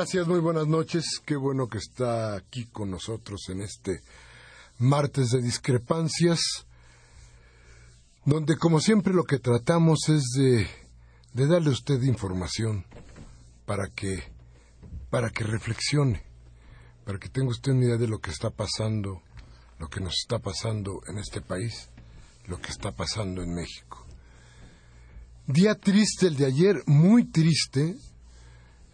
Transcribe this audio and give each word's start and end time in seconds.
Gracias, 0.00 0.26
muy 0.26 0.40
buenas 0.40 0.66
noches. 0.66 1.20
Qué 1.26 1.36
bueno 1.36 1.68
que 1.68 1.76
está 1.76 2.34
aquí 2.34 2.64
con 2.64 2.90
nosotros 2.90 3.50
en 3.50 3.60
este 3.60 4.00
martes 4.78 5.28
de 5.28 5.42
discrepancias, 5.42 6.40
donde 8.24 8.56
como 8.56 8.80
siempre 8.80 9.12
lo 9.12 9.24
que 9.24 9.38
tratamos 9.38 10.08
es 10.08 10.22
de, 10.38 10.66
de 11.34 11.46
darle 11.46 11.68
a 11.68 11.72
usted 11.74 12.00
información 12.00 12.86
para 13.66 13.88
que, 13.88 14.22
para 15.10 15.28
que 15.28 15.44
reflexione, 15.44 16.22
para 17.04 17.18
que 17.18 17.28
tenga 17.28 17.50
usted 17.50 17.72
una 17.72 17.84
idea 17.84 17.98
de 17.98 18.08
lo 18.08 18.20
que 18.20 18.30
está 18.30 18.48
pasando, 18.48 19.20
lo 19.78 19.88
que 19.88 20.00
nos 20.00 20.14
está 20.14 20.38
pasando 20.38 21.02
en 21.08 21.18
este 21.18 21.42
país, 21.42 21.90
lo 22.46 22.58
que 22.58 22.70
está 22.70 22.90
pasando 22.92 23.42
en 23.42 23.54
México. 23.54 24.06
Día 25.46 25.74
triste 25.74 26.26
el 26.26 26.36
de 26.36 26.46
ayer, 26.46 26.76
muy 26.86 27.26
triste, 27.26 27.96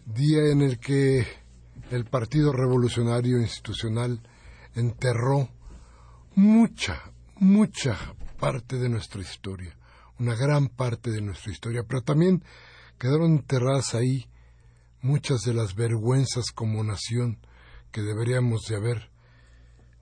día 0.07 0.51
en 0.51 0.61
el 0.61 0.79
que 0.79 1.27
el 1.91 2.05
Partido 2.05 2.53
Revolucionario 2.53 3.39
Institucional 3.39 4.21
enterró 4.73 5.49
mucha, 6.33 7.11
mucha 7.35 7.97
parte 8.39 8.77
de 8.77 8.87
nuestra 8.87 9.21
historia, 9.21 9.77
una 10.17 10.33
gran 10.35 10.69
parte 10.69 11.11
de 11.11 11.21
nuestra 11.21 11.51
historia, 11.51 11.83
pero 11.85 12.01
también 12.03 12.41
quedaron 12.97 13.33
enterradas 13.33 13.95
ahí 13.95 14.29
muchas 15.01 15.41
de 15.41 15.53
las 15.53 15.75
vergüenzas 15.75 16.51
como 16.55 16.83
nación 16.85 17.39
que 17.91 18.01
deberíamos 18.01 18.61
de 18.69 18.77
haber 18.77 19.11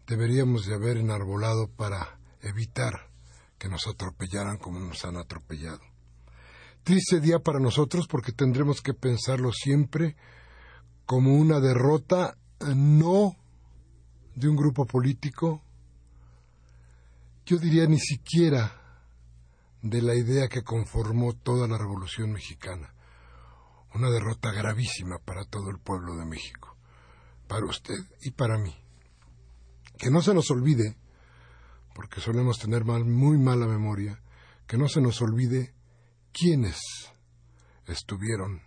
deberíamos 0.08 0.68
de 0.68 0.76
haber 0.76 0.98
enarbolado 0.98 1.68
para 1.68 2.20
evitar 2.42 3.10
que 3.58 3.70
nos 3.70 3.88
atropellaran 3.88 4.58
como 4.58 4.80
nos 4.80 5.04
han 5.04 5.18
atropellado. 5.18 5.95
Triste 6.85 7.19
día 7.19 7.40
para 7.40 7.59
nosotros 7.59 8.06
porque 8.07 8.31
tendremos 8.31 8.84
que 8.84 8.94
pensarlo 8.94 9.51
siempre 9.51 10.16
como 11.07 11.34
una 11.34 11.59
derrota 11.59 12.38
no 12.75 13.35
de 14.35 14.47
un 14.47 14.56
grupo 14.56 14.85
político, 14.85 15.63
yo 17.44 17.57
diría 17.57 17.88
ni 17.88 17.97
siquiera 17.97 19.01
de 19.81 20.00
la 20.03 20.13
idea 20.13 20.47
que 20.47 20.62
conformó 20.62 21.34
toda 21.34 21.68
la 21.68 21.79
Revolución 21.79 22.31
Mexicana. 22.31 22.94
Una 23.96 24.12
derrota 24.12 24.52
gravísima 24.52 25.17
para 25.17 25.44
todo 25.46 25.72
el 25.72 25.79
pueblo 25.79 26.16
de 26.16 26.28
México, 26.28 26.78
para 27.47 27.66
usted 27.66 27.97
y 28.22 28.29
para 28.29 28.59
mí. 28.59 28.75
Que 29.97 30.12
no 30.12 30.22
se 30.22 30.35
nos 30.35 30.52
olvide, 30.52 31.00
porque 31.96 32.22
solemos 32.22 32.59
tener 32.59 32.85
mal, 32.85 33.06
muy 33.06 33.40
mala 33.40 33.66
memoria, 33.66 34.22
que 34.67 34.78
no 34.78 34.88
se 34.88 35.02
nos 35.02 35.19
olvide 35.23 35.75
quiénes 36.38 36.78
estuvieron 37.88 38.62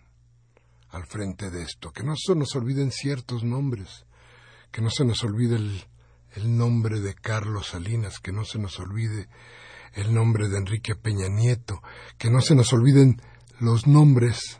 al 0.89 1.05
frente 1.05 1.51
de 1.51 1.61
esto, 1.61 1.91
que 1.91 2.03
no 2.03 2.15
se 2.15 2.35
nos 2.35 2.55
olviden 2.55 2.91
ciertos 2.91 3.43
nombres, 3.43 4.05
que 4.71 4.81
no 4.81 4.89
se 4.89 5.05
nos 5.05 5.23
olvide 5.23 5.57
el, 5.57 5.85
el, 6.35 6.57
nombre 6.57 6.99
de 6.99 7.13
Carlos 7.13 7.67
Salinas, 7.67 8.19
que 8.19 8.31
no 8.31 8.43
se 8.43 8.57
nos 8.57 8.79
olvide 8.79 9.29
el 9.93 10.13
nombre 10.13 10.49
de 10.49 10.57
Enrique 10.57 10.95
Peña 10.95 11.27
Nieto, 11.29 11.79
que 12.17 12.31
no 12.31 12.41
se 12.41 12.55
nos 12.55 12.73
olviden 12.73 13.21
los 13.59 13.85
nombres 13.85 14.59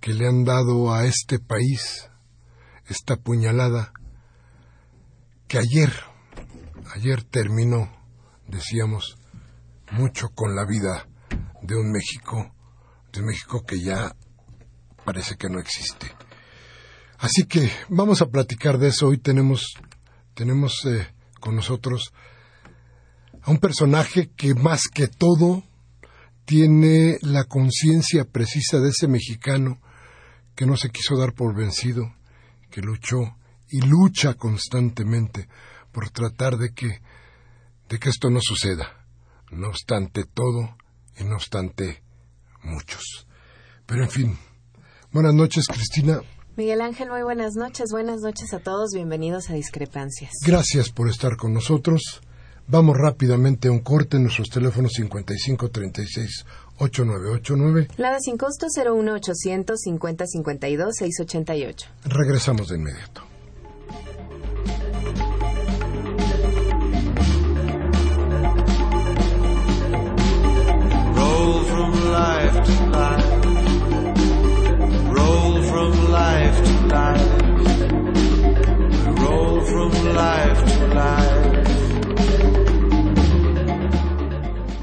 que 0.00 0.12
le 0.12 0.26
han 0.26 0.44
dado 0.44 0.92
a 0.92 1.04
este 1.04 1.38
país 1.38 2.10
esta 2.86 3.16
puñalada 3.16 3.92
que 5.46 5.58
ayer, 5.58 5.92
ayer 6.94 7.22
terminó, 7.22 7.92
decíamos, 8.48 9.18
mucho 9.92 10.30
con 10.34 10.56
la 10.56 10.64
vida 10.66 11.06
de 11.68 11.76
un 11.76 11.92
México, 11.92 12.50
de 13.12 13.20
un 13.20 13.26
México 13.26 13.62
que 13.66 13.78
ya 13.78 14.16
parece 15.04 15.36
que 15.36 15.50
no 15.50 15.60
existe. 15.60 16.10
Así 17.18 17.44
que 17.44 17.70
vamos 17.90 18.22
a 18.22 18.30
platicar 18.30 18.78
de 18.78 18.88
eso. 18.88 19.08
Hoy 19.08 19.18
tenemos, 19.18 19.74
tenemos 20.32 20.86
eh, 20.86 21.06
con 21.40 21.56
nosotros 21.56 22.14
a 23.42 23.50
un 23.50 23.58
personaje 23.58 24.30
que 24.34 24.54
más 24.54 24.88
que 24.88 25.08
todo 25.08 25.62
tiene 26.46 27.18
la 27.20 27.44
conciencia 27.44 28.24
precisa 28.24 28.78
de 28.78 28.88
ese 28.88 29.06
mexicano 29.06 29.78
que 30.54 30.64
no 30.64 30.78
se 30.78 30.88
quiso 30.88 31.18
dar 31.18 31.34
por 31.34 31.54
vencido, 31.54 32.14
que 32.70 32.80
luchó 32.80 33.36
y 33.68 33.82
lucha 33.82 34.32
constantemente 34.34 35.48
por 35.92 36.08
tratar 36.08 36.56
de 36.56 36.72
que, 36.72 37.02
de 37.90 37.98
que 37.98 38.08
esto 38.08 38.30
no 38.30 38.40
suceda. 38.40 39.04
No 39.50 39.68
obstante 39.68 40.24
todo, 40.24 40.78
y 41.18 41.24
no 41.24 41.36
obstante 41.36 42.02
muchos. 42.62 43.26
Pero 43.86 44.04
en 44.04 44.10
fin, 44.10 44.38
buenas 45.12 45.34
noches 45.34 45.66
Cristina. 45.66 46.20
Miguel 46.56 46.80
Ángel, 46.80 47.08
muy 47.08 47.22
buenas 47.22 47.54
noches, 47.54 47.90
buenas 47.92 48.20
noches 48.20 48.52
a 48.52 48.58
todos, 48.58 48.90
bienvenidos 48.92 49.48
a 49.48 49.54
Discrepancias. 49.54 50.32
Gracias 50.44 50.90
por 50.90 51.08
estar 51.08 51.36
con 51.36 51.54
nosotros. 51.54 52.20
Vamos 52.66 52.96
rápidamente 52.98 53.68
a 53.68 53.70
un 53.70 53.78
corte 53.78 54.16
en 54.16 54.24
nuestros 54.24 54.50
teléfonos 54.50 54.92
5536 54.94 56.44
8989. 56.78 57.88
Lada 57.96 58.18
sin 58.20 58.36
costo 58.36 58.66
01800 58.66 59.80
5052 59.80 60.94
688. 60.96 61.88
Regresamos 62.04 62.68
de 62.68 62.76
inmediato. 62.76 63.27
Life 72.08 72.62
to 72.64 72.72
life. 72.90 73.44
Roll 75.16 75.62
from 75.62 75.90
life 76.10 76.58
to 76.64 76.74
life. 76.86 77.28
Roll 79.20 79.60
from 79.70 79.90
life 80.14 80.60
to 80.64 80.86
life. 80.94 81.48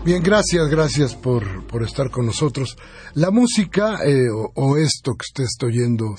Bien, 0.05 0.21
gracias, 0.21 0.69
gracias 0.69 1.15
por, 1.15 1.65
por 1.65 1.81
estar 1.83 2.11
con 2.11 2.27
nosotros. 2.27 2.77
La 3.15 3.31
música 3.31 4.03
eh, 4.05 4.29
o, 4.29 4.51
o, 4.53 4.77
esto 4.77 5.13
que 5.13 5.25
usted 5.29 5.45
está 5.45 5.65
oyendo 5.65 6.15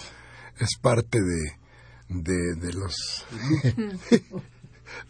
es 0.58 0.76
parte 0.80 1.20
de, 1.20 1.52
de, 2.08 2.54
de 2.56 2.72
los... 2.72 3.24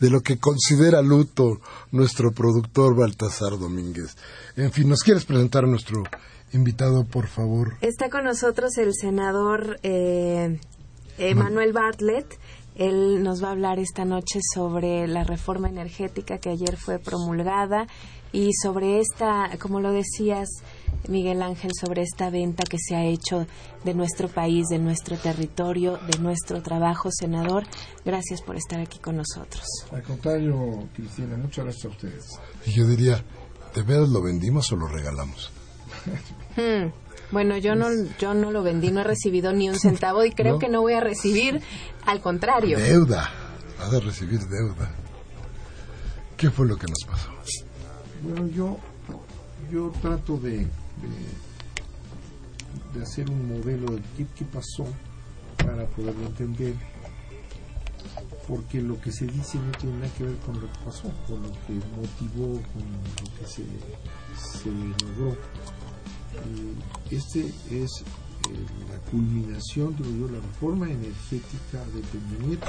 de 0.00 0.11
lo 0.11 0.21
que 0.21 0.38
considera 0.38 1.03
luto 1.03 1.61
nuestro 1.93 2.33
productor 2.33 2.97
Baltasar 2.97 3.59
Domínguez. 3.59 4.17
En 4.56 4.73
fin, 4.73 4.88
¿nos 4.88 5.03
quieres 5.03 5.25
presentar 5.25 5.65
a 5.65 5.69
nuestro 5.69 6.03
invitado, 6.53 7.05
por 7.05 7.27
favor? 7.27 7.75
Está 7.81 8.11
con 8.11 8.25
nosotros 8.25 8.77
el 8.79 8.94
senador 8.94 9.79
eh, 9.83 10.59
Manuel 11.35 11.73
Bartlett. 11.73 12.38
Él 12.75 13.23
nos 13.23 13.43
va 13.43 13.49
a 13.49 13.53
hablar 13.53 13.79
esta 13.79 14.05
noche 14.05 14.41
sobre 14.55 15.06
la 15.09 15.25
reforma 15.25 15.69
energética 15.69 16.38
que 16.38 16.50
ayer 16.50 16.77
fue 16.77 16.99
promulgada 16.99 17.87
y 18.33 18.50
sobre 18.53 19.00
esta, 19.00 19.49
como 19.59 19.81
lo 19.81 19.93
decías, 19.93 20.49
Miguel 21.08 21.43
Ángel, 21.43 21.70
sobre 21.79 22.03
esta 22.03 22.31
venta 22.31 22.64
que 22.64 22.79
se 22.79 22.97
ha 22.97 23.05
hecho 23.05 23.47
de 23.85 23.94
nuestro 23.94 24.29
país, 24.29 24.67
de 24.69 24.79
nuestro 24.79 25.17
territorio, 25.17 25.99
de 26.11 26.19
nuestro 26.19 26.62
trabajo, 26.62 27.11
senador. 27.11 27.64
Gracias 28.05 28.43
por 28.43 28.56
estar 28.56 28.81
aquí 28.81 28.99
con 28.99 29.17
nosotros. 29.17 29.64
Al 29.93 30.03
contrario, 30.03 30.88
Cristina, 30.94 31.37
muchas 31.37 31.64
gracias 31.64 31.85
a 31.85 31.88
ustedes. 31.88 32.25
Y 32.67 32.73
yo 32.73 32.87
diría, 32.87 33.23
¿de 33.75 33.82
veras 33.82 34.08
lo 34.08 34.23
vendimos 34.23 34.70
o 34.73 34.76
lo 34.76 34.88
regalamos? 34.88 35.53
Hmm. 36.56 36.91
Bueno, 37.32 37.59
yo 37.59 37.75
no, 37.75 37.88
yo 38.19 38.35
no 38.35 38.50
lo 38.50 38.62
vendí, 38.62 38.91
no 38.91 39.00
he 39.00 39.05
recibido 39.05 39.52
ni 39.52 39.69
un 39.69 39.79
centavo 39.79 40.25
y 40.25 40.31
creo 40.31 40.59
que 40.59 40.69
no 40.69 40.81
voy 40.81 40.93
a 40.93 41.00
recibir, 41.00 41.61
al 42.05 42.20
contrario. 42.20 42.79
Deuda, 42.79 43.31
vas 43.79 43.93
a 43.93 44.00
recibir 44.00 44.41
deuda. 44.41 44.91
¿Qué 46.37 46.50
fue 46.50 46.67
lo 46.67 46.76
que 46.76 46.87
nos 46.87 47.05
pasó? 47.05 47.31
Bueno, 48.23 48.47
yo, 48.49 48.79
yo 49.70 49.93
trato 50.00 50.37
de, 50.37 50.69
de, 52.95 53.03
hacer 53.03 53.31
un 53.31 53.49
modelo 53.49 53.93
de 53.93 54.03
qué, 54.17 54.27
qué 54.35 54.45
pasó 54.47 54.87
para 55.59 55.87
poderlo 55.87 56.27
entender, 56.27 56.75
porque 58.49 58.81
lo 58.81 59.01
que 59.01 59.13
se 59.13 59.27
dice 59.27 59.59
no 59.59 59.71
tiene 59.79 59.97
nada 59.99 60.15
que 60.15 60.25
ver 60.25 60.37
con 60.39 60.61
lo 60.61 60.73
que 60.73 60.79
pasó, 60.85 61.13
con 61.27 61.43
lo 61.43 61.53
que 61.53 61.75
motivó, 61.95 62.61
con 62.73 62.83
lo 62.83 63.39
que 63.39 63.47
se, 63.47 63.65
se 64.37 64.71
logró. 64.71 65.37
Este 67.11 67.47
es 67.71 68.03
eh, 68.51 68.67
la 68.91 68.99
culminación, 69.11 69.97
digo 69.97 70.27
yo, 70.27 70.33
la 70.33 70.41
reforma 70.41 70.91
energética 70.91 71.85
de 71.95 72.01
Peña 72.03 72.47
Nieto. 72.47 72.67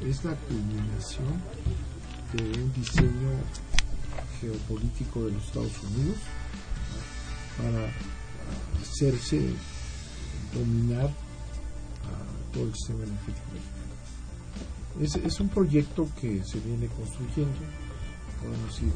Es 0.00 0.24
la 0.24 0.34
culminación 0.34 1.40
de 2.32 2.60
un 2.60 2.72
diseño 2.74 3.30
geopolítico 4.40 5.24
de 5.24 5.32
los 5.32 5.44
Estados 5.44 5.72
Unidos 5.82 6.16
para 7.56 7.90
hacerse 8.80 9.50
dominar 10.52 11.06
a 11.06 12.52
todo 12.52 12.64
el 12.64 12.74
sistema 12.74 13.04
energético 13.04 13.46
mexicano. 13.52 15.26
Es, 15.26 15.40
un 15.40 15.48
proyecto 15.48 16.08
que 16.20 16.42
se 16.44 16.60
viene 16.60 16.86
construyendo, 16.88 17.58
podemos 18.40 18.80
ir 18.80 18.92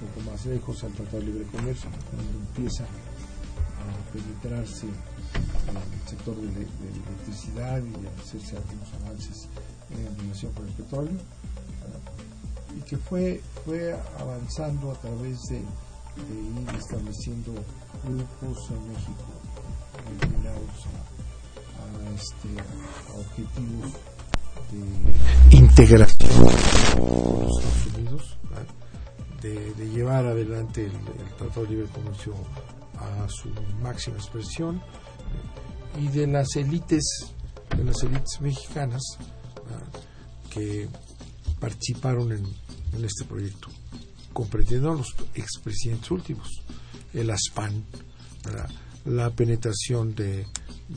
un 0.00 0.08
poco 0.08 0.30
más 0.30 0.44
lejos 0.46 0.84
al 0.84 0.92
Tratado 0.92 1.18
de 1.20 1.26
Libre 1.26 1.44
Comercio, 1.46 1.88
cuando 2.10 2.38
empieza 2.38 2.84
a 2.84 4.12
penetrarse 4.12 4.86
en 4.86 5.76
el 5.76 6.08
sector 6.08 6.36
de, 6.36 6.46
de, 6.48 6.66
electricidad 7.06 7.82
y 7.82 8.06
a 8.06 8.22
hacerse 8.22 8.56
algunos 8.56 8.92
avances 9.02 9.48
en 9.90 10.18
relación 10.18 10.52
con 10.52 10.66
el 10.66 10.72
petróleo 10.74 11.18
y 12.76 12.82
que 12.82 12.96
fue, 12.96 13.40
fue 13.64 13.96
avanzando 14.18 14.92
a 14.92 14.94
través 14.94 15.42
de, 15.48 15.62
ir 16.16 16.76
estableciendo 16.76 17.52
grupos 18.04 18.70
en 18.70 18.88
México 18.88 19.40
destinados 20.20 20.86
a, 21.78 22.14
este, 22.14 22.48
objetivos 23.18 23.92
de 24.70 25.56
integración. 25.56 26.30
Los 26.38 27.64
Estados 27.64 27.96
Unidos, 27.96 28.38
de, 29.42 29.88
llevar 29.88 30.26
adelante 30.26 30.86
el, 30.86 30.92
Tratado 31.38 31.62
de 31.62 31.70
Libre 31.70 31.86
Comercio 31.88 32.34
a 32.98 33.28
su 33.28 33.48
máxima 33.82 34.16
expresión 34.16 34.82
y 35.98 36.08
de 36.08 36.26
las 36.26 36.54
élites 36.56 37.32
de 37.76 37.84
las 37.84 38.02
élites 38.02 38.40
mexicanas 38.40 39.02
que 40.50 40.88
participaron 41.60 42.32
en, 42.32 42.44
este 43.04 43.24
proyecto, 43.24 43.68
comprendiendo 44.32 44.92
a 44.92 44.96
los 44.96 45.14
expresidentes 45.34 46.10
últimos, 46.10 46.48
el 47.12 47.30
ASPAN, 47.30 47.84
la 49.04 49.30
penetración 49.30 50.14
de, 50.14 50.46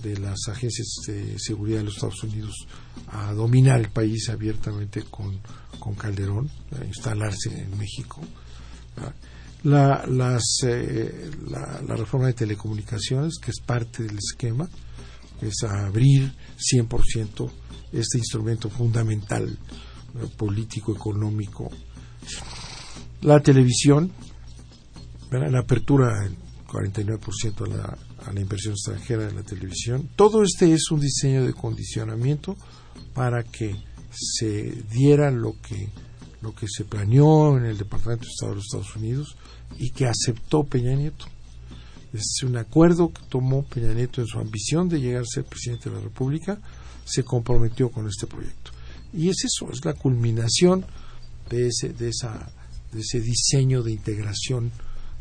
de 0.01 0.17
las 0.17 0.47
agencias 0.47 0.87
de 1.07 1.37
seguridad 1.39 1.79
de 1.79 1.83
los 1.85 1.95
Estados 1.95 2.23
Unidos 2.23 2.67
a 3.07 3.33
dominar 3.33 3.79
el 3.79 3.89
país 3.89 4.29
abiertamente 4.29 5.03
con, 5.03 5.39
con 5.79 5.93
Calderón, 5.95 6.49
a 6.79 6.83
instalarse 6.85 7.49
en 7.49 7.77
México. 7.77 8.21
La, 9.63 10.05
las, 10.07 10.43
eh, 10.65 11.31
la, 11.49 11.81
la, 11.87 11.95
reforma 11.95 12.27
de 12.27 12.33
telecomunicaciones, 12.33 13.37
que 13.41 13.51
es 13.51 13.61
parte 13.61 14.03
del 14.03 14.17
esquema, 14.17 14.67
es 15.41 15.63
abrir 15.63 16.33
100% 16.57 17.49
este 17.93 18.17
instrumento 18.17 18.69
fundamental 18.69 19.57
político, 20.37 20.93
económico. 20.93 21.69
La 23.23 23.39
televisión, 23.41 24.11
la 25.31 25.59
apertura 25.59 26.19
del 26.21 26.35
49% 26.67 27.65
a 27.65 27.69
la, 27.69 27.97
a 28.25 28.33
la 28.33 28.41
inversión 28.41 28.73
extranjera 28.73 29.29
en 29.29 29.35
la 29.37 29.43
televisión. 29.43 30.09
Todo 30.15 30.43
este 30.43 30.73
es 30.73 30.91
un 30.91 30.99
diseño 30.99 31.45
de 31.45 31.53
condicionamiento 31.53 32.57
para 33.13 33.43
que 33.43 33.75
se 34.11 34.83
diera 34.91 35.31
lo 35.31 35.55
que, 35.61 35.89
lo 36.41 36.53
que 36.53 36.67
se 36.67 36.83
planeó 36.83 37.57
en 37.57 37.65
el 37.65 37.77
Departamento 37.77 38.25
de 38.25 38.31
Estado 38.31 38.51
de 38.51 38.55
los 38.57 38.65
Estados 38.65 38.95
Unidos 38.97 39.37
y 39.79 39.91
que 39.91 40.05
aceptó 40.05 40.65
Peña 40.65 40.93
Nieto. 40.93 41.25
Es 42.11 42.43
un 42.43 42.57
acuerdo 42.57 43.11
que 43.11 43.21
tomó 43.29 43.63
Peña 43.63 43.93
Nieto 43.93 44.19
en 44.19 44.27
su 44.27 44.37
ambición 44.37 44.89
de 44.89 44.99
llegar 44.99 45.21
a 45.21 45.25
ser 45.25 45.45
presidente 45.45 45.89
de 45.89 45.95
la 45.95 46.01
República, 46.01 46.59
se 47.05 47.23
comprometió 47.23 47.89
con 47.89 48.07
este 48.07 48.27
proyecto. 48.27 48.71
Y 49.13 49.29
es 49.29 49.37
eso, 49.45 49.71
es 49.71 49.83
la 49.85 49.93
culminación 49.93 50.85
de 51.49 51.67
ese, 51.67 51.89
de 51.89 52.09
esa, 52.09 52.51
de 52.93 53.01
ese 53.01 53.19
diseño 53.19 53.83
de 53.83 53.91
integración 53.91 54.71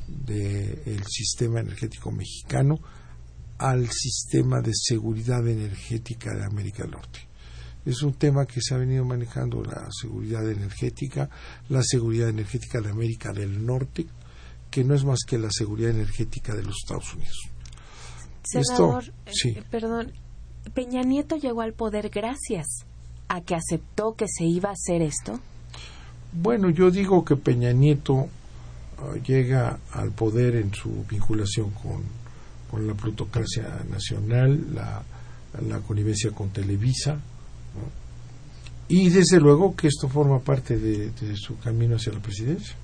del 0.07 1.05
sistema 1.07 1.61
energético 1.61 2.11
mexicano 2.11 2.79
al 3.59 3.89
sistema 3.91 4.61
de 4.61 4.73
seguridad 4.75 5.47
energética 5.47 6.35
de 6.35 6.45
América 6.45 6.83
del 6.83 6.93
Norte. 6.93 7.21
Es 7.85 8.03
un 8.03 8.15
tema 8.15 8.47
que 8.47 8.61
se 8.61 8.75
ha 8.75 8.79
venido 8.79 9.05
manejando 9.05 9.63
la 9.63 9.89
seguridad 9.91 10.49
energética, 10.49 11.29
la 11.69 11.83
seguridad 11.83 12.29
energética 12.29 12.81
de 12.81 12.91
América 12.91 13.33
del 13.33 13.65
Norte, 13.65 14.07
que 14.71 14.85
no 14.85 14.95
es 14.95 15.05
más 15.05 15.21
que 15.27 15.39
la 15.39 15.51
seguridad 15.51 15.91
energética 15.91 16.55
de 16.55 16.63
los 16.63 16.77
Estados 16.83 17.15
Unidos. 17.15 17.39
Senador, 18.45 19.13
eh, 19.27 19.63
perdón, 19.71 20.13
Peña 20.75 21.03
Nieto 21.03 21.37
llegó 21.37 21.61
al 21.63 21.75
poder 21.75 22.09
gracias 22.09 22.67
a 23.29 23.41
que 23.41 23.55
aceptó 23.55 24.15
que 24.15 24.27
se 24.29 24.45
iba 24.45 24.71
a 24.71 24.73
hacer 24.73 25.03
esto? 25.03 25.41
Bueno, 26.33 26.71
yo 26.71 26.91
digo 26.91 27.25
que 27.25 27.37
Peña 27.37 27.73
Nieto 27.73 28.29
ah, 28.99 29.15
llega 29.27 29.79
al 29.93 30.13
poder 30.13 30.57
en 30.57 30.73
su 30.75 31.05
vinculación 31.09 31.71
con, 31.71 32.03
con 32.71 32.87
la 32.87 32.95
plutocracia 32.95 33.85
nacional, 33.91 34.75
la, 34.75 35.03
la 35.69 35.79
connivencia 35.81 36.31
con 36.31 36.49
Televisa, 36.51 37.19
y 38.89 39.09
desde 39.09 39.41
luego 39.41 39.75
que 39.75 39.89
esto 39.89 40.09
forma 40.09 40.41
parte 40.41 40.77
de, 40.77 41.13
su 41.37 41.59
camino 41.59 41.97
hacia 41.97 42.13
la 42.13 42.21
presidencia. 42.21 42.75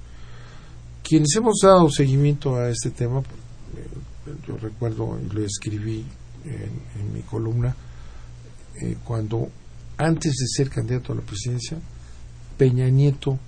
Quienes 1.03 1.35
hemos 1.37 1.59
dado 1.63 1.91
seguimiento 1.91 2.57
a 2.57 2.71
este 2.71 2.91
tema, 2.91 3.21
eh, 3.21 4.35
yo 4.47 4.57
recuerdo 4.57 5.19
y 5.21 5.35
lo 5.35 5.45
escribí 5.45 6.05
en, 6.45 7.13
mi 7.13 7.23
columna, 7.23 7.75
eh, 8.81 8.97
cuando 9.05 9.51
antes 9.97 10.35
de 10.35 10.47
ser 10.47 10.71
candidato 10.71 11.13
a 11.13 11.17
la 11.17 11.23
presidencia, 11.23 11.79
Peña 12.59 12.89
Nieto, 12.91 13.39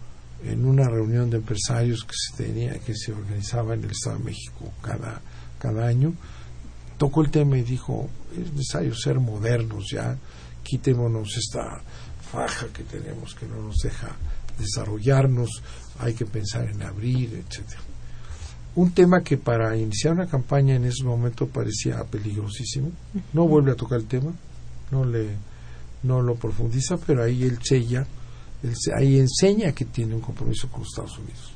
en 0.44 0.64
una 0.64 0.88
reunión 0.88 1.28
de 1.28 1.38
empresarios 1.38 2.04
que 2.04 2.14
se 2.14 2.44
tenía, 2.44 2.78
que 2.78 2.94
se 2.94 3.12
organizaba 3.12 3.74
en 3.74 3.84
el 3.84 3.90
Estado 3.90 4.18
de 4.18 4.24
México 4.24 4.72
cada, 4.80 5.20
cada 5.58 5.86
año, 5.86 6.14
tocó 6.96 7.22
el 7.22 7.30
tema 7.30 7.58
y 7.58 7.62
dijo, 7.62 8.08
es 8.32 8.52
necesario 8.52 8.94
ser 8.94 9.18
modernos 9.18 9.84
ya, 9.92 10.16
quitémonos 10.62 11.36
esta 11.36 11.82
faja 12.30 12.68
que 12.68 12.84
tenemos 12.84 13.34
que 13.34 13.46
no 13.46 13.56
nos 13.60 13.76
deja 13.82 14.16
desarrollarnos, 14.58 15.50
hay 15.98 16.14
que 16.14 16.26
pensar 16.26 16.70
en 16.70 16.82
abrir, 16.82 17.34
etcétera. 17.34 17.80
Un 18.76 18.92
tema 18.92 19.22
que 19.22 19.36
para 19.36 19.76
iniciar 19.76 20.14
una 20.14 20.28
campaña 20.28 20.76
en 20.76 20.84
ese 20.84 21.02
momento 21.02 21.48
parecía 21.48 22.04
peligrosísimo, 22.04 22.92
no 23.32 23.48
vuelve 23.48 23.72
a 23.72 23.76
tocar 23.76 23.98
el 23.98 24.06
tema, 24.06 24.32
no 24.92 25.04
le 25.04 25.50
no 26.02 26.22
lo 26.22 26.36
profundiza, 26.36 26.96
pero 26.96 27.22
ahí 27.22 27.42
él 27.42 27.58
sella, 27.62 28.06
ahí 28.96 29.18
enseña 29.18 29.72
que 29.72 29.86
tiene 29.86 30.14
un 30.14 30.20
compromiso 30.20 30.68
con 30.68 30.80
los 30.80 30.88
Estados 30.90 31.18
Unidos. 31.18 31.52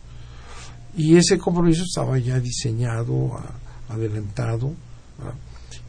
Y 0.96 1.16
ese 1.16 1.38
compromiso 1.38 1.82
estaba 1.82 2.18
ya 2.18 2.38
diseñado, 2.38 3.32
adelantado, 3.88 4.72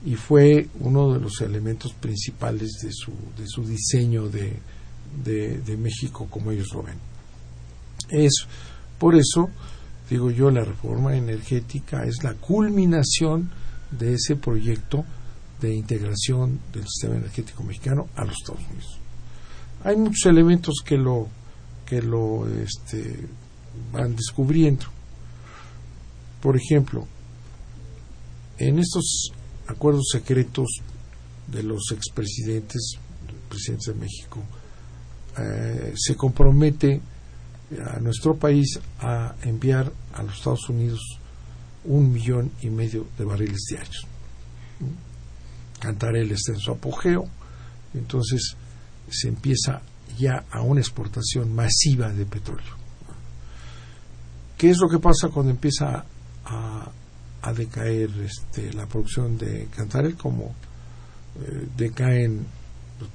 y 0.05 0.15
fue 0.15 0.67
uno 0.79 1.13
de 1.13 1.19
los 1.19 1.41
elementos 1.41 1.93
principales 1.93 2.79
de 2.81 2.91
su, 2.91 3.11
de 3.37 3.47
su 3.47 3.63
diseño 3.65 4.29
de, 4.29 4.59
de, 5.23 5.77
México 5.77 6.27
como 6.29 6.51
ellos 6.51 6.69
lo 6.73 6.83
ven. 6.83 6.97
Es 8.09 8.47
por 8.99 9.15
eso, 9.15 9.49
digo 10.09 10.31
yo, 10.31 10.51
la 10.51 10.63
reforma 10.63 11.15
energética 11.15 12.03
es 12.05 12.23
la 12.23 12.33
culminación 12.33 13.51
de 13.91 14.13
ese 14.13 14.35
proyecto 14.35 15.05
de 15.61 15.73
integración 15.73 16.59
del 16.73 16.83
sistema 16.83 17.15
energético 17.15 17.63
mexicano 17.63 18.07
a 18.15 18.25
los 18.25 18.35
Estados 18.35 18.61
Unidos. 18.69 19.04
Hay 19.85 19.95
muchos 19.97 20.25
elementos 20.25 20.81
que 20.83 20.97
lo 20.97 21.27
que 21.85 22.01
lo 22.01 22.47
este, 22.47 23.27
van 23.93 24.15
descubriendo. 24.15 24.85
por 26.41 26.57
ejemplo, 26.57 27.07
en 28.57 28.79
estos 28.79 29.31
acuerdos 29.67 30.09
secretos 30.11 30.67
de 31.47 31.61
los 31.61 31.91
expresidentes, 31.91 32.97
presidentes 33.47 33.93
de 33.93 33.99
México, 33.99 34.43
eh, 35.37 35.93
se 35.95 36.15
compromete 36.15 37.01
a 37.93 37.99
nuestro 37.99 38.35
país 38.35 38.79
a 38.99 39.35
enviar 39.43 39.91
a 40.13 40.23
los 40.23 40.37
Estados 40.37 40.67
Unidos 40.69 41.19
un 41.83 42.11
millón 42.11 42.51
y 42.61 42.69
medio 42.69 43.05
de 43.17 43.25
barriles 43.25 43.65
diarios. 43.69 44.07
Cantarel 45.79 46.31
está 46.31 46.53
en 46.53 46.59
su 46.59 46.71
apogeo, 46.71 47.27
entonces 47.93 48.55
se 49.09 49.27
empieza 49.27 49.81
ya 50.17 50.45
a 50.51 50.61
una 50.61 50.79
exportación 50.79 51.53
masiva 51.53 52.09
de 52.09 52.25
petróleo. 52.25 52.75
¿Qué 54.57 54.69
es 54.69 54.77
lo 54.77 54.87
que 54.87 54.99
pasa 54.99 55.29
cuando 55.29 55.51
empieza 55.51 56.05
a, 56.45 56.91
decaer 57.55 58.09
este, 58.21 58.73
la 58.73 58.87
producción 58.87 59.37
de 59.37 59.67
Cantarel? 59.75 60.15
Como 60.15 60.55
eh, 61.39 61.67
decaen 61.77 62.45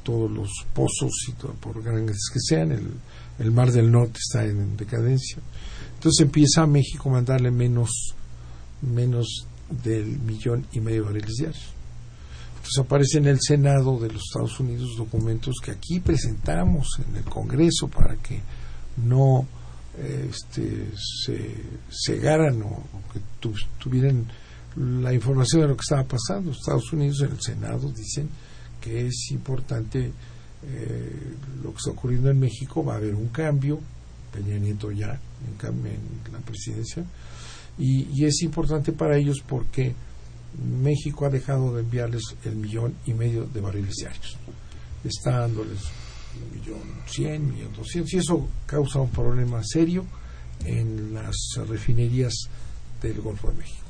todos 0.03 0.31
los 0.31 0.51
pozos, 0.75 1.11
y 1.29 1.33
todo, 1.33 1.53
por 1.55 1.83
grandes 1.83 2.29
que 2.33 2.39
sean, 2.39 2.71
el, 2.73 2.91
el 3.39 3.51
Mar 3.51 3.73
del 3.73 3.91
Norte 3.91 4.19
está 4.19 4.45
en 4.45 4.77
decadencia. 4.77 5.39
Entonces 5.95 6.25
empieza 6.25 6.63
a 6.63 6.67
México 6.67 7.09
a 7.09 7.13
mandarle 7.13 7.51
menos, 7.51 8.15
menos 8.83 9.47
del 9.83 10.19
millón 10.21 10.67
y 10.73 10.81
medio 10.81 11.03
de 11.03 11.07
barriles 11.07 11.35
diarios. 11.39 11.80
Entonces 12.71 12.87
aparece 12.87 13.19
en 13.19 13.27
el 13.27 13.39
Senado 13.41 13.99
de 13.99 14.13
los 14.13 14.23
Estados 14.23 14.61
Unidos 14.61 14.95
documentos 14.97 15.57
que 15.61 15.73
aquí 15.73 15.99
presentamos 15.99 17.01
en 17.05 17.17
el 17.17 17.25
Congreso 17.25 17.89
para 17.89 18.15
que 18.15 18.41
no 18.99 19.45
este, 19.99 20.93
se 20.95 21.57
cegaran 21.91 22.63
o, 22.63 22.85
que 23.13 23.19
tuvieran 23.81 24.25
la 24.77 25.13
información 25.13 25.63
de 25.63 25.69
lo 25.69 25.75
que 25.75 25.81
estaba 25.81 26.05
pasando. 26.05 26.53
Estados 26.53 26.93
Unidos 26.93 27.23
en 27.23 27.33
el 27.33 27.41
Senado 27.41 27.91
dicen 27.91 28.29
que 28.81 29.09
es 29.09 29.33
importante 29.33 30.13
eh, 30.63 31.35
lo 31.65 31.71
que 31.73 31.77
está 31.77 31.91
ocurriendo 31.91 32.31
en 32.31 32.39
México, 32.39 32.85
va 32.85 32.95
a 32.95 32.97
haber 32.99 33.17
un 33.17 33.31
cambio, 33.31 33.81
Peña 34.33 34.59
Nieto 34.59 34.93
ya 34.93 35.19
en, 35.61 35.87
en 35.87 36.33
la 36.33 36.39
presidencia, 36.39 37.05
y, 37.79 38.25
es 38.25 38.43
importante 38.43 38.93
para 38.93 39.17
ellos 39.17 39.43
porque 39.45 39.95
México 40.83 41.27
ha 41.27 41.31
dejado 41.31 41.75
de 41.75 41.83
enviarles 41.83 42.23
el 42.45 42.57
millón 42.57 42.95
y 43.07 43.15
medio 43.15 43.47
de 43.47 43.61
barriles 43.61 43.95
diarios. 43.97 44.37
Está 45.05 45.41
dándoles 45.41 45.81
un 46.37 46.59
millón 46.59 46.81
cien, 47.07 47.51
millón 47.51 47.73
doscientos, 47.73 48.13
y 48.15 48.19
eso 48.19 48.49
causa 48.67 49.01
un 49.01 49.11
problema 49.11 49.63
serio 49.65 50.05
en 50.65 51.15
las 51.15 51.37
refinerías 51.69 52.35
del 53.01 53.21
Golfo 53.21 53.49
de 53.49 53.59
México. 53.59 53.87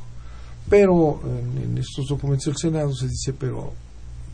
Pero 0.68 1.20
en, 1.24 1.78
estos 1.78 2.06
documentos 2.08 2.46
del 2.46 2.56
Senado 2.56 2.94
se 2.94 3.08
dice, 3.08 3.32
pero 3.32 3.72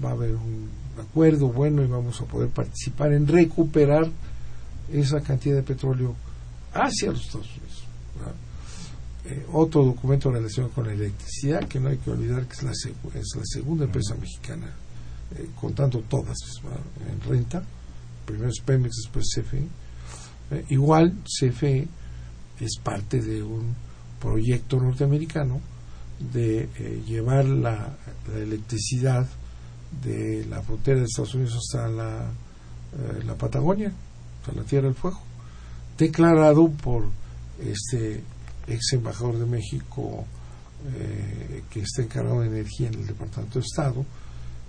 va 0.04 0.10
a 0.10 0.12
haber 0.12 0.34
un 0.34 0.68
acuerdo 0.98 1.48
bueno 1.48 1.82
y 1.82 1.86
vamos 1.86 2.20
a 2.20 2.24
poder 2.24 2.50
participar 2.50 3.12
en 3.12 3.26
recuperar 3.26 4.10
esa 4.92 5.20
cantidad 5.20 5.56
de 5.56 5.62
petróleo 5.62 6.14
hacia 6.74 7.10
los 7.10 7.24
Estados 7.24 7.48
Unidos. 7.56 7.75
Eh, 9.28 9.44
otro 9.52 9.84
documento 9.84 10.28
en 10.28 10.36
relación 10.36 10.68
con 10.68 10.86
la 10.86 10.92
electricidad, 10.92 11.66
que 11.66 11.80
no 11.80 11.88
hay 11.88 11.98
que 11.98 12.10
olvidar 12.10 12.46
que 12.46 12.52
es 12.52 12.62
la, 12.62 12.70
es 12.70 13.34
la 13.34 13.42
segunda 13.44 13.84
empresa 13.84 14.14
mexicana, 14.14 14.72
eh, 15.34 15.48
contando 15.60 15.98
todas 16.02 16.36
en 17.10 17.20
renta, 17.28 17.64
primero 18.24 18.50
es 18.50 18.60
Pemex, 18.64 18.94
después 19.02 19.26
CFE. 19.34 19.66
Eh, 20.52 20.64
igual 20.68 21.12
CFE 21.24 21.88
es 22.60 22.78
parte 22.78 23.20
de 23.20 23.42
un 23.42 23.74
proyecto 24.20 24.78
norteamericano 24.78 25.60
de 26.32 26.68
llevar 27.06 27.46
la, 27.46 27.96
electricidad 28.32 29.26
de 30.02 30.46
la 30.48 30.62
frontera 30.62 31.00
de 31.00 31.06
Estados 31.06 31.34
Unidos 31.34 31.56
hasta 31.56 31.88
la, 31.88 32.30
la 33.26 33.34
Patagonia, 33.34 33.92
hasta 34.40 34.52
la 34.52 34.62
Tierra 34.62 34.86
del 34.86 34.94
Fuego, 34.94 35.20
declarado 35.98 36.68
por 36.70 37.08
este 37.60 38.22
ex 38.66 38.92
embajador 38.92 39.38
de 39.38 39.46
México 39.46 40.24
eh, 40.94 41.62
que 41.70 41.80
está 41.80 42.02
encargado 42.02 42.42
de 42.42 42.48
energía 42.48 42.88
en 42.88 42.94
el 42.94 43.06
Departamento 43.06 43.58
de 43.58 43.64
Estado, 43.64 44.04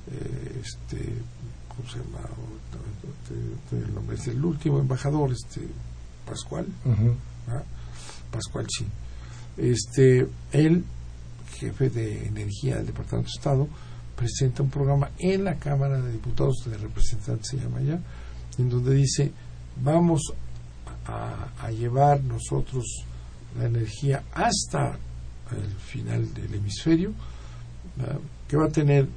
eh, 0.10 0.62
este, 0.64 1.14
¿cómo 1.68 1.90
se 1.90 2.00
llama? 2.00 2.28
El 3.72 3.94
nombre 3.94 4.16
es 4.16 4.28
el 4.28 4.44
último 4.44 4.80
embajador, 4.80 5.32
este, 5.32 5.68
Pascual, 6.26 6.66
¿ah? 7.48 7.64
Pascual 8.32 8.66
sí. 8.70 8.86
Este, 9.58 10.28
él, 10.52 10.84
jefe 11.56 11.90
de 11.90 12.28
energía 12.28 12.78
del 12.78 12.88
Departamento 12.88 13.30
de 13.30 13.38
Estado, 13.38 13.68
presenta 14.16 14.64
un 14.64 14.70
programa 14.70 15.12
en 15.20 15.44
la 15.44 15.56
Cámara 15.56 16.02
de 16.02 16.12
Diputados, 16.12 16.64
de 16.66 16.78
Representantes 16.78 17.48
se 17.50 17.58
llama 17.58 17.82
ya, 17.82 18.00
en 18.58 18.70
donde 18.70 18.96
dice, 18.96 19.32
vamos 19.82 20.22
a 21.06 21.72
llevar 21.72 22.22
nosotros 22.24 23.06
la 23.58 23.66
energía 23.66 24.24
hasta 24.34 24.98
el 25.52 25.76
final 25.78 26.34
del 26.34 26.54
hemisferio, 26.54 27.14
que 28.48 28.58
va 28.58 28.66
a 28.66 28.70
tener 28.70 29.08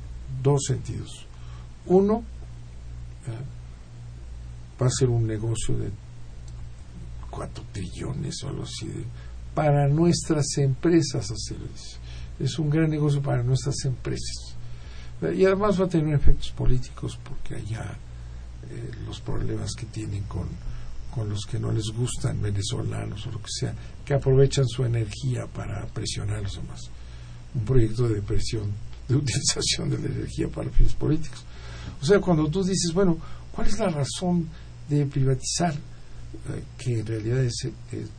dos 0.43 0.63
sentidos. 0.67 1.27
Uno, 1.87 2.25
va 4.81 4.87
a 4.87 4.91
ser 4.91 5.09
un 5.11 5.27
negocio 5.27 5.77
de 5.77 5.91
cuatro 7.31 7.65
trillones 7.73 8.43
o 8.43 8.49
algo 8.49 8.63
así 8.63 8.89
para 9.55 9.89
nuestras 9.89 10.47
empresas 10.59 11.31
hacerlo. 11.31 11.67
Es 12.39 12.59
un 12.59 12.71
gran 12.71 12.89
negocio 12.89 13.21
para 13.21 13.43
nuestras 13.43 13.85
empresas. 13.85 14.57
Y 15.37 15.45
además 15.45 15.79
va 15.79 15.85
a 15.85 15.89
tener 15.89 16.15
efectos 16.15 16.51
políticos 16.53 17.19
porque 17.23 17.57
allá 17.57 17.95
eh, 18.71 18.91
los 19.05 19.21
problemas 19.21 19.73
que 19.75 19.85
tienen 19.87 20.23
con 20.25 20.49
con 21.15 21.29
los 21.29 21.45
que 21.45 21.59
no 21.59 21.73
les 21.73 21.87
gustan 21.97 22.41
venezolanos 22.41 23.27
o 23.27 23.33
lo 23.33 23.39
que 23.39 23.51
sea, 23.51 23.75
que 24.05 24.15
aprovechan 24.15 24.67
su 24.67 24.85
energía 24.85 25.47
para 25.47 25.87
presionar 25.87 26.39
a 26.39 26.43
los 26.43 26.55
demás. 26.55 26.91
Un 27.55 27.65
proyecto 27.65 28.09
de 28.09 28.23
presión, 28.23 28.71
de 29.09 29.17
utilización 29.17 29.91
de 29.91 29.99
la 29.99 30.07
energía 30.07 30.49
para 30.49 30.71
fines 30.71 30.95
políticos. 30.95 31.45
O 32.01 32.05
sea, 32.05 32.21
cuando 32.21 32.49
tú 32.49 32.63
dices, 32.63 32.93
bueno, 32.95 33.19
¿cuál 33.53 33.67
es 33.67 33.79
la 33.79 33.89
razón 33.89 34.49
de 34.89 35.07
privatizar? 35.07 35.75
Eh, 36.33 36.63
que 36.79 37.01
en 37.01 37.07
realidad 37.07 37.43
es 37.43 37.69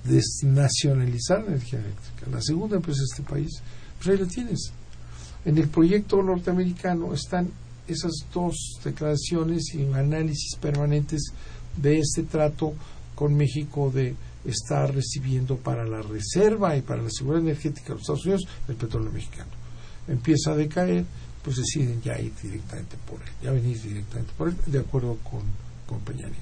desnacionalizar 0.04 1.44
la 1.44 1.54
energía 1.54 1.80
eléctrica. 1.80 2.30
La 2.30 2.42
segunda 2.42 2.76
empresa 2.76 3.00
de 3.00 3.06
este 3.06 3.24
país, 3.24 3.62
pues 3.98 4.10
ahí 4.10 4.18
la 4.18 4.28
tienes. 4.28 4.72
En 5.46 5.58
el 5.58 5.70
proyecto 5.70 6.22
norteamericano 6.22 7.14
están 7.14 7.50
esas 7.88 8.12
dos 8.34 8.80
declaraciones 8.84 9.74
y 9.74 9.84
análisis 9.94 10.56
permanentes 10.60 11.32
de 11.78 12.00
este 12.00 12.24
trato 12.24 12.74
con 13.16 13.36
México 13.36 13.92
de 13.92 14.16
estar 14.46 14.94
recibiendo 14.94 15.58
para 15.58 15.86
la 15.86 16.02
reserva 16.02 16.76
y 16.76 16.82
para 16.82 17.02
la 17.02 17.10
seguridad 17.10 17.44
energética 17.44 17.90
de 17.90 17.94
los 17.94 18.02
Estados 18.02 18.26
Unidos 18.26 18.48
el 18.68 18.76
petróleo 18.76 19.12
mexicano. 19.12 19.52
Empieza 20.08 20.52
a 20.52 20.56
decaer, 20.56 21.06
pues 21.44 21.58
deciden 21.58 22.02
ya 22.02 22.20
ir 22.20 22.34
directamente 22.42 22.98
por 23.08 23.22
él, 23.22 23.30
ya 23.44 23.52
venir 23.52 23.80
directamente 23.82 24.34
por 24.38 24.50
él, 24.50 24.56
de 24.66 24.80
acuerdo 24.80 25.18
con, 25.18 25.42
con 25.86 26.00
Peña 26.00 26.28
Nieto. 26.28 26.42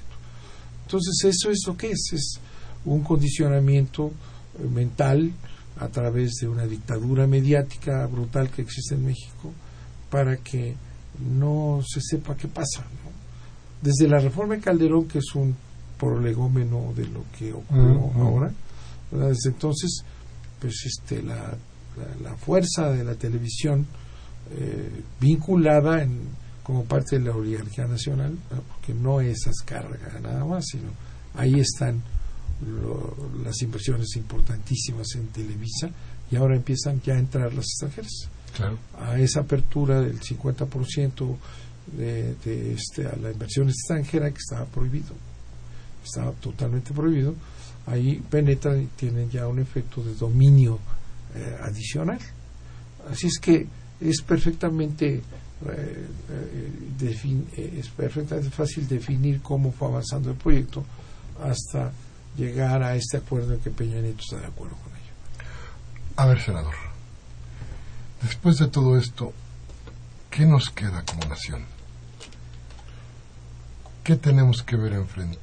Entonces 0.84 1.24
eso 1.24 1.50
es 1.50 1.62
lo 1.66 1.76
que 1.76 1.90
es, 1.90 2.10
es 2.12 2.40
un 2.84 3.02
condicionamiento 3.02 4.12
eh, 4.58 4.66
mental 4.66 5.32
a 5.78 5.88
través 5.88 6.32
de 6.40 6.48
una 6.48 6.66
dictadura 6.66 7.26
mediática 7.26 8.06
brutal 8.06 8.50
que 8.50 8.62
existe 8.62 8.94
en 8.94 9.06
México 9.06 9.52
para 10.10 10.36
que 10.38 10.74
no 11.36 11.82
se 11.86 12.00
sepa 12.00 12.36
qué 12.36 12.48
pasa 12.48 12.84
desde 13.82 14.08
la 14.08 14.18
reforma 14.18 14.56
de 14.56 14.60
Calderón, 14.60 15.06
que 15.08 15.18
es 15.18 15.34
un 15.34 15.56
prolegómeno 15.98 16.92
de 16.94 17.06
lo 17.06 17.24
que 17.38 17.52
ocurrió 17.52 18.10
ahora, 18.16 18.52
desde 19.10 19.50
entonces, 19.50 20.04
pues 20.60 20.84
este, 20.86 21.22
la, 21.22 21.54
la, 22.22 22.36
fuerza 22.36 22.90
de 22.90 23.04
la 23.04 23.14
televisión 23.14 23.86
eh, 24.56 25.02
vinculada 25.20 26.02
en, 26.02 26.20
como 26.62 26.84
parte 26.84 27.18
de 27.18 27.24
la 27.24 27.34
oligarquía 27.34 27.86
nacional, 27.86 28.36
porque 28.68 28.94
no 28.94 29.20
es 29.20 29.44
carga 29.64 30.18
nada 30.22 30.44
más, 30.44 30.64
sino 30.66 30.90
ahí 31.34 31.60
están 31.60 32.00
las 33.44 33.62
inversiones 33.62 34.16
importantísimas 34.16 35.14
en 35.14 35.28
Televisa 35.28 35.90
y 36.30 36.36
ahora 36.36 36.56
empiezan 36.56 37.00
ya 37.02 37.14
a 37.14 37.18
entrar 37.18 37.52
las 37.54 37.64
extranjeras. 37.64 38.28
A 38.98 39.18
esa 39.18 39.40
apertura 39.40 40.00
del 40.00 40.20
50% 40.20 41.36
de, 41.96 42.74
este, 42.74 43.06
a 43.06 43.16
la 43.16 43.30
inversión 43.30 43.68
extranjera 43.68 44.30
que 44.30 44.38
estaba 44.38 44.64
prohibido, 44.66 45.14
estaba 46.04 46.32
totalmente 46.32 46.92
prohibido, 46.92 47.34
ahí 47.86 48.22
penetran 48.30 48.82
y 48.82 48.86
tienen 48.86 49.30
ya 49.30 49.46
un 49.46 49.58
efecto 49.58 50.02
de 50.02 50.14
dominio 50.14 50.78
eh, 51.34 51.56
adicional. 51.62 52.20
Así 53.10 53.26
es 53.26 53.38
que 53.40 53.66
es 54.00 54.22
perfectamente 54.22 55.22
eh, 55.66 56.06
eh, 56.30 57.78
es 57.78 57.88
perfectamente 57.88 58.50
fácil 58.50 58.88
definir 58.88 59.42
cómo 59.42 59.72
fue 59.72 59.88
avanzando 59.88 60.30
el 60.30 60.36
proyecto 60.36 60.84
hasta 61.42 61.92
llegar 62.36 62.82
a 62.82 62.94
este 62.94 63.18
acuerdo 63.18 63.54
en 63.54 63.60
que 63.60 63.70
Peña 63.70 64.00
Nieto 64.00 64.20
está 64.20 64.36
de 64.38 64.46
acuerdo 64.46 64.76
con 64.76 64.92
ello. 64.92 65.12
A 66.16 66.26
ver, 66.26 66.40
senador, 66.40 66.74
después 68.22 68.56
de 68.58 68.68
todo 68.68 68.96
esto, 68.96 69.34
¿qué 70.30 70.46
nos 70.46 70.70
queda 70.70 71.04
como 71.04 71.28
nación? 71.28 71.64
¿Qué 74.02 74.16
tenemos 74.16 74.62
que 74.62 74.76
ver 74.76 74.94
enfrente? 74.94 75.38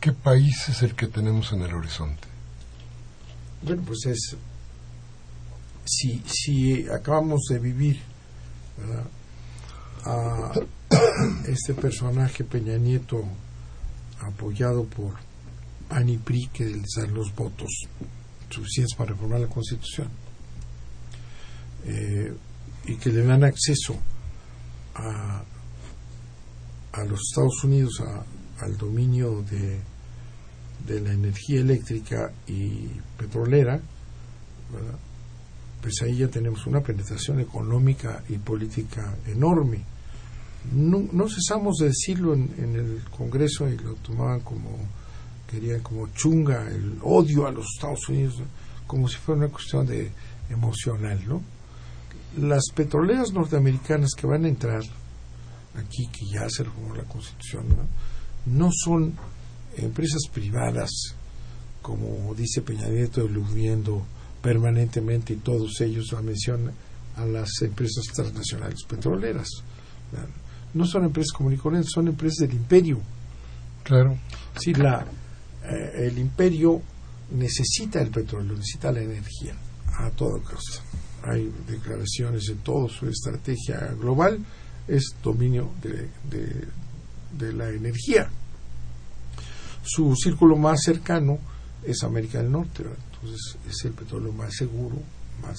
¿Qué 0.00 0.12
país 0.12 0.68
es 0.68 0.82
el 0.82 0.94
que 0.94 1.06
tenemos 1.06 1.52
en 1.52 1.62
el 1.62 1.74
horizonte? 1.74 2.28
Bueno, 3.62 3.82
pues 3.86 4.06
es, 4.06 4.36
si, 5.84 6.22
si 6.26 6.88
acabamos 6.88 7.42
de 7.48 7.58
vivir 7.58 8.00
¿verdad? 8.78 9.04
a 10.04 10.52
este 11.48 11.74
personaje 11.74 12.44
Peña 12.44 12.76
Nieto 12.76 13.24
apoyado 14.20 14.84
por 14.84 15.14
PAN 15.88 16.08
y 16.08 16.18
PRI 16.18 16.48
que 16.52 16.64
les 16.64 16.94
dan 16.96 17.12
los 17.14 17.34
votos 17.34 17.70
suficientes 18.48 18.94
para 18.96 19.10
reformar 19.10 19.40
la 19.40 19.48
Constitución 19.48 20.08
eh, 21.84 22.32
y 22.86 22.96
que 22.96 23.10
le 23.10 23.24
dan 23.24 23.44
acceso 23.44 23.96
a, 24.94 25.42
a 26.92 27.04
los 27.04 27.20
Estados 27.30 27.64
Unidos 27.64 28.00
a- 28.00 28.64
al 28.64 28.76
dominio 28.76 29.42
de, 29.50 29.78
de 30.86 31.00
la 31.00 31.12
energía 31.12 31.60
eléctrica 31.60 32.32
y 32.46 32.88
petrolera, 33.16 33.80
pues 35.82 36.02
ahí 36.02 36.18
ya 36.18 36.28
tenemos 36.28 36.66
una 36.66 36.80
penetración 36.80 37.40
económica 37.40 38.22
y 38.28 38.36
política 38.38 39.14
enorme. 39.26 39.82
No, 40.74 41.02
no 41.12 41.26
cesamos 41.28 41.76
de 41.78 41.86
decirlo 41.86 42.34
en, 42.34 42.50
en 42.58 42.76
el 42.76 43.02
Congreso 43.16 43.66
y 43.68 43.78
lo 43.78 43.94
tomaban 43.94 44.40
como, 44.40 44.76
querían 45.50 45.80
como 45.80 46.08
chunga, 46.08 46.68
el 46.68 46.98
odio 47.02 47.46
a 47.46 47.50
los 47.52 47.64
Estados 47.76 48.06
Unidos, 48.10 48.42
como 48.86 49.08
si 49.08 49.16
fuera 49.16 49.40
una 49.44 49.48
cuestión 49.50 49.86
de 49.86 50.10
emocional, 50.50 51.18
¿no? 51.26 51.40
Las 52.38 52.64
petroleras 52.74 53.32
norteamericanas 53.32 54.10
que 54.16 54.26
van 54.26 54.44
a 54.44 54.48
entrar 54.48 54.82
aquí, 55.76 56.06
que 56.06 56.26
ya 56.26 56.48
se 56.48 56.64
reformó 56.64 56.94
la 56.94 57.04
Constitución, 57.04 57.68
¿no? 57.68 57.86
no 58.46 58.70
son 58.72 59.14
empresas 59.76 60.22
privadas, 60.32 60.90
como 61.82 62.34
dice 62.34 62.62
Peña 62.62 62.88
Nieto, 62.88 63.22
eludiendo 63.22 64.04
permanentemente 64.42 65.34
y 65.34 65.36
todos 65.36 65.80
ellos 65.80 66.12
la 66.12 66.22
mención 66.22 66.72
a 67.16 67.24
las 67.24 67.50
empresas 67.62 68.04
transnacionales 68.14 68.82
petroleras. 68.84 69.48
No 70.72 70.86
son 70.86 71.04
empresas 71.04 71.32
corrientes, 71.32 71.90
son 71.92 72.08
empresas 72.08 72.48
del 72.48 72.54
imperio. 72.54 73.00
Claro. 73.82 74.16
Sí, 74.58 74.72
la, 74.74 75.04
eh, 75.64 76.06
el 76.06 76.18
imperio 76.18 76.80
necesita 77.32 78.00
el 78.00 78.10
petróleo, 78.10 78.54
necesita 78.56 78.92
la 78.92 79.00
energía 79.00 79.54
a 79.98 80.10
toda 80.10 80.40
costa. 80.42 80.82
Hay 81.24 81.52
declaraciones 81.68 82.48
en 82.48 82.58
todo 82.58 82.88
su 82.88 83.06
estrategia 83.06 83.94
global, 83.98 84.38
es 84.90 85.14
dominio 85.22 85.70
de, 85.82 86.08
de- 86.30 87.52
la 87.52 87.70
energía. 87.70 88.28
Su 89.84 90.14
círculo 90.16 90.56
más 90.56 90.80
cercano 90.82 91.38
es 91.84 92.02
América 92.02 92.38
del 92.42 92.50
Norte, 92.52 92.82
entonces 93.14 93.56
es 93.68 93.84
el 93.86 93.92
petróleo 93.92 94.32
más 94.32 94.54
seguro, 94.54 94.96
más 95.42 95.56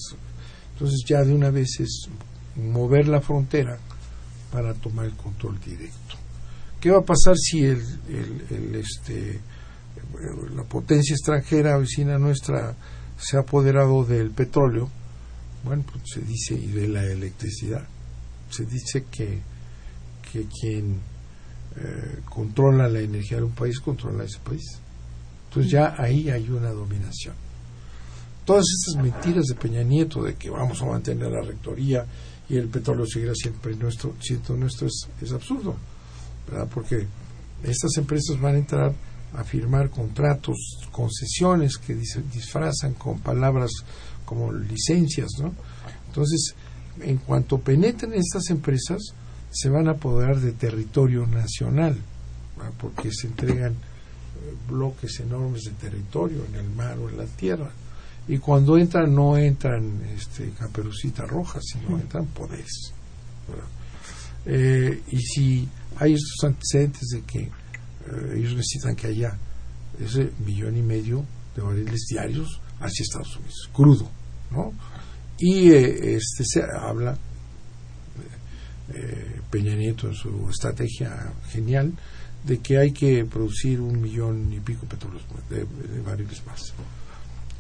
entonces 0.74 1.04
ya 1.08 1.24
de 1.24 1.34
una 1.34 1.50
vez 1.50 1.80
es 1.80 2.08
mover 2.56 3.08
la 3.08 3.22
frontera 3.22 3.78
para 4.52 4.74
tomar 4.76 5.06
el 5.06 5.14
control 5.16 5.60
directo. 5.60 6.16
¿Qué 6.80 6.92
va 6.92 7.00
a 7.00 7.06
pasar 7.06 7.36
si 7.38 7.64
el, 7.64 7.80
el- 8.10 8.46
el, 8.50 8.76
este, 8.76 9.40
la 10.56 10.64
potencia 10.64 11.14
extranjera 11.14 11.78
vecina 11.78 12.18
nuestra 12.18 12.76
se 13.18 13.38
ha 13.38 13.42
apoderado 13.42 14.04
del 14.04 14.32
petróleo? 14.32 14.90
Bueno, 15.64 15.84
pues 15.92 16.04
se 16.14 16.22
dice, 16.22 16.56
y 16.56 16.68
de 16.68 16.88
la 16.88 17.04
electricidad. 17.06 17.88
Se 18.52 18.66
dice 18.66 19.06
que, 19.10 19.40
que 20.32 20.46
quien 20.48 21.00
eh, 21.78 22.20
controla 22.30 22.88
la 22.88 23.00
energía 23.00 23.38
de 23.38 23.44
un 23.44 23.52
país 23.56 23.80
controla 23.80 24.26
ese 24.26 24.40
país. 24.40 24.78
Entonces 25.48 25.72
ya 25.72 25.96
ahí 25.98 26.30
hay 26.30 26.50
una 26.50 26.70
dominación. 26.72 27.34
Todas 28.46 28.66
estas 28.68 29.04
mentiras 29.04 29.46
de 29.46 29.56
Peña 29.56 29.84
Nieto 29.84 30.24
de 30.24 30.36
que 30.36 30.50
vamos 30.50 30.82
a 30.82 30.86
mantener 30.86 31.32
la 31.32 31.42
rectoría 31.42 32.06
y 32.50 32.58
el 32.58 32.68
petróleo 32.68 33.06
seguirá 33.06 33.34
siempre 33.36 33.76
nuestro, 33.76 34.16
siendo 34.20 34.56
nuestro 34.58 34.88
es, 34.88 35.08
es 35.22 35.32
absurdo. 35.32 35.76
¿verdad? 36.50 36.68
Porque 36.74 37.08
estas 37.64 37.96
empresas 37.98 38.40
van 38.42 38.56
a 38.56 38.58
entrar 38.58 38.94
a 39.34 39.44
firmar 39.46 39.90
contratos, 39.90 40.58
concesiones 40.92 41.78
que 41.78 41.96
dis- 41.96 42.22
disfrazan 42.34 42.96
con 42.96 43.20
palabras 43.20 43.72
como 44.26 44.52
licencias, 44.52 45.30
¿no? 45.40 45.54
Entonces, 46.08 46.54
en 47.00 47.18
cuanto 47.18 47.60
penetren 47.60 48.14
estas 48.14 48.50
empresas, 48.50 49.00
se 49.52 49.70
van 49.70 49.88
a 49.88 49.92
apoderar 49.92 50.40
de 50.40 50.54
territorio 50.54 51.26
nacional, 51.28 51.98
¿verdad? 52.58 52.74
porque 52.80 53.12
se 53.12 53.28
entregan 53.28 53.74
eh, 53.74 54.56
bloques 54.70 55.20
enormes 55.20 55.64
de 55.64 55.72
territorio 55.72 56.46
en 56.46 56.56
el 56.56 56.70
mar 56.70 56.98
o 56.98 57.10
en 57.10 57.18
la 57.18 57.26
tierra. 57.26 57.72
Y 58.28 58.38
cuando 58.38 58.78
entran, 58.78 59.14
no 59.14 59.36
entran 59.36 60.02
este, 60.16 60.52
caperucitas 60.52 61.28
rojas, 61.28 61.64
sino 61.66 62.00
entran 62.00 62.26
poderes. 62.28 62.94
Eh, 64.46 65.02
y 65.10 65.18
si 65.20 65.68
hay 65.98 66.14
estos 66.14 66.44
antecedentes 66.44 67.10
de 67.10 67.22
que 67.22 67.40
eh, 67.42 67.52
ellos 68.36 68.56
necesitan 68.56 68.96
que 68.96 69.08
haya 69.08 69.38
ese 70.00 70.32
millón 70.46 70.78
y 70.78 70.82
medio 70.82 71.26
de 71.56 71.62
barriles 71.62 72.06
diarios 72.10 72.62
hacia 72.80 73.04
Estados 73.04 73.36
Unidos, 73.38 73.70
crudo, 73.74 74.10
¿no? 74.50 74.74
Y 75.42 75.72
eh, 75.72 76.16
este 76.16 76.44
se 76.46 76.64
habla 76.64 77.18
eh, 78.94 79.42
Peña 79.50 79.76
Nieto 79.76 80.08
en 80.08 80.14
su 80.14 80.48
estrategia 80.50 81.34
genial 81.50 81.94
de 82.46 82.60
que 82.60 82.78
hay 82.78 82.92
que 82.92 83.26
producir 83.26 83.82
un 83.82 84.02
millón 84.02 84.52
y 84.54 84.60
pico 84.60 84.86
petróleos 84.86 85.24
de, 85.50 85.66
de 85.66 86.02
barriles 86.02 86.46
más 86.46 86.74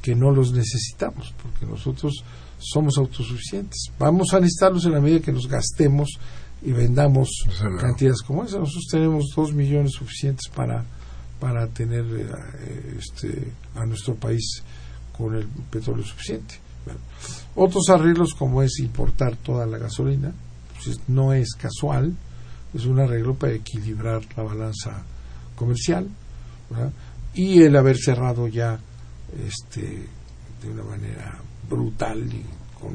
que 0.01 0.15
no 0.15 0.31
los 0.31 0.51
necesitamos 0.51 1.33
porque 1.41 1.65
nosotros 1.65 2.23
somos 2.57 2.97
autosuficientes. 2.97 3.91
Vamos 3.99 4.33
a 4.33 4.39
necesitarlos 4.39 4.85
en 4.85 4.93
la 4.93 5.01
medida 5.01 5.19
que 5.19 5.31
nos 5.31 5.47
gastemos 5.47 6.09
y 6.63 6.71
vendamos 6.71 7.29
cantidades 7.79 8.21
como 8.21 8.43
esa 8.43 8.59
nosotros 8.59 8.85
tenemos 8.91 9.25
dos 9.35 9.53
millones 9.53 9.93
suficientes 9.93 10.47
para 10.53 10.85
para 11.39 11.65
tener 11.67 12.05
eh, 12.05 12.97
este 12.99 13.51
a 13.75 13.83
nuestro 13.85 14.13
país 14.13 14.61
con 15.17 15.33
el 15.33 15.47
petróleo 15.71 16.05
suficiente 16.05 16.59
otros 17.55 17.89
arreglos 17.89 18.33
como 18.33 18.61
es 18.63 18.79
importar 18.79 19.35
toda 19.37 19.65
la 19.65 19.77
gasolina 19.77 20.31
pues, 20.83 20.99
no 21.07 21.33
es 21.33 21.53
casual 21.53 22.15
es 22.73 22.85
un 22.85 22.99
arreglo 22.99 23.35
para 23.35 23.53
equilibrar 23.53 24.21
la 24.37 24.43
balanza 24.43 25.03
comercial 25.55 26.07
y 27.33 27.61
el 27.61 27.75
haber 27.75 27.97
cerrado 27.97 28.47
ya 28.47 28.79
este 29.47 30.07
de 30.61 30.69
una 30.71 30.83
manera 30.83 31.39
brutal 31.69 32.21
y 32.33 32.43
con, 32.79 32.93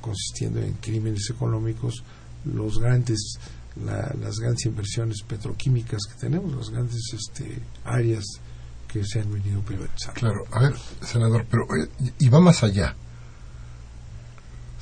consistiendo 0.00 0.60
en 0.60 0.74
crímenes 0.74 1.28
económicos 1.30 2.02
los 2.44 2.78
grandes 2.78 3.34
la- 3.84 4.14
las 4.20 4.36
grandes 4.38 4.64
inversiones 4.66 5.22
petroquímicas 5.22 6.00
que 6.10 6.18
tenemos 6.18 6.54
las 6.54 6.70
grandes 6.70 7.02
este, 7.12 7.58
áreas 7.84 8.24
que 8.86 9.04
se 9.04 9.20
han 9.20 9.32
venido 9.32 9.60
privatizando 9.62 10.20
Claro, 10.20 10.44
a 10.52 10.60
ver, 10.60 10.76
senador, 11.02 11.46
pero 11.50 11.64
eh, 11.64 11.88
y 12.18 12.28
va 12.28 12.40
más 12.40 12.62
allá. 12.62 12.94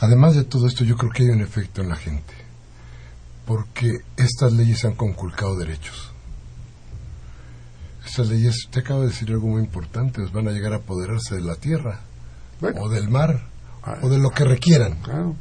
Además 0.00 0.34
de 0.34 0.44
todo 0.44 0.66
esto, 0.66 0.84
yo 0.84 0.96
creo 0.96 1.10
que 1.10 1.22
hay 1.22 1.30
un 1.30 1.40
efecto 1.40 1.80
en 1.82 1.88
la 1.88 1.96
gente, 1.96 2.34
porque 3.46 3.90
estas 4.16 4.52
leyes 4.52 4.84
han 4.84 4.94
conculcado 4.94 5.56
derechos. 5.56 6.10
Estas 8.04 8.28
leyes, 8.28 8.54
usted 8.66 8.82
acaba 8.82 9.00
de 9.00 9.08
decir 9.08 9.30
algo 9.30 9.48
muy 9.48 9.62
importante, 9.62 10.20
os 10.20 10.32
van 10.32 10.48
a 10.48 10.50
llegar 10.52 10.72
a 10.72 10.76
apoderarse 10.76 11.36
de 11.36 11.40
la 11.40 11.56
tierra, 11.56 12.00
Bueno, 12.60 12.82
o 12.82 12.88
del 12.88 13.08
mar, 13.08 13.48
ah, 13.82 13.98
o 14.02 14.08
de 14.08 14.18
lo 14.18 14.30
que 14.30 14.44
requieran. 14.44 15.00
claro 15.00 15.36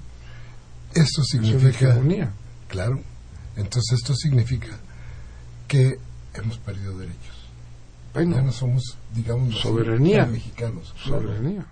Esto 0.93 1.23
significa, 1.23 1.99
claro, 2.67 3.02
entonces 3.58 3.99
esto 3.99 4.15
significa 4.15 4.69
que 5.67 5.97
hemos 6.36 6.58
perdido 6.60 6.97
derechos. 6.97 7.33
Bueno, 8.13 8.36
ya 8.36 8.41
no 8.43 8.52
somos, 8.52 8.97
digamos, 9.13 9.60
Soberanía. 9.60 10.26
mexicanos. 10.26 10.93
claro. 11.04 11.23
soberanía. 11.23 11.65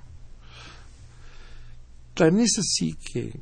Tan 2.16 2.40
es 2.40 2.58
así 2.58 2.94
que 2.96 3.40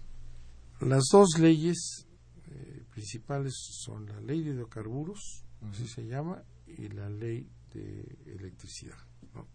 las 0.81 1.05
dos 1.12 1.39
leyes 1.39 2.05
eh, 2.49 2.83
principales 2.91 3.53
son 3.83 4.05
la 4.05 4.19
ley 4.21 4.43
de 4.43 4.51
hidrocarburos, 4.51 5.43
así 5.71 5.88
se 5.88 6.05
llama, 6.05 6.43
y 6.67 6.89
la 6.89 7.09
ley 7.09 7.49
de 7.73 8.17
electricidad, 8.25 8.97
¿no? 9.33 9.47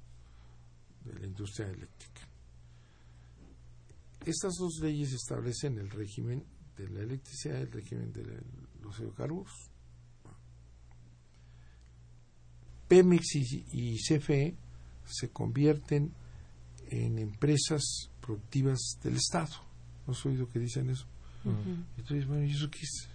de 1.05 1.21
la 1.21 1.27
industria 1.27 1.69
eléctrica. 1.69 2.29
Estas 4.25 4.55
dos 4.59 4.79
leyes 4.81 5.13
establecen 5.13 5.79
el 5.79 5.91
régimen 5.91 6.45
de 6.77 6.89
la 6.89 7.01
electricidad 7.01 7.59
y 7.59 7.63
el 7.63 7.73
régimen 7.73 8.13
de 8.13 8.25
los 8.81 8.99
hidrocarburos. 8.99 9.71
Pemex 12.95 13.35
y, 13.35 13.65
y 13.73 13.99
CFE 13.99 14.55
se 15.05 15.29
convierten 15.31 16.13
en 16.91 17.19
empresas 17.19 18.09
productivas 18.21 18.79
del 19.03 19.17
Estado. 19.17 19.53
¿No 20.07 20.13
has 20.13 20.25
oído 20.25 20.49
que 20.49 20.61
dicen 20.61 20.91
eso? 20.91 21.05
Entonces, 21.99 22.25
bueno, 22.29 22.45
¿y 22.45 22.53
eso 22.53 22.71
qué 22.71 22.79
es? 22.83 23.09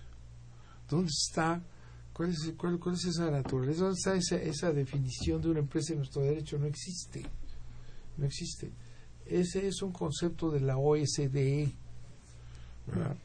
¿Dónde 0.89 1.09
está? 1.09 1.63
¿Cuál 2.11 2.31
es, 2.31 2.53
cuál, 2.57 2.77
cuál 2.77 2.95
es 2.95 3.05
esa 3.05 3.31
naturaleza? 3.31 3.83
¿Dónde 3.83 3.97
está 3.97 4.15
esa, 4.15 4.35
esa 4.35 4.73
definición 4.73 5.41
de 5.41 5.49
una 5.49 5.59
empresa 5.59 5.93
en 5.93 5.99
nuestro 5.99 6.23
derecho? 6.23 6.59
No 6.59 6.65
existe. 6.65 7.23
No 8.17 8.25
existe. 8.25 8.73
Ese 9.25 9.65
es 9.65 9.81
un 9.81 9.93
concepto 9.93 10.51
de 10.51 10.59
la 10.59 10.77
OSDE. 10.77 11.71
¿verdad? 12.85 13.15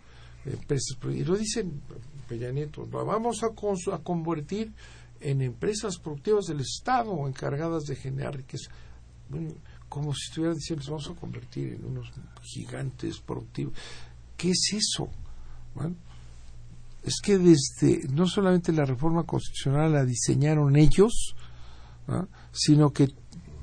Empresas, 0.47 0.97
y 1.11 1.25
lo 1.25 1.37
dicen 1.37 1.81
Peña 2.29 2.53
Nieto, 2.53 2.87
vamos 2.87 3.43
a, 3.43 3.47
a 3.95 3.99
convertir 3.99 4.73
en 5.25 5.41
empresas 5.41 5.99
productivas 5.99 6.45
del 6.47 6.61
Estado 6.61 7.27
encargadas 7.27 7.85
de 7.85 7.97
generar 7.97 8.37
riqueza. 8.37 8.71
Bueno, 9.31 9.55
como 9.89 10.13
si 10.13 10.27
estuvieran 10.29 10.57
diciendo, 10.57 10.83
"Nos 10.83 10.91
vamos 10.91 11.17
a 11.17 11.21
convertir 11.21 11.73
en 11.75 11.85
unos 11.87 12.13
gigantes 12.43 13.21
productivos. 13.21 13.73
¿Qué 14.37 14.51
es 14.51 14.73
eso? 14.75 15.09
Es 17.03 17.21
que 17.23 17.39
desde 17.39 18.07
no 18.09 18.27
solamente 18.27 18.73
la 18.73 18.85
reforma 18.85 19.25
constitucional 19.25 19.93
la 19.93 20.05
diseñaron 20.05 20.77
ellos, 20.77 21.35
sino 22.53 22.91
que 22.91 23.09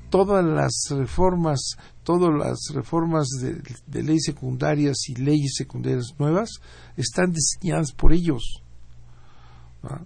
todas 0.10 0.43
las 0.43 0.74
reformas, 0.89 1.78
todas 2.04 2.34
las 2.34 2.74
reformas 2.74 3.28
de, 3.39 3.62
de 3.86 4.04
leyes 4.04 4.24
secundarias 4.26 4.97
y 5.10 5.15
leyes 5.15 5.54
secundarias 5.56 6.15
nuevas 6.17 6.50
están 6.97 7.32
diseñadas 7.32 7.91
por 7.91 8.13
ellos. 8.13 8.63
¿ah? 9.84 10.02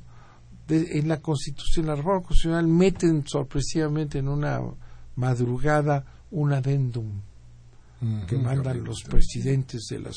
De- 0.67 0.97
en 0.99 1.07
la 1.07 1.21
Constitución, 1.21 1.85
la 1.87 1.95
reforma 1.95 2.21
constitucional 2.21 2.67
meten 2.67 3.23
sorpresivamente 3.27 4.17
en 4.19 4.27
una 4.29 4.59
madrugada 5.15 6.05
un 6.31 6.53
adendum 6.53 7.21
que 8.27 8.37
mandan 8.37 8.83
los 8.83 9.03
presidentes 9.03 9.87
de 9.89 9.99
las 9.99 10.15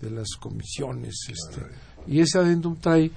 de 0.00 0.10
las 0.10 0.28
comisiones 0.40 1.14
este, 1.28 1.60
y 2.06 2.20
ese 2.20 2.38
adendum 2.38 2.76
trae 2.76 3.10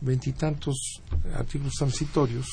veintitantos 0.00 1.02
artículos 1.34 1.72
transitorios 1.76 2.46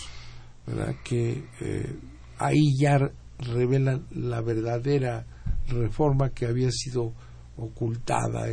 ¿verdad? 0.65 0.95
que 1.03 1.45
eh, 1.61 1.95
ahí 2.39 2.75
ya 2.79 2.97
revelan 3.39 4.07
la 4.11 4.41
verdadera 4.41 5.25
reforma 5.67 6.31
que 6.31 6.47
había 6.47 6.71
sido 6.71 7.13
ocultada 7.57 8.47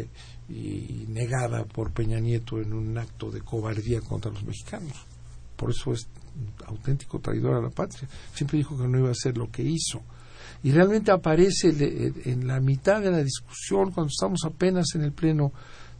y 0.48 1.06
negada 1.08 1.64
por 1.64 1.92
Peña 1.92 2.20
Nieto 2.20 2.60
en 2.60 2.74
un 2.74 2.98
acto 2.98 3.30
de 3.30 3.40
cobardía 3.40 4.00
contra 4.02 4.30
los 4.30 4.44
mexicanos. 4.44 4.92
Por 5.62 5.70
eso 5.70 5.92
es 5.92 6.08
auténtico 6.66 7.20
traidor 7.20 7.54
a 7.54 7.60
la 7.60 7.70
patria. 7.70 8.08
Siempre 8.34 8.58
dijo 8.58 8.76
que 8.76 8.88
no 8.88 8.98
iba 8.98 9.10
a 9.10 9.12
hacer 9.12 9.38
lo 9.38 9.48
que 9.48 9.62
hizo. 9.62 10.02
Y 10.64 10.72
realmente 10.72 11.12
aparece 11.12 11.68
en 12.24 12.48
la 12.48 12.58
mitad 12.58 13.00
de 13.00 13.12
la 13.12 13.22
discusión, 13.22 13.92
cuando 13.92 14.10
estamos 14.10 14.40
apenas 14.44 14.86
en 14.96 15.02
el 15.02 15.12
Pleno, 15.12 15.52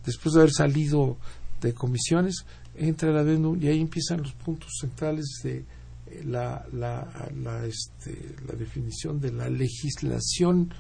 después 0.05 0.35
de 0.35 0.41
haber 0.41 0.53
salido 0.53 1.17
de 1.61 1.75
comisiones, 1.75 2.45
entra 2.75 3.11
el 3.11 3.19
adendum 3.19 3.57
y 3.63 3.69
ahí 3.69 3.81
empiezan 3.81 4.23
los 4.23 4.33
puntos 4.33 4.73
centrales 4.81 5.27
de 5.45 5.59
eh, 5.59 6.25
la, 6.25 6.67
la, 6.73 7.31
la, 7.41 7.65
este, 7.65 8.35
la 8.49 8.55
definición 8.55 9.21
de 9.21 9.31
la 9.31 9.49
legislación 9.49 10.75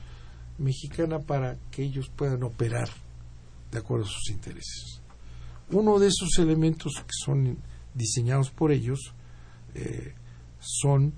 mexicana 0.59 1.21
para 1.21 1.57
que 1.71 1.85
ellos 1.85 2.11
puedan 2.17 2.43
operar 2.43 2.89
de 3.71 3.79
acuerdo 3.79 4.07
a 4.07 4.09
sus 4.09 4.31
intereses. 4.31 5.01
Uno 5.71 6.01
de 6.01 6.09
esos 6.09 6.37
elementos 6.41 6.95
que 6.97 7.13
son 7.25 7.59
diseñados 7.95 8.51
por 8.51 8.73
ellos 8.73 9.15
eh, 9.75 10.15
son 10.59 11.13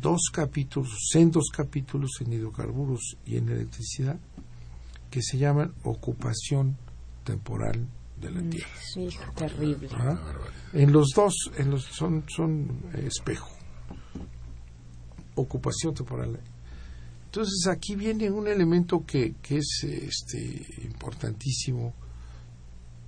dos 0.00 0.30
capítulos, 0.32 0.90
sendos 1.10 1.50
capítulos 1.52 2.10
en 2.20 2.32
hidrocarburos 2.32 3.16
y 3.24 3.36
en 3.36 3.48
electricidad 3.48 4.18
que 5.10 5.22
se 5.22 5.38
llaman 5.38 5.74
ocupación 5.84 6.76
temporal 7.24 7.88
de 8.20 8.30
la 8.30 8.42
tierra. 8.50 8.68
Sí, 8.80 9.08
terrible. 9.34 9.88
¿ah? 9.92 10.18
En 10.72 10.92
los 10.92 11.10
dos, 11.14 11.34
en 11.56 11.70
los 11.70 11.84
son 11.84 12.24
son 12.28 12.82
eh, 12.94 13.06
espejo. 13.06 13.50
Ocupación 15.34 15.94
temporal. 15.94 16.40
Entonces 17.26 17.66
aquí 17.68 17.94
viene 17.94 18.30
un 18.30 18.48
elemento 18.48 19.04
que, 19.06 19.34
que 19.42 19.58
es 19.58 19.84
este 19.84 20.66
importantísimo 20.84 21.94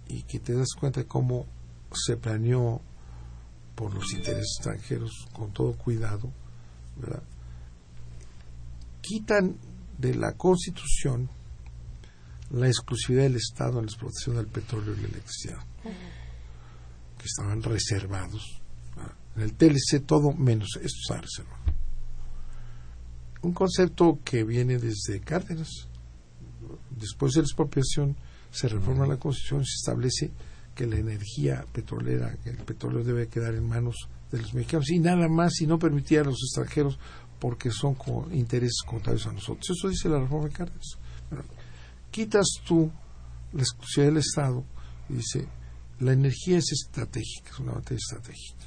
y 0.08 0.22
que 0.22 0.38
te 0.38 0.54
das 0.54 0.68
cuenta 0.78 1.00
de 1.00 1.06
cómo 1.06 1.46
se 1.94 2.16
planeó 2.16 2.81
por 3.74 3.94
los 3.94 4.12
intereses 4.12 4.57
extranjeros 4.59 5.26
con 5.33 5.53
todo 5.53 5.72
cuidado, 5.72 6.31
¿verdad? 6.96 7.22
Quitan 9.00 9.57
de 9.98 10.14
la 10.14 10.33
Constitución 10.33 11.29
la 12.50 12.66
exclusividad 12.66 13.22
del 13.22 13.37
Estado 13.37 13.79
en 13.79 13.87
la 13.87 13.90
explotación 13.90 14.37
del 14.37 14.46
petróleo 14.46 14.94
y 14.94 15.03
la 15.03 15.09
electricidad, 15.09 15.64
que 15.83 17.24
estaban 17.24 17.62
reservados. 17.62 18.61
¿verdad? 18.96 19.14
En 19.37 19.42
el 19.42 19.55
TLC 19.55 20.05
todo 20.05 20.33
menos 20.33 20.68
esto 20.76 20.98
está 21.00 21.20
reservado. 21.20 21.61
Un 23.42 23.53
concepto 23.53 24.18
que 24.24 24.44
viene 24.44 24.79
desde 24.79 25.20
Cárdenas. 25.20 25.88
Después 26.90 27.33
de 27.33 27.40
la 27.40 27.46
expropiación 27.46 28.16
se 28.50 28.68
reforma 28.68 29.07
la 29.07 29.16
Constitución 29.16 29.62
y 29.62 29.66
se 29.66 29.76
establece 29.76 30.31
que 30.80 30.86
la 30.86 30.96
energía 30.96 31.62
petrolera, 31.74 32.34
que 32.42 32.48
el 32.48 32.56
petróleo 32.56 33.04
debe 33.04 33.28
quedar 33.28 33.54
en 33.54 33.68
manos 33.68 34.08
de 34.32 34.40
los 34.40 34.54
mexicanos 34.54 34.88
y 34.88 34.98
nada 34.98 35.28
más 35.28 35.60
y 35.60 35.66
no 35.66 35.78
permitir 35.78 36.20
a 36.20 36.24
los 36.24 36.42
extranjeros 36.42 36.98
porque 37.38 37.70
son 37.70 37.94
con 37.96 38.34
intereses 38.34 38.80
contrarios 38.86 39.26
a 39.26 39.32
nosotros. 39.32 39.68
Eso 39.68 39.90
dice 39.90 40.08
la 40.08 40.18
reforma 40.18 40.48
de 40.48 40.54
Cárdenas. 40.54 40.96
Quitas 42.10 42.46
tú 42.66 42.90
la 43.52 43.60
exclusividad 43.60 44.08
del 44.08 44.22
Estado 44.22 44.64
y 45.10 45.14
dice 45.16 45.48
la 45.98 46.14
energía 46.14 46.56
es 46.56 46.72
estratégica, 46.72 47.50
es 47.50 47.58
una 47.58 47.72
materia 47.72 48.00
estratégica. 48.00 48.64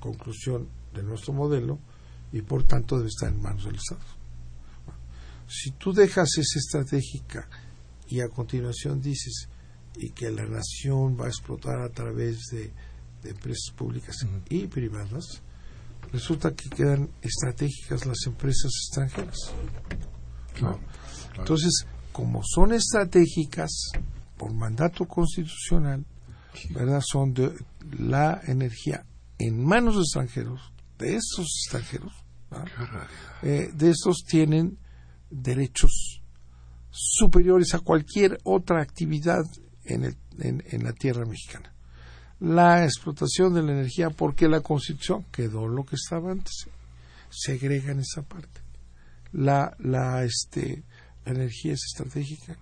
Conclusión 0.00 0.70
de 0.94 1.02
nuestro 1.02 1.34
modelo 1.34 1.78
y 2.32 2.40
por 2.40 2.62
tanto 2.62 2.96
debe 2.96 3.10
estar 3.10 3.28
en 3.28 3.42
manos 3.42 3.66
del 3.66 3.74
Estado. 3.74 4.00
Si 5.46 5.72
tú 5.72 5.92
dejas 5.92 6.30
esa 6.38 6.58
estratégica 6.58 7.46
y 8.08 8.22
a 8.22 8.30
continuación 8.30 9.02
dices 9.02 9.50
y 9.96 10.10
que 10.10 10.30
la 10.30 10.46
nación 10.46 11.18
va 11.20 11.26
a 11.26 11.28
explotar 11.28 11.80
a 11.80 11.88
través 11.90 12.46
de, 12.50 12.72
de 13.22 13.30
empresas 13.30 13.72
públicas 13.76 14.16
y 14.48 14.66
privadas, 14.66 15.42
resulta 16.12 16.52
que 16.52 16.68
quedan 16.70 17.10
estratégicas 17.20 18.06
las 18.06 18.18
empresas 18.26 18.70
extranjeras. 18.84 19.36
¿no? 20.60 20.78
Entonces, 21.38 21.86
como 22.12 22.42
son 22.44 22.72
estratégicas 22.72 23.92
por 24.36 24.52
mandato 24.52 25.06
constitucional, 25.06 26.04
¿verdad? 26.70 27.00
Son 27.00 27.32
de 27.32 27.52
la 27.98 28.40
energía 28.46 29.06
en 29.38 29.64
manos 29.64 29.96
de 29.96 30.02
extranjeros, 30.02 30.72
de 30.98 31.16
esos 31.16 31.46
extranjeros. 31.64 32.12
Eh, 33.42 33.70
de 33.74 33.90
estos 33.90 34.24
tienen 34.26 34.78
derechos 35.30 36.22
superiores 36.90 37.74
a 37.74 37.78
cualquier 37.78 38.38
otra 38.44 38.82
actividad 38.82 39.44
en, 39.84 40.04
el- 40.04 40.16
en- 40.38 40.62
en 40.70 40.84
la 40.84 40.92
tierra 40.92 41.24
mexicana. 41.24 41.72
La 42.40 42.84
explotación 42.84 43.54
de 43.54 43.62
la 43.62 43.72
energía, 43.72 44.10
porque 44.10 44.48
la 44.48 44.60
Constitución 44.60 45.24
quedó 45.30 45.68
lo 45.68 45.84
que 45.84 45.96
estaba 45.96 46.32
antes, 46.32 46.66
segrega 47.30 47.92
en 47.92 48.00
esa 48.00 48.22
parte. 48.22 48.60
La, 49.32 49.74
la, 49.78 50.24
este, 50.24 50.84
la 51.24 51.32
energía 51.32 51.72
es 51.72 51.84
estratégica 51.86 52.58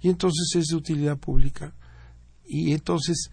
y 0.00 0.08
entonces 0.08 0.54
es 0.56 0.66
de 0.68 0.76
utilidad 0.76 1.18
pública 1.18 1.74
y 2.46 2.72
entonces 2.72 3.30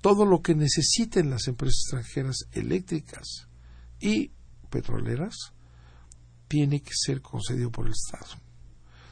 todo 0.00 0.26
lo 0.26 0.42
que 0.42 0.54
necesiten 0.54 1.30
las 1.30 1.46
empresas 1.48 1.80
extranjeras 1.84 2.36
eléctricas 2.52 3.48
y 4.00 4.30
petroleras 4.70 5.34
tiene 6.48 6.80
que 6.80 6.92
ser 6.94 7.20
concedido 7.22 7.70
por 7.70 7.86
el 7.86 7.92
Estado. 7.92 8.40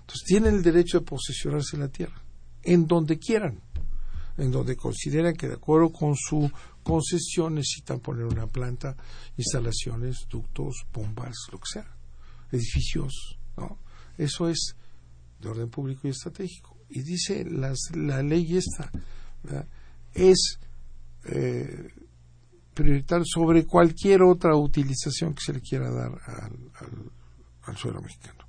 Entonces 0.01 0.25
tienen 0.27 0.55
el 0.57 0.63
derecho 0.63 1.01
de 1.01 1.07
posesionarse 1.07 1.77
la 1.77 1.89
tierra, 1.89 2.21
en 2.67 2.87
donde 2.87 3.19
quieran, 3.19 3.61
en 4.37 4.51
donde 4.51 4.77
consideran 4.77 5.35
que 5.35 5.47
de 5.49 5.55
acuerdo 5.55 5.91
con 5.93 6.15
su 6.17 6.51
concesión 6.83 7.55
necesitan 7.55 8.01
poner 8.01 8.25
una 8.25 8.47
planta, 8.49 8.97
instalaciones, 9.37 10.27
ductos, 10.29 10.85
bombas, 10.93 11.37
lo 11.53 11.59
que 11.59 11.67
sea, 11.73 11.97
edificios, 12.51 13.39
¿no? 13.57 13.79
Eso 14.19 14.49
es 14.49 14.77
de 15.41 15.49
orden 15.49 15.71
público 15.71 16.09
y 16.09 16.11
estratégico. 16.11 16.77
Y 16.89 17.03
dice 17.03 17.45
las, 17.45 17.79
la 17.95 18.23
ley 18.23 18.57
esta, 18.57 18.91
es 20.13 20.59
eh, 21.25 21.93
prioritario 22.75 23.25
sobre 23.27 23.65
cualquier 23.65 24.23
otra 24.23 24.57
utilización 24.57 25.35
que 25.35 25.43
se 25.45 25.53
le 25.53 25.61
quiera 25.61 25.91
dar 25.91 26.13
al, 26.27 27.13
al 27.63 27.77
suelo 27.77 28.01
mexicano. 28.01 28.45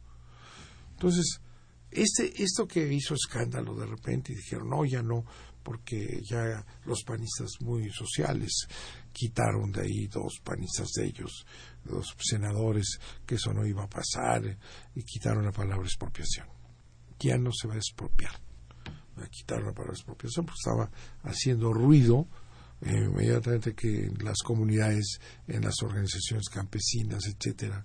Entonces, 0.94 1.40
este, 1.92 2.44
esto 2.44 2.68
que 2.68 2.92
hizo 2.94 3.14
escándalo 3.14 3.76
de 3.76 3.86
repente 3.86 4.34
y 4.34 4.36
dijeron, 4.36 4.70
no, 4.70 4.86
ya 4.86 5.02
no, 5.02 5.26
porque 5.64 6.22
ya 6.24 6.66
los 6.86 7.04
panistas 7.04 7.50
muy 7.62 7.90
sociales 7.92 8.68
quitaron 9.12 9.72
de 9.72 9.82
ahí 9.82 10.08
dos 10.08 10.40
panistas 10.44 10.92
de 10.96 11.08
ellos, 11.08 11.46
dos 11.84 12.16
senadores, 12.20 13.00
que 13.26 13.36
eso 13.36 13.54
no 13.54 13.66
iba 13.66 13.84
a 13.84 13.90
pasar, 13.90 14.58
y 14.96 15.04
quitaron 15.04 15.44
la 15.44 15.52
palabra 15.52 15.86
expropiación. 15.86 16.48
Ya 17.20 17.38
no 17.38 17.52
se 17.52 17.68
va 17.68 17.74
a 17.74 17.78
expropiar. 17.78 18.40
Quitaron 19.32 19.66
la 19.66 19.74
palabra 19.74 19.96
expropiación 19.96 20.46
porque 20.46 20.60
estaba 20.60 20.92
haciendo 21.24 21.74
ruido 21.74 22.28
eh, 22.82 23.06
inmediatamente 23.10 23.74
que 23.74 24.12
las 24.24 24.38
comunidades, 24.44 25.20
en 25.48 25.64
las 25.64 25.82
organizaciones 25.82 26.48
campesinas, 26.48 27.26
etcétera, 27.26 27.84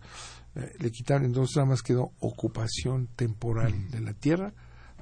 eh, 0.55 0.73
le 0.79 0.91
quitaron, 0.91 1.25
entonces 1.25 1.57
nada 1.57 1.71
más 1.71 1.83
quedó 1.83 2.13
ocupación 2.21 3.09
temporal 3.17 3.91
de 3.91 4.01
la 4.01 4.13
tierra 4.13 4.53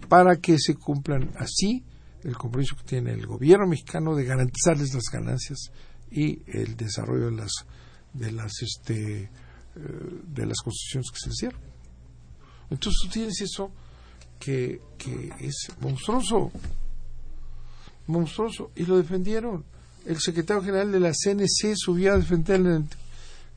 para 0.08 0.36
que 0.36 0.58
se 0.58 0.76
cumplan 0.76 1.30
así 1.36 1.84
el 2.22 2.36
compromiso 2.36 2.76
que 2.76 2.84
tiene 2.84 3.12
el 3.12 3.26
gobierno 3.26 3.66
mexicano 3.66 4.14
de 4.14 4.24
garantizarles 4.24 4.94
las 4.94 5.04
ganancias 5.12 5.70
y 6.10 6.42
el 6.46 6.76
desarrollo 6.76 7.26
de 7.26 7.36
las 7.36 7.52
de 8.12 8.32
las 8.32 8.52
este 8.62 9.22
eh, 9.22 9.28
de 9.76 10.46
las 10.46 10.58
construcciones 10.58 11.10
que 11.10 11.18
se 11.18 11.30
hicieron. 11.30 11.60
Entonces 12.70 13.00
tú 13.02 13.08
tienes 13.08 13.40
eso 13.40 13.70
que, 14.38 14.80
que 14.98 15.30
es 15.40 15.68
monstruoso, 15.80 16.50
monstruoso, 18.06 18.70
y 18.76 18.84
lo 18.84 18.96
defendieron. 18.96 19.64
El 20.06 20.18
secretario 20.18 20.62
general 20.62 20.92
de 20.92 21.00
la 21.00 21.12
CNC 21.12 21.74
subió 21.76 22.12
a 22.12 22.18
defender 22.18 22.60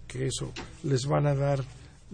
que 0.08 0.28
eso 0.28 0.52
les 0.84 1.06
van 1.06 1.26
a 1.26 1.36
dar 1.36 1.64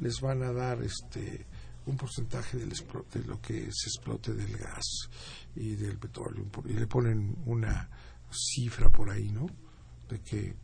les 0.02 0.20
van 0.22 0.44
a 0.44 0.52
dar 0.52 0.82
este 0.84 1.46
un 1.86 1.98
porcentaje 1.98 2.58
del 2.58 2.70
de 2.70 3.24
lo 3.26 3.42
que 3.42 3.70
se 3.72 3.90
explote 3.90 4.34
del 4.34 4.56
gas 4.58 5.10
y 5.56 5.76
del 5.76 5.98
petróleo 5.98 6.46
y 6.66 6.74
le 6.74 6.88
ponen 6.88 7.36
una 7.46 7.90
cifra 8.32 8.90
por 8.90 9.10
ahí, 9.10 9.30
¿no? 9.32 9.48
De 10.08 10.20
que 10.20 10.56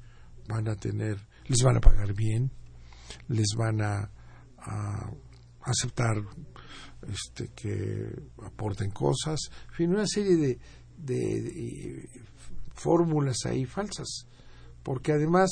van 0.47 0.67
a 0.67 0.75
tener, 0.75 1.17
les 1.47 1.63
van 1.63 1.77
a 1.77 1.81
pagar 1.81 2.13
bien, 2.13 2.51
les 3.29 3.55
van 3.57 3.81
a, 3.81 4.11
aceptar 5.61 6.15
este, 7.07 7.49
que 7.49 8.11
aporten 8.43 8.91
cosas, 8.91 9.39
en 9.69 9.73
fin, 9.73 9.89
una 9.91 10.07
serie 10.07 10.35
de, 10.35 10.59
de 10.97 12.09
fórmulas 12.73 13.37
ahí 13.45 13.65
falsas, 13.65 14.27
porque 14.83 15.11
además 15.11 15.49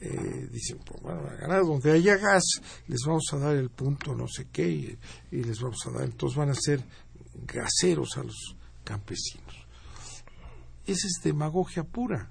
eh, 0.00 0.48
dicen, 0.52 0.78
pues 0.84 1.02
bueno, 1.02 1.20
a 1.28 1.34
ganar 1.34 1.62
donde 1.62 1.92
haya 1.92 2.16
gas, 2.16 2.44
les 2.86 3.00
vamos 3.04 3.28
a 3.32 3.38
dar 3.38 3.56
el 3.56 3.70
punto 3.70 4.14
no 4.14 4.28
sé 4.28 4.46
qué 4.52 4.68
y, 4.68 4.98
les 5.30 5.60
vamos 5.60 5.84
a 5.86 5.90
dar, 5.90 6.04
entonces 6.04 6.36
van 6.36 6.50
a 6.50 6.54
ser 6.54 6.84
gaseros 7.46 8.16
a 8.16 8.22
los 8.22 8.56
campesinos. 8.84 9.66
Esa 10.86 11.06
es 11.06 11.20
demagogia 11.22 11.82
pura, 11.82 12.30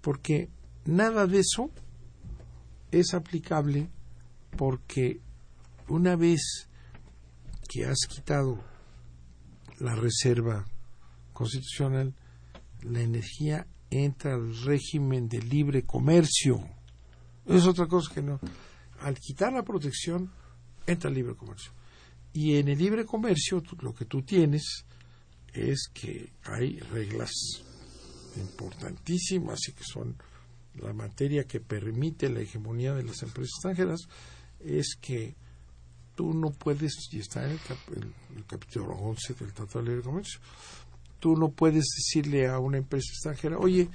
porque 0.00 0.50
nada 0.84 1.26
de 1.26 1.38
eso 1.38 1.70
es 2.90 3.14
aplicable 3.14 3.88
porque 4.56 5.20
una 5.88 6.16
vez 6.16 6.68
que 7.68 7.86
has 7.86 8.06
quitado 8.08 8.62
la 9.78 9.94
reserva 9.94 10.64
constitucional, 11.32 12.14
la 12.82 13.00
energía 13.00 13.66
entra 13.92 14.34
al 14.34 14.56
régimen 14.64 15.28
de 15.28 15.40
libre 15.42 15.84
comercio. 15.84 16.60
Es 17.46 17.66
otra 17.66 17.86
cosa 17.86 18.12
que 18.14 18.22
no. 18.22 18.40
Al 19.00 19.18
quitar 19.18 19.52
la 19.52 19.62
protección, 19.62 20.32
entra 20.86 21.10
el 21.10 21.16
libre 21.16 21.34
comercio. 21.34 21.72
Y 22.32 22.56
en 22.56 22.68
el 22.68 22.78
libre 22.78 23.04
comercio 23.04 23.62
lo 23.80 23.94
que 23.94 24.06
tú 24.06 24.22
tienes 24.22 24.86
es 25.52 25.90
que 25.92 26.32
hay 26.44 26.78
reglas 26.78 27.30
importantísimas 28.36 29.58
y 29.68 29.72
que 29.72 29.84
son 29.84 30.16
la 30.74 30.94
materia 30.94 31.44
que 31.44 31.60
permite 31.60 32.30
la 32.30 32.40
hegemonía 32.40 32.94
de 32.94 33.02
las 33.02 33.22
empresas 33.22 33.50
extranjeras, 33.56 34.00
es 34.60 34.96
que 35.00 35.34
tú 36.14 36.32
no 36.32 36.50
puedes, 36.50 37.08
y 37.12 37.18
está 37.18 37.44
en 37.44 37.52
el, 37.52 38.44
capítulo 38.46 38.94
11 38.94 39.34
del 39.34 39.52
Tratado 39.52 39.80
de 39.82 39.90
Libre 39.90 40.02
Comercio, 40.02 40.40
tú 41.22 41.36
no 41.36 41.52
puedes 41.52 41.84
decirle 41.84 42.48
a 42.48 42.58
una 42.58 42.78
empresa 42.78 43.06
extranjera, 43.12 43.56
oye, 43.56 43.88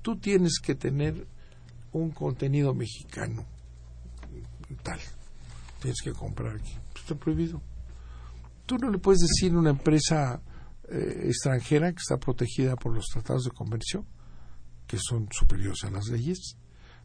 tú 0.00 0.16
tienes 0.16 0.58
que 0.58 0.74
tener 0.74 1.26
un 1.92 2.12
contenido 2.12 2.72
mexicano, 2.72 3.44
tal, 4.82 4.98
tienes 5.82 6.00
que 6.02 6.14
comprar 6.14 6.56
aquí. 6.56 6.72
Pues 6.92 7.02
está 7.02 7.14
prohibido. 7.14 7.60
Tú 8.64 8.78
no 8.78 8.90
le 8.90 8.96
puedes 8.96 9.20
decir 9.20 9.52
a 9.52 9.58
una 9.58 9.68
empresa 9.68 10.40
eh, 10.88 11.24
extranjera 11.26 11.92
que 11.92 11.98
está 11.98 12.16
protegida 12.16 12.74
por 12.74 12.94
los 12.94 13.04
tratados 13.04 13.44
de 13.44 13.50
comercio, 13.50 14.06
que 14.86 14.96
son 14.98 15.28
superiores 15.30 15.84
a 15.84 15.90
las 15.90 16.06
leyes, 16.08 16.56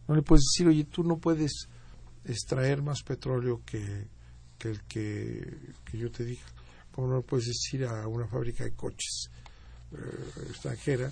no 0.08 0.16
le 0.16 0.22
puedes 0.22 0.46
decir, 0.46 0.70
oye, 0.70 0.86
tú 0.86 1.04
no 1.04 1.18
puedes 1.18 1.68
extraer 2.24 2.82
más 2.82 3.04
petróleo 3.04 3.64
que, 3.66 4.08
el 4.62 4.84
que, 4.84 5.74
que 5.84 5.98
yo 5.98 6.10
te 6.10 6.24
diga. 6.24 6.46
Como 6.94 7.08
no 7.08 7.18
le 7.18 7.24
puedes 7.24 7.48
decir 7.48 7.84
a 7.84 8.08
una 8.08 8.28
fábrica 8.28 8.64
de 8.64 8.72
coches 8.72 9.30
eh, 9.94 10.48
extranjera 10.50 11.12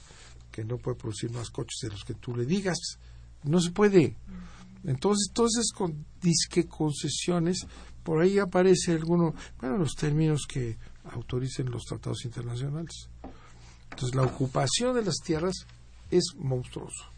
que 0.51 0.63
no 0.63 0.77
puede 0.77 0.97
producir 0.97 1.31
más 1.31 1.49
coches 1.49 1.79
de 1.83 1.89
los 1.89 2.03
que 2.03 2.15
tú 2.15 2.35
le 2.35 2.45
digas. 2.45 2.77
No 3.43 3.59
se 3.59 3.71
puede. 3.71 4.15
Entonces, 4.83 5.27
entonces 5.29 5.71
con 5.73 6.05
disque 6.21 6.67
concesiones, 6.67 7.65
por 8.03 8.21
ahí 8.21 8.39
aparece 8.39 8.93
alguno, 8.93 9.33
bueno, 9.59 9.77
los 9.77 9.93
términos 9.93 10.45
que 10.47 10.77
autoricen 11.03 11.69
los 11.69 11.83
tratados 11.83 12.25
internacionales. 12.25 13.09
Entonces, 13.91 14.15
la 14.15 14.23
ocupación 14.23 14.95
de 14.95 15.03
las 15.03 15.17
tierras 15.23 15.65
es 16.09 16.33
monstruoso. 16.37 17.11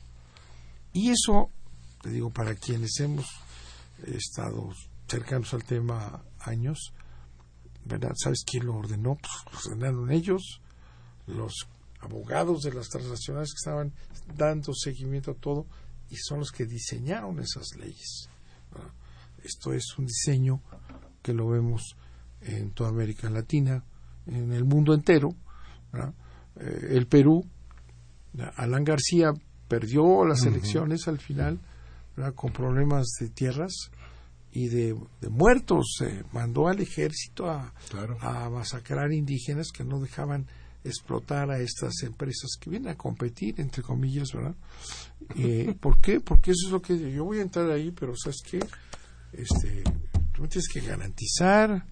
Y 0.94 1.10
eso, 1.10 1.50
te 2.02 2.10
digo, 2.10 2.30
para 2.32 2.56
quienes 2.56 3.00
hemos 3.00 3.26
estado 4.06 4.70
cercanos 5.08 5.54
al 5.54 5.64
tema 5.64 6.24
años, 6.40 6.94
¿verdad? 7.86 8.12
¿Sabes 8.16 8.44
quién 8.46 8.66
lo 8.66 8.76
ordenó? 8.76 9.16
Pues 9.16 9.66
lo 9.66 9.72
ordenaron 9.72 10.12
ellos, 10.12 10.62
los 11.32 11.68
abogados 12.00 12.64
de 12.64 12.74
las 12.74 12.90
transnacionales 12.90 13.52
que 13.54 13.58
estaban 13.58 13.94
dando 14.36 14.74
seguimiento 14.74 15.32
a 15.32 15.36
todo 15.36 15.66
y 16.10 16.18
son 16.18 16.40
los 16.40 16.52
que 16.52 16.66
diseñaron 16.66 17.40
esas 17.40 17.76
leyes. 17.78 18.30
Esto 19.44 19.74
es 19.74 19.98
un 19.98 20.06
diseño 20.06 20.62
que 21.22 21.34
lo 21.34 21.50
vemos 21.50 21.96
en 22.42 22.72
toda 22.72 22.90
América 22.90 23.30
Latina, 23.30 23.84
en 24.28 24.52
el 24.52 24.66
mundo 24.66 24.94
entero. 24.94 25.30
Eh, 26.56 26.88
el 26.92 27.08
Perú, 27.08 27.46
Alan 28.56 28.84
García 28.84 29.32
perdió 29.68 30.26
las 30.26 30.44
elecciones 30.46 31.08
al 31.08 31.20
final 31.20 31.60
con 32.36 32.52
problemas 32.52 33.08
de 33.20 33.30
tierras 33.30 33.74
y 34.52 34.68
de, 34.68 34.96
muertos. 35.30 36.04
mandó 36.34 36.68
al 36.68 36.82
ejército 36.82 37.50
a, 37.50 37.74
a 38.20 38.50
masacrar 38.50 39.12
indígenas 39.14 39.70
que 39.74 39.86
no 39.86 40.00
dejaban 40.00 40.48
explotar 40.84 41.52
a 41.52 41.60
estas 41.60 42.02
empresas 42.04 42.52
que 42.60 42.70
vienen 42.70 42.90
a 42.90 42.98
competir, 42.98 43.60
entre 43.60 43.84
comillas, 43.84 44.32
¿verdad? 44.34 44.56
Eh, 45.36 45.76
¿Por 45.80 45.98
qué? 46.00 46.20
Porque 46.20 46.52
eso 46.52 46.68
es 46.68 46.72
lo 46.72 46.82
que 46.82 47.12
yo 47.12 47.24
voy 47.24 47.40
a 47.40 47.44
entrar 47.44 47.70
ahí, 47.70 47.92
pero 47.92 48.14
¿sabes 48.16 48.42
qué? 48.44 48.60
Este, 49.32 49.84
tú 50.34 50.48
tienes 50.48 50.68
que 50.68 50.82
garantizar, 50.82 51.86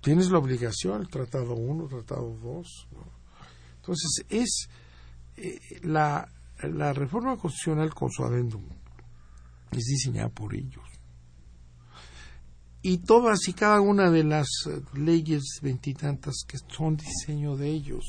tienes 0.00 0.30
la 0.30 0.38
obligación, 0.38 1.00
el 1.00 1.08
Tratado 1.08 1.54
1, 1.54 1.88
Tratado 1.88 2.36
2. 2.42 2.88
Entonces, 3.76 4.24
es 4.28 4.68
eh, 5.36 5.58
la, 5.82 6.28
la 6.62 6.92
reforma 6.92 7.36
constitucional 7.36 7.92
con 7.94 8.10
su 8.10 8.24
adendum 8.24 8.64
es 9.72 9.84
diseñada 9.86 10.28
por 10.28 10.54
ellos 10.54 10.93
y 12.86 12.98
todas 12.98 13.48
y 13.48 13.54
cada 13.54 13.80
una 13.80 14.10
de 14.10 14.24
las 14.24 14.46
eh, 14.66 14.82
leyes 14.92 15.58
veintitantas 15.62 16.44
que 16.46 16.58
son 16.58 16.98
diseño 16.98 17.56
de 17.56 17.70
ellos, 17.70 18.04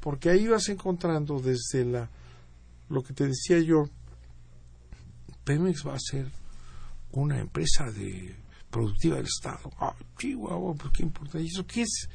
porque 0.00 0.28
ahí 0.28 0.48
vas 0.48 0.68
encontrando 0.68 1.38
desde 1.38 1.84
la 1.84 2.10
lo 2.88 3.02
que 3.02 3.12
te 3.12 3.28
decía 3.28 3.60
yo, 3.60 3.84
Pemex 5.44 5.86
va 5.86 5.94
a 5.94 6.00
ser 6.00 6.26
una 7.12 7.38
empresa 7.38 7.92
de 7.92 8.34
productiva 8.70 9.16
del 9.16 9.26
Estado. 9.26 9.70
Ah, 9.78 9.94
chihuahua, 10.18 10.74
¿por 10.74 10.90
qué 10.90 11.04
importa? 11.04 11.38
¿Y 11.38 11.46
eso 11.46 11.64
qué 11.64 11.82
es? 11.82 12.08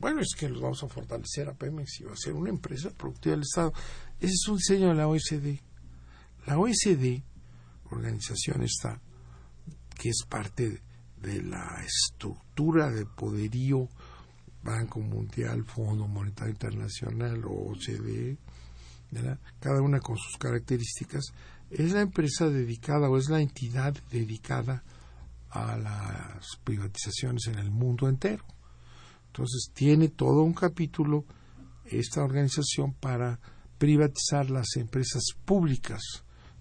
Bueno, 0.00 0.22
es 0.22 0.34
que 0.34 0.48
los 0.48 0.62
vamos 0.62 0.82
a 0.82 0.88
fortalecer 0.88 1.46
a 1.50 1.52
Pemex 1.52 2.00
y 2.00 2.04
va 2.04 2.14
a 2.14 2.16
ser 2.16 2.32
una 2.32 2.48
empresa 2.48 2.88
productiva 2.88 3.32
del 3.32 3.42
Estado. 3.42 3.74
Ese 4.18 4.32
es 4.32 4.48
un 4.48 4.56
diseño 4.56 4.88
de 4.88 4.94
la 4.94 5.08
OSD. 5.08 5.60
La 6.46 6.58
OSD, 6.58 7.22
organización 7.90 8.62
esta, 8.62 8.98
que 10.00 10.08
es 10.08 10.24
parte 10.26 10.70
de 10.70 10.93
de 11.24 11.42
la 11.42 11.82
estructura 11.84 12.90
de 12.90 13.06
poderío 13.06 13.88
Banco 14.62 15.00
Mundial, 15.00 15.64
Fondo 15.64 16.06
Monetario 16.06 16.52
Internacional 16.52 17.44
o 17.44 17.72
OCDE, 17.72 18.38
cada 19.60 19.82
una 19.82 20.00
con 20.00 20.16
sus 20.16 20.36
características, 20.38 21.32
es 21.70 21.92
la 21.92 22.00
empresa 22.00 22.48
dedicada 22.48 23.08
o 23.08 23.16
es 23.16 23.28
la 23.28 23.40
entidad 23.40 23.94
dedicada 24.10 24.82
a 25.50 25.76
las 25.76 26.56
privatizaciones 26.64 27.46
en 27.46 27.58
el 27.58 27.70
mundo 27.70 28.08
entero. 28.08 28.44
Entonces 29.26 29.70
tiene 29.72 30.08
todo 30.08 30.42
un 30.42 30.54
capítulo 30.54 31.24
esta 31.84 32.22
organización 32.22 32.94
para 32.94 33.38
privatizar 33.78 34.50
las 34.50 34.76
empresas 34.76 35.24
públicas 35.44 36.00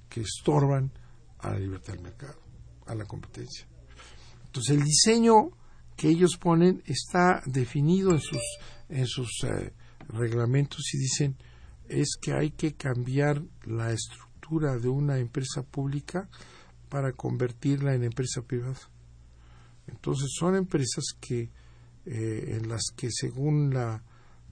que 0.10 0.22
estorban 0.22 0.92
a 1.40 1.52
la 1.52 1.60
libertad 1.60 1.94
del 1.94 2.04
mercado, 2.04 2.40
a 2.86 2.96
la 2.96 3.06
competencia. 3.06 3.66
Entonces 4.54 4.78
el 4.78 4.84
diseño 4.84 5.50
que 5.96 6.10
ellos 6.10 6.38
ponen 6.40 6.84
está 6.86 7.42
definido 7.48 8.12
en 8.12 8.20
sus, 8.20 8.42
en 8.88 9.08
sus 9.08 9.44
eh, 9.46 9.74
reglamentos 10.10 10.94
y 10.94 11.00
dicen 11.00 11.36
es 11.90 12.18
que 12.22 12.34
hay 12.34 12.52
que 12.52 12.76
cambiar 12.76 13.42
la 13.66 13.92
estructura 13.92 14.78
de 14.78 14.90
una 14.90 15.18
empresa 15.18 15.64
pública 15.64 16.30
para 16.88 17.14
convertirla 17.14 17.96
en 17.96 18.04
empresa 18.04 18.44
privada. 18.44 18.78
Entonces 19.88 20.30
son 20.38 20.56
empresas 20.56 21.16
que 21.20 21.50
eh, 22.06 22.56
en 22.56 22.70
las 22.70 22.92
que 22.96 23.10
según 23.10 23.74
la, 23.74 24.04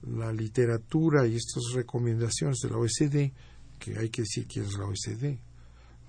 la 0.02 0.32
literatura 0.32 1.28
y 1.28 1.36
estas 1.36 1.62
recomendaciones 1.74 2.58
de 2.58 2.70
la 2.70 2.78
OECD, 2.78 3.32
que 3.78 3.96
hay 3.96 4.10
que 4.10 4.22
decir 4.22 4.48
quién 4.48 4.64
es 4.64 4.72
la 4.72 4.86
OECD, 4.86 5.38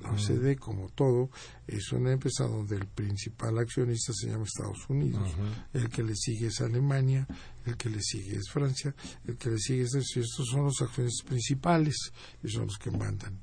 la 0.03 0.11
OCDE, 0.11 0.57
como 0.57 0.89
todo, 0.89 1.29
es 1.65 1.91
una 1.91 2.11
empresa 2.11 2.45
donde 2.45 2.75
el 2.75 2.87
principal 2.87 3.57
accionista 3.57 4.13
se 4.13 4.27
llama 4.27 4.43
Estados 4.43 4.89
Unidos. 4.89 5.31
El 5.73 5.89
que 5.89 6.03
le 6.03 6.15
sigue 6.15 6.47
es 6.47 6.61
Alemania, 6.61 7.27
el 7.65 7.77
que 7.77 7.89
le 7.89 8.01
sigue 8.01 8.37
es 8.37 8.49
Francia, 8.51 8.93
el 9.25 9.37
que 9.37 9.49
le 9.49 9.57
sigue 9.57 9.83
es... 9.83 9.93
Estos 9.95 10.47
son 10.47 10.65
los 10.65 10.81
accionistas 10.81 11.25
principales 11.25 11.95
y 12.43 12.49
son 12.49 12.67
los 12.67 12.77
que 12.77 12.91
mandan. 12.91 13.39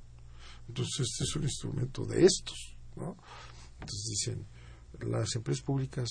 Entonces, 0.68 1.08
este 1.10 1.24
es 1.24 1.36
un 1.36 1.42
instrumento 1.44 2.04
de 2.04 2.24
estos. 2.24 2.76
¿no? 2.96 3.16
Entonces 3.80 4.06
dicen, 4.08 4.46
las 5.00 5.34
empresas 5.34 5.64
públicas 5.64 6.08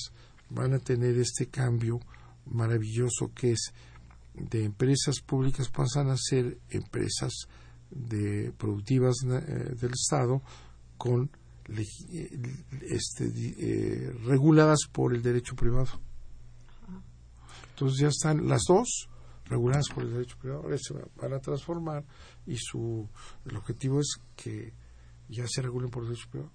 van 0.49 0.73
a 0.73 0.79
tener 0.79 1.17
este 1.19 1.47
cambio 1.47 1.99
maravilloso 2.45 3.31
que 3.33 3.51
es 3.51 3.73
de 4.33 4.63
empresas 4.63 5.19
públicas 5.21 5.69
pasan 5.69 6.09
a 6.09 6.17
ser 6.17 6.57
empresas 6.69 7.47
de 7.91 8.51
productivas 8.57 9.15
eh, 9.23 9.75
del 9.79 9.91
Estado 9.91 10.41
con 10.97 11.29
este, 12.81 13.25
eh, 13.25 14.11
reguladas 14.25 14.79
por 14.91 15.13
el 15.13 15.21
derecho 15.21 15.55
privado. 15.55 15.89
Entonces 17.71 17.99
ya 17.99 18.07
están 18.07 18.47
las 18.47 18.63
dos 18.67 19.09
reguladas 19.45 19.87
por 19.93 20.03
el 20.03 20.11
derecho 20.11 20.37
privado, 20.37 20.63
ahora 20.63 20.77
se 20.77 20.93
van 20.93 21.33
a 21.33 21.39
transformar 21.39 22.05
y 22.45 22.57
su 22.57 23.07
el 23.45 23.55
objetivo 23.55 23.99
es 23.99 24.19
que 24.35 24.73
ya 25.27 25.45
se 25.47 25.61
regulen 25.61 25.89
por 25.89 26.03
el 26.03 26.09
derecho 26.09 26.29
privado. 26.29 26.51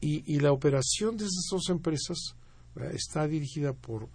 Y, 0.00 0.34
y 0.34 0.40
la 0.40 0.52
operación 0.52 1.16
de 1.16 1.24
esas 1.24 1.46
dos 1.50 1.70
empresas 1.70 2.36
está 2.92 3.26
dirigida 3.26 3.72
por 3.72 4.08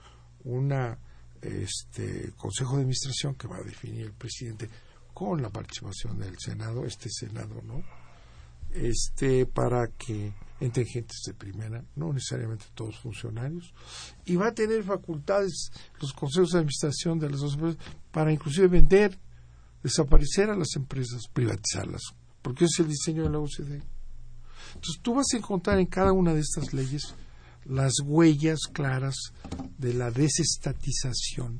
una 0.44 1.00
este 1.42 2.34
consejo 2.34 2.76
de 2.76 2.82
administración 2.82 3.36
que 3.36 3.48
va 3.48 3.58
a 3.58 3.64
definir 3.64 4.06
el 4.06 4.14
presidente 4.14 4.70
con 5.20 5.42
la 5.42 5.50
participación 5.50 6.18
del 6.18 6.40
Senado, 6.40 6.86
este 6.86 7.10
Senado, 7.10 7.62
¿no? 7.66 7.84
Este, 8.72 9.46
para 9.46 9.90
que 9.90 10.34
entren 10.62 10.88
gentes 10.88 11.24
de 11.26 11.34
primera, 11.34 11.84
no 11.98 12.14
necesariamente 12.14 12.68
todos 12.74 12.98
funcionarios, 13.00 13.74
y 14.24 14.38
va 14.38 14.48
a 14.48 14.54
tener 14.54 14.82
facultades 14.82 15.72
los 16.00 16.14
consejos 16.14 16.52
de 16.52 16.60
administración 16.60 17.20
de 17.20 17.30
las 17.30 17.42
dos 17.42 17.56
empresas 17.56 17.84
para 18.14 18.32
inclusive 18.32 18.70
vender, 18.70 19.20
desaparecer 19.84 20.52
a 20.52 20.56
las 20.56 20.74
empresas, 20.78 21.28
privatizarlas, 21.34 22.02
porque 22.42 22.64
es 22.64 22.80
el 22.80 22.88
diseño 22.88 23.24
de 23.24 23.30
la 23.30 23.40
OCDE. 23.40 23.84
Entonces 24.76 25.02
tú 25.02 25.16
vas 25.16 25.28
a 25.34 25.38
encontrar 25.38 25.80
en 25.80 25.88
cada 25.88 26.14
una 26.14 26.34
de 26.34 26.40
estas 26.40 26.74
leyes 26.74 27.14
las 27.66 27.96
huellas 28.06 28.60
claras 28.72 29.18
de 29.78 29.94
la 29.96 30.12
desestatización 30.12 31.60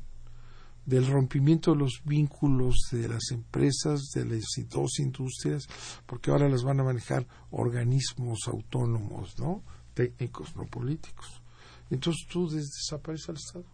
del 0.86 1.06
rompimiento 1.06 1.72
de 1.72 1.78
los 1.78 2.00
vínculos 2.04 2.88
de 2.90 3.08
las 3.08 3.30
empresas, 3.30 4.10
de 4.14 4.24
las 4.24 4.44
dos 4.68 4.98
industrias, 4.98 5.66
porque 6.06 6.30
ahora 6.30 6.48
las 6.48 6.62
van 6.62 6.80
a 6.80 6.84
manejar 6.84 7.26
organismos 7.50 8.40
autónomos, 8.46 9.38
¿no? 9.38 9.62
Técnicos, 9.94 10.56
no 10.56 10.66
políticos. 10.66 11.42
Entonces 11.90 12.26
tú 12.28 12.48
desaparece 12.48 13.30
al 13.30 13.36
Estado. 13.36 13.64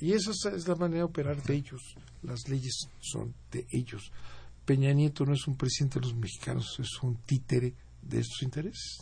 Y 0.00 0.12
esa 0.12 0.30
es 0.54 0.66
la 0.66 0.74
manera 0.74 0.98
de 0.98 1.04
operar 1.04 1.42
de 1.42 1.54
ellos. 1.54 1.96
Las 2.22 2.48
leyes 2.48 2.88
son 3.00 3.34
de 3.50 3.66
ellos. 3.70 4.10
Peña 4.64 4.92
Nieto 4.92 5.24
no 5.24 5.34
es 5.34 5.46
un 5.46 5.56
presidente 5.56 6.00
de 6.00 6.06
los 6.06 6.16
mexicanos, 6.16 6.76
es 6.80 7.02
un 7.02 7.16
títere 7.18 7.74
de 8.02 8.20
estos 8.20 8.42
intereses. 8.42 8.98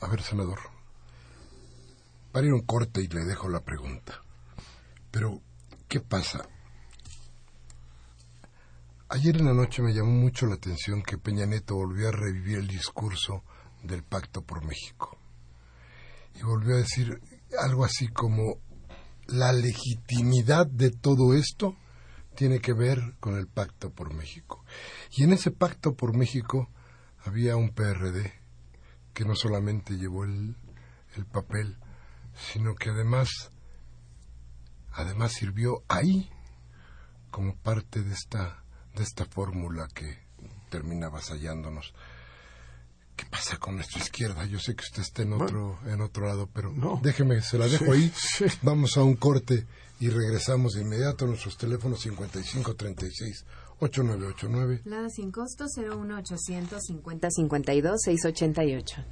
A 0.00 0.08
ver, 0.08 0.22
senador, 0.22 0.58
para 2.32 2.46
ir 2.46 2.52
un 2.52 2.62
corte 2.62 3.02
y 3.02 3.08
le 3.08 3.24
dejo 3.24 3.48
la 3.48 3.60
pregunta. 3.60 4.20
Pero 5.10 5.42
¿Qué 5.94 6.00
pasa? 6.00 6.48
Ayer 9.10 9.36
en 9.36 9.44
la 9.44 9.54
noche 9.54 9.80
me 9.80 9.94
llamó 9.94 10.10
mucho 10.10 10.44
la 10.44 10.56
atención 10.56 11.04
que 11.04 11.18
Peña 11.18 11.46
Neto 11.46 11.76
volvió 11.76 12.08
a 12.08 12.10
revivir 12.10 12.58
el 12.58 12.66
discurso 12.66 13.44
del 13.84 14.02
Pacto 14.02 14.42
por 14.42 14.64
México. 14.64 15.16
Y 16.34 16.42
volvió 16.42 16.74
a 16.74 16.78
decir 16.78 17.20
algo 17.60 17.84
así 17.84 18.08
como 18.08 18.58
la 19.28 19.52
legitimidad 19.52 20.66
de 20.66 20.90
todo 20.90 21.32
esto 21.32 21.76
tiene 22.34 22.58
que 22.58 22.72
ver 22.72 23.14
con 23.20 23.36
el 23.36 23.46
Pacto 23.46 23.90
por 23.90 24.12
México. 24.12 24.64
Y 25.12 25.22
en 25.22 25.32
ese 25.32 25.52
Pacto 25.52 25.94
por 25.94 26.16
México 26.16 26.70
había 27.24 27.54
un 27.54 27.72
PRD 27.72 28.32
que 29.12 29.24
no 29.24 29.36
solamente 29.36 29.94
llevó 29.94 30.24
el, 30.24 30.56
el 31.14 31.24
papel, 31.24 31.78
sino 32.34 32.74
que 32.74 32.90
además 32.90 33.52
además 34.94 35.32
sirvió 35.32 35.82
ahí 35.88 36.30
como 37.30 37.56
parte 37.56 38.02
de 38.02 38.12
esta, 38.12 38.62
de 38.94 39.02
esta 39.02 39.24
fórmula 39.24 39.88
que 39.94 40.18
termina 40.70 41.06
avasallándonos. 41.06 41.94
¿Qué 43.16 43.24
pasa 43.26 43.58
con 43.58 43.76
nuestra 43.76 44.00
izquierda? 44.00 44.44
Yo 44.46 44.58
sé 44.58 44.74
que 44.74 44.82
usted 44.82 45.02
está 45.02 45.22
en 45.22 45.34
otro, 45.34 45.78
en 45.86 46.00
otro 46.00 46.26
lado, 46.26 46.48
pero 46.52 46.72
no. 46.72 47.00
déjeme, 47.02 47.40
se 47.42 47.58
la 47.58 47.68
dejo 47.68 47.92
ahí. 47.92 48.12
Vamos 48.62 48.96
a 48.96 49.04
un 49.04 49.14
corte 49.14 49.66
y 50.00 50.08
regresamos 50.08 50.72
de 50.72 50.82
inmediato 50.82 51.24
a 51.24 51.28
nuestros 51.28 51.56
teléfonos 51.56 52.00
5536 52.00 53.44
8989. 53.78 54.82
La 54.84 55.08
sin 55.10 55.30
costo 55.30 55.66
01800 55.66 56.82
50 56.82 57.30
52 57.30 58.02
688. 58.02 59.04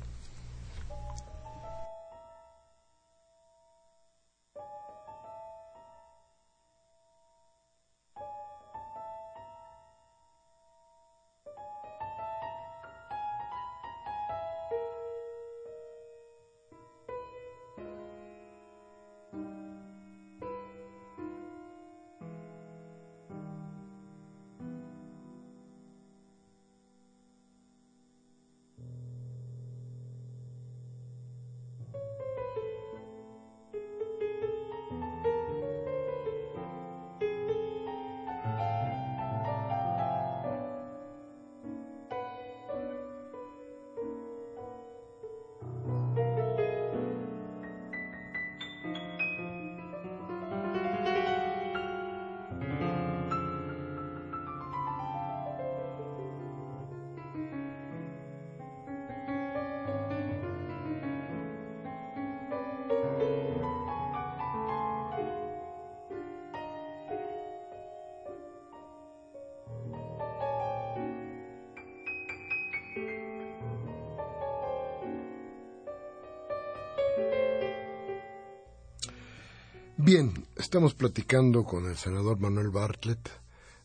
Bien, 80.04 80.32
estamos 80.56 80.94
platicando 80.94 81.62
con 81.62 81.86
el 81.86 81.96
senador 81.96 82.40
Manuel 82.40 82.70
Bartlett 82.70 83.30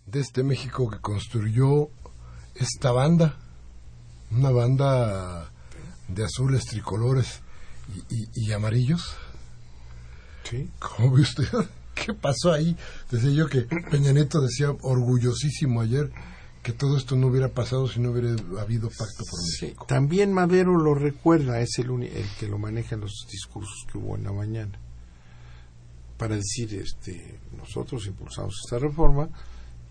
de 0.08 0.20
este 0.20 0.42
México 0.42 0.90
que 0.90 1.00
construyó 1.00 1.90
esta 2.56 2.92
banda, 2.92 3.38
una 4.32 4.50
banda 4.50 5.52
de 6.08 6.24
azules 6.26 6.66
tricolores 6.66 7.42
y, 8.34 8.52
amarillos. 8.52 9.16
Sí. 10.50 10.72
¿Cómo 10.80 11.12
ve 11.12 11.22
usted? 11.22 11.46
¿Qué 11.94 12.16
pasó 12.16 12.52
ahí? 12.52 12.76
Decía 13.12 13.30
yo 13.30 13.48
que 13.48 13.68
Peña 13.92 14.12
Nieto 14.12 14.42
decía 14.42 14.72
orgullosísimo 14.72 15.82
ayer 15.82 16.12
que 16.64 16.74
todo 16.74 16.98
esto 16.98 17.16
no 17.16 17.28
hubiera 17.28 17.50
pasado 17.50 17.88
si 17.88 18.00
no 18.00 18.10
hubiera 18.10 18.32
habido 18.60 18.90
pacto 18.90 19.24
por 19.24 19.40
México. 19.62 19.86
también 19.88 20.34
Madero 20.34 20.80
lo 20.80 20.96
recuerda, 20.96 21.62
es 21.62 21.78
el, 21.78 21.92
el 22.02 22.26
que 22.40 22.48
lo 22.48 22.58
maneja 22.58 22.96
en 22.96 23.02
los 23.02 23.28
discursos 23.32 23.86
que 23.92 24.00
hubo 24.00 24.16
en 24.16 24.24
la 24.24 24.32
mañana, 24.32 24.80
para 26.18 26.36
decir, 26.36 26.74
este, 26.74 27.40
nosotros 27.56 28.06
impulsamos 28.08 28.56
esta 28.66 28.80
reforma 28.80 29.30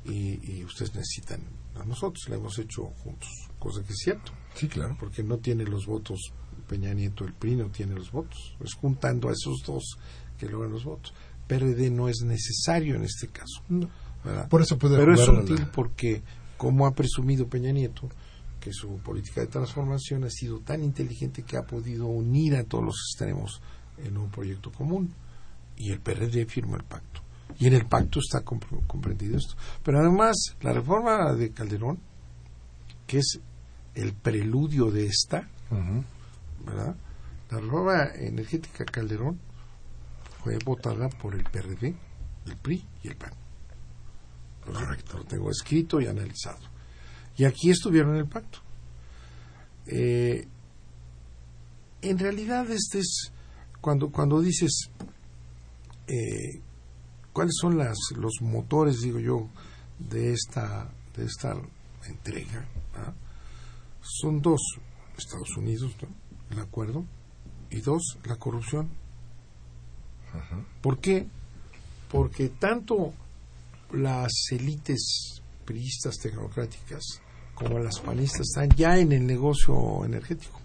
y, 0.04 0.58
y 0.58 0.64
ustedes 0.64 0.94
necesitan 0.94 1.40
a 1.74 1.84
nosotros, 1.84 2.28
la 2.28 2.36
hemos 2.36 2.58
hecho 2.58 2.84
juntos, 3.02 3.28
cosa 3.58 3.82
que 3.82 3.92
es 3.92 3.98
cierto. 4.02 4.32
Sí, 4.54 4.68
claro. 4.68 4.96
Porque 4.98 5.22
no 5.22 5.38
tiene 5.38 5.64
los 5.64 5.86
votos 5.86 6.32
Peña 6.66 6.92
Nieto, 6.92 7.24
el 7.24 7.32
PRI 7.32 7.56
no 7.56 7.66
tiene 7.66 7.94
los 7.94 8.10
votos, 8.10 8.56
es 8.64 8.74
juntando 8.74 9.28
a 9.28 9.32
esos 9.32 9.62
dos 9.64 9.98
que 10.38 10.48
logran 10.48 10.72
los 10.72 10.84
votos. 10.84 11.14
PRD 11.46 11.90
no 11.90 12.08
es 12.08 12.22
necesario 12.24 12.96
en 12.96 13.04
este 13.04 13.28
caso. 13.28 13.62
Por 14.50 14.62
eso 14.62 14.76
puede 14.76 14.96
Pero 14.96 15.14
es 15.14 15.28
útil 15.28 15.68
porque 15.72 16.22
como 16.56 16.86
ha 16.86 16.94
presumido 16.94 17.48
Peña 17.48 17.70
Nieto, 17.70 18.08
que 18.58 18.72
su 18.72 18.98
política 18.98 19.42
de 19.42 19.46
transformación 19.46 20.24
ha 20.24 20.30
sido 20.30 20.58
tan 20.60 20.82
inteligente 20.82 21.42
que 21.42 21.56
ha 21.56 21.62
podido 21.62 22.06
unir 22.06 22.56
a 22.56 22.64
todos 22.64 22.84
los 22.84 22.96
extremos 23.08 23.60
en 23.98 24.16
un 24.16 24.30
proyecto 24.30 24.72
común. 24.72 25.12
Y 25.76 25.92
el 25.92 26.00
PRD 26.00 26.46
firma 26.46 26.76
el 26.76 26.84
pacto. 26.84 27.20
Y 27.58 27.66
en 27.66 27.74
el 27.74 27.86
pacto 27.86 28.20
está 28.20 28.42
comprendido 28.42 29.36
esto. 29.36 29.54
Pero 29.82 30.00
además, 30.00 30.36
la 30.60 30.72
reforma 30.72 31.32
de 31.34 31.50
Calderón, 31.50 31.98
que 33.06 33.18
es 33.18 33.40
el 33.94 34.12
preludio 34.12 34.90
de 34.90 35.06
esta, 35.06 35.48
¿verdad? 36.64 36.96
La 37.50 37.60
reforma 37.60 38.04
energética 38.14 38.84
Calderón 38.84 39.38
fue 40.42 40.58
votada 40.64 41.08
por 41.08 41.34
el 41.34 41.44
PRD, 41.44 41.94
el 42.46 42.56
PRI 42.56 42.84
y 43.02 43.08
el 43.08 43.16
PAN. 43.16 43.32
Correcto. 44.64 45.18
Lo 45.18 45.24
tengo 45.24 45.50
escrito 45.50 46.00
y 46.00 46.06
analizado. 46.06 46.60
Y 47.36 47.44
aquí 47.44 47.70
estuvieron 47.70 48.14
en 48.14 48.20
el 48.22 48.28
pacto. 48.28 48.58
Eh, 49.86 50.46
en 52.02 52.18
realidad, 52.18 52.70
este 52.70 52.98
es 52.98 53.32
cuando, 53.80 54.10
cuando 54.10 54.40
dices 54.40 54.90
eh, 56.06 56.60
cuáles 57.32 57.54
son 57.60 57.78
las, 57.78 57.96
los 58.16 58.32
motores, 58.40 59.00
digo 59.00 59.18
yo, 59.18 59.48
de 59.98 60.32
esta, 60.32 60.90
de 61.16 61.24
esta 61.24 61.54
entrega. 62.08 62.66
Son 64.00 64.40
dos, 64.40 64.60
Estados 65.16 65.56
Unidos, 65.56 65.92
el 66.50 66.60
acuerdo, 66.60 67.04
y 67.70 67.80
dos, 67.80 68.18
la 68.24 68.36
corrupción. 68.36 68.88
¿Por 70.80 70.98
qué? 70.98 71.26
Porque 72.10 72.50
tanto 72.50 73.14
las 73.92 74.32
élites 74.50 75.42
priistas 75.64 76.16
tecnocráticas 76.16 77.02
como 77.54 77.78
las 77.78 78.00
panistas 78.00 78.42
están 78.42 78.68
ya 78.70 78.98
en 78.98 79.12
el 79.12 79.26
negocio 79.26 80.04
energético. 80.04 80.60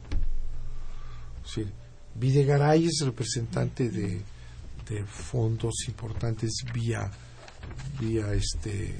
Videgaray 2.15 2.85
es 2.85 3.01
representante 3.03 3.89
de, 3.89 4.21
fondos 5.05 5.73
importantes 5.87 6.51
vía 6.73 7.09
vía 7.99 8.33
este 8.33 8.99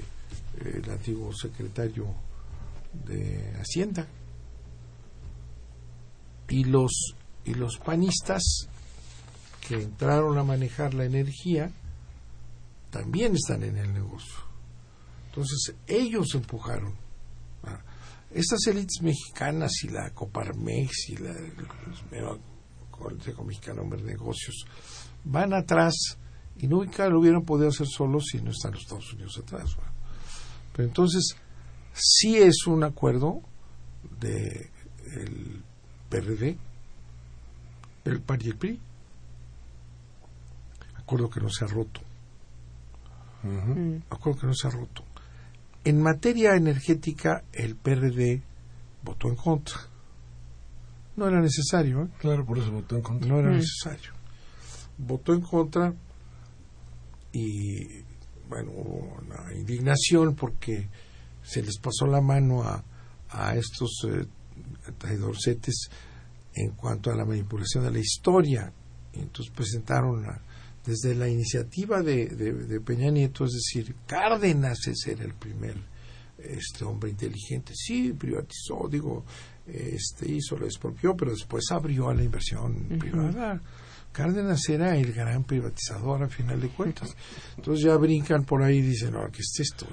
el 0.60 0.90
antiguo 0.90 1.32
secretario 1.32 2.14
de 3.06 3.52
Hacienda 3.58 4.06
y 6.48 6.64
los 6.64 7.14
y 7.44 7.54
los 7.54 7.78
panistas 7.78 8.68
que 9.66 9.74
entraron 9.74 10.38
a 10.38 10.44
manejar 10.44 10.94
la 10.94 11.04
energía 11.04 11.70
también 12.90 13.34
están 13.34 13.62
en 13.62 13.78
el 13.78 13.92
negocio. 13.92 14.34
Entonces, 15.28 15.74
ellos 15.86 16.34
empujaron. 16.34 16.94
Estas 18.30 18.66
élites 18.66 19.02
mexicanas 19.02 19.72
y 19.84 19.88
la 19.88 20.10
Coparmex 20.10 21.08
y 21.08 21.16
la 21.16 21.30
el 21.32 22.38
Consejo 22.90 23.44
Mexicano 23.44 23.82
de 23.96 24.02
Negocios 24.02 24.66
van 25.24 25.52
atrás 25.54 26.18
y 26.58 26.66
nunca 26.66 27.08
lo 27.08 27.20
hubieran 27.20 27.42
podido 27.42 27.68
hacer 27.68 27.86
solos 27.86 28.26
si 28.30 28.40
no 28.40 28.50
están 28.50 28.72
los 28.72 28.82
Estados 28.82 29.12
Unidos 29.12 29.38
atrás. 29.42 29.76
Pero 30.72 30.88
entonces, 30.88 31.36
sí 31.92 32.38
es 32.38 32.66
un 32.66 32.84
acuerdo 32.84 33.42
de 34.20 34.70
el 35.16 35.62
PRD, 36.08 36.56
el 38.04 38.20
PAN 38.20 38.40
y 38.42 38.48
el 38.48 38.56
PRI. 38.56 38.80
Acuerdo 40.96 41.28
que 41.28 41.40
no 41.40 41.50
se 41.50 41.64
ha 41.64 41.68
roto 41.68 42.00
Acuerdo 44.10 44.40
que 44.40 44.46
no 44.46 44.54
se 44.54 44.68
ha 44.68 44.70
roto. 44.70 45.04
En 45.84 46.00
materia 46.00 46.54
energética, 46.54 47.42
el 47.52 47.74
PRD 47.74 48.40
votó 49.02 49.28
en 49.28 49.36
contra. 49.36 49.76
No 51.16 51.26
era 51.26 51.40
necesario. 51.40 52.02
¿eh? 52.02 52.08
Claro, 52.18 52.46
por 52.46 52.58
eso 52.58 52.70
votó 52.70 52.96
en 52.96 53.02
contra. 53.02 53.28
No 53.28 53.40
era 53.40 53.50
necesario. 53.50 54.12
Votó 55.04 55.34
en 55.34 55.40
contra 55.40 55.94
y, 57.32 58.02
bueno, 58.48 58.70
hubo 58.72 59.18
una 59.20 59.54
indignación 59.54 60.34
porque 60.34 60.88
se 61.42 61.62
les 61.62 61.78
pasó 61.78 62.06
la 62.06 62.20
mano 62.20 62.62
a, 62.62 62.84
a 63.30 63.56
estos 63.56 64.06
eh, 64.08 64.26
traidorcetes 64.98 65.88
en 66.54 66.70
cuanto 66.72 67.10
a 67.10 67.16
la 67.16 67.24
manipulación 67.24 67.84
de 67.84 67.90
la 67.90 67.98
historia. 67.98 68.72
Entonces 69.12 69.52
presentaron 69.54 70.22
la, 70.22 70.40
desde 70.84 71.14
la 71.14 71.28
iniciativa 71.28 72.02
de, 72.02 72.26
de, 72.26 72.80
Peña 72.80 73.10
Nieto, 73.10 73.44
es 73.44 73.52
decir, 73.52 73.94
Cárdenas 74.06 74.86
es 74.86 75.06
era 75.06 75.24
el 75.24 75.34
primer 75.34 75.76
este 76.38 76.84
hombre 76.84 77.10
inteligente, 77.10 77.72
sí, 77.74 78.12
privatizó, 78.12 78.88
digo, 78.90 79.24
este 79.66 80.32
hizo, 80.32 80.56
lo 80.56 80.66
expropió, 80.66 81.16
pero 81.16 81.30
después 81.30 81.64
abrió 81.70 82.08
a 82.08 82.14
la 82.14 82.24
inversión 82.24 82.74
privada. 82.98 83.60
Cárdenas 84.12 84.68
era 84.68 84.96
el 84.96 85.12
gran 85.12 85.44
privatizador 85.44 86.22
a 86.22 86.28
final 86.28 86.60
de 86.60 86.68
cuentas. 86.68 87.16
Entonces 87.56 87.84
ya 87.84 87.96
brincan 87.96 88.44
por 88.44 88.62
ahí 88.62 88.78
y 88.78 88.82
dicen, 88.82 89.12
no, 89.12 89.26
¿qué 89.30 89.40
es 89.40 89.60
esto? 89.60 89.86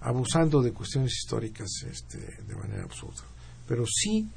Abusando 0.00 0.60
de 0.60 0.72
cuestiones 0.72 1.12
históricas 1.12 1.68
este, 1.88 2.18
de 2.18 2.56
manera 2.56 2.82
absurda. 2.82 3.22
Pero 3.66 3.84
sí, 3.86 4.28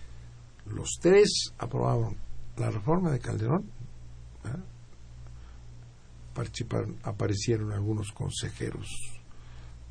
los 0.68 0.98
tres 1.02 1.54
aprobaron 1.58 2.16
la 2.58 2.70
reforma 2.70 3.12
de 3.12 3.20
Calderón, 3.20 3.66
participaron, 6.34 6.98
aparecieron 7.04 7.72
algunos 7.72 8.12
consejeros 8.12 8.88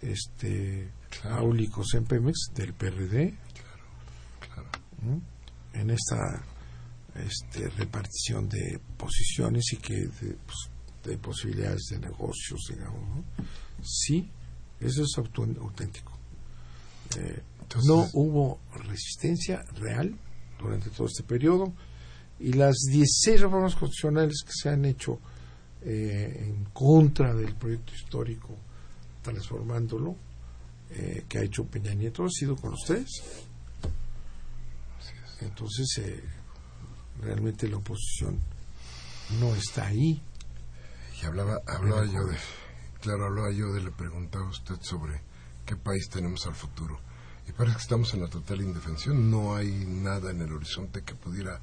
este 0.01 0.91
áulicos 1.25 1.95
en 1.95 2.05
Pemex 2.05 2.51
del 2.55 2.73
PRD 2.73 3.35
en 5.75 5.91
esta 5.91 6.43
este, 7.27 7.69
repartición 7.71 8.49
de 8.49 8.81
posiciones 8.97 9.73
y 9.73 9.77
que 9.77 9.95
de, 9.95 10.37
pues, 10.45 11.19
posibilidades 11.19 11.87
de 11.91 11.99
negocios 11.99 12.61
digamos 12.69 13.25
sí 13.83 14.31
eso 14.81 15.03
es 15.03 15.19
auténtico. 15.19 16.19
Eh, 17.19 17.43
no 17.85 18.09
hubo 18.15 18.61
resistencia 18.89 19.63
real 19.77 20.15
durante 20.59 20.91
todo 20.91 21.07
este 21.07 21.23
periodo 21.23 21.73
y 22.39 22.55
las 22.55 22.77
16 22.91 23.43
reformas 23.43 23.75
constitucionales 23.75 24.43
que 24.45 24.53
se 24.53 24.71
han 24.71 24.85
hecho 24.85 25.19
eh, 25.83 26.47
en 26.47 26.65
contra 26.73 27.35
del 27.35 27.55
proyecto 27.55 27.95
histórico, 27.95 28.57
transformándolo, 29.23 30.17
eh, 30.91 31.25
que 31.29 31.39
ha 31.39 31.43
hecho 31.43 31.65
Peña 31.65 31.95
Nieto, 31.95 32.25
ha 32.25 32.31
sido 32.31 32.57
con 32.57 32.73
ustedes. 32.73 33.23
Entonces, 35.41 35.99
eh, 35.99 36.23
realmente 37.21 37.69
la 37.69 37.77
oposición 37.77 38.41
no 39.41 39.55
está 39.55 39.87
ahí. 39.87 40.23
Y 41.23 41.27
hablaba, 41.27 41.61
hablaba 41.67 42.05
yo 42.07 42.25
de, 42.27 42.37
claro, 43.01 43.27
hablaba 43.27 43.53
yo 43.53 43.73
de, 43.73 43.83
le 43.83 43.91
preguntaba 43.91 44.47
a 44.47 44.51
usted 44.51 44.77
sobre 44.81 45.21
qué 45.67 45.77
país 45.77 46.09
tenemos 46.09 46.47
al 46.47 46.55
futuro. 46.55 46.99
Y 47.47 47.53
parece 47.53 47.77
que 47.77 47.83
estamos 47.83 48.15
en 48.15 48.23
la 48.23 48.29
total 48.29 48.61
indefensión. 48.61 49.31
No 49.31 49.55
hay 49.55 49.71
nada 49.87 50.31
en 50.31 50.41
el 50.41 50.53
horizonte 50.53 51.03
que 51.03 51.15
pudiera 51.15 51.61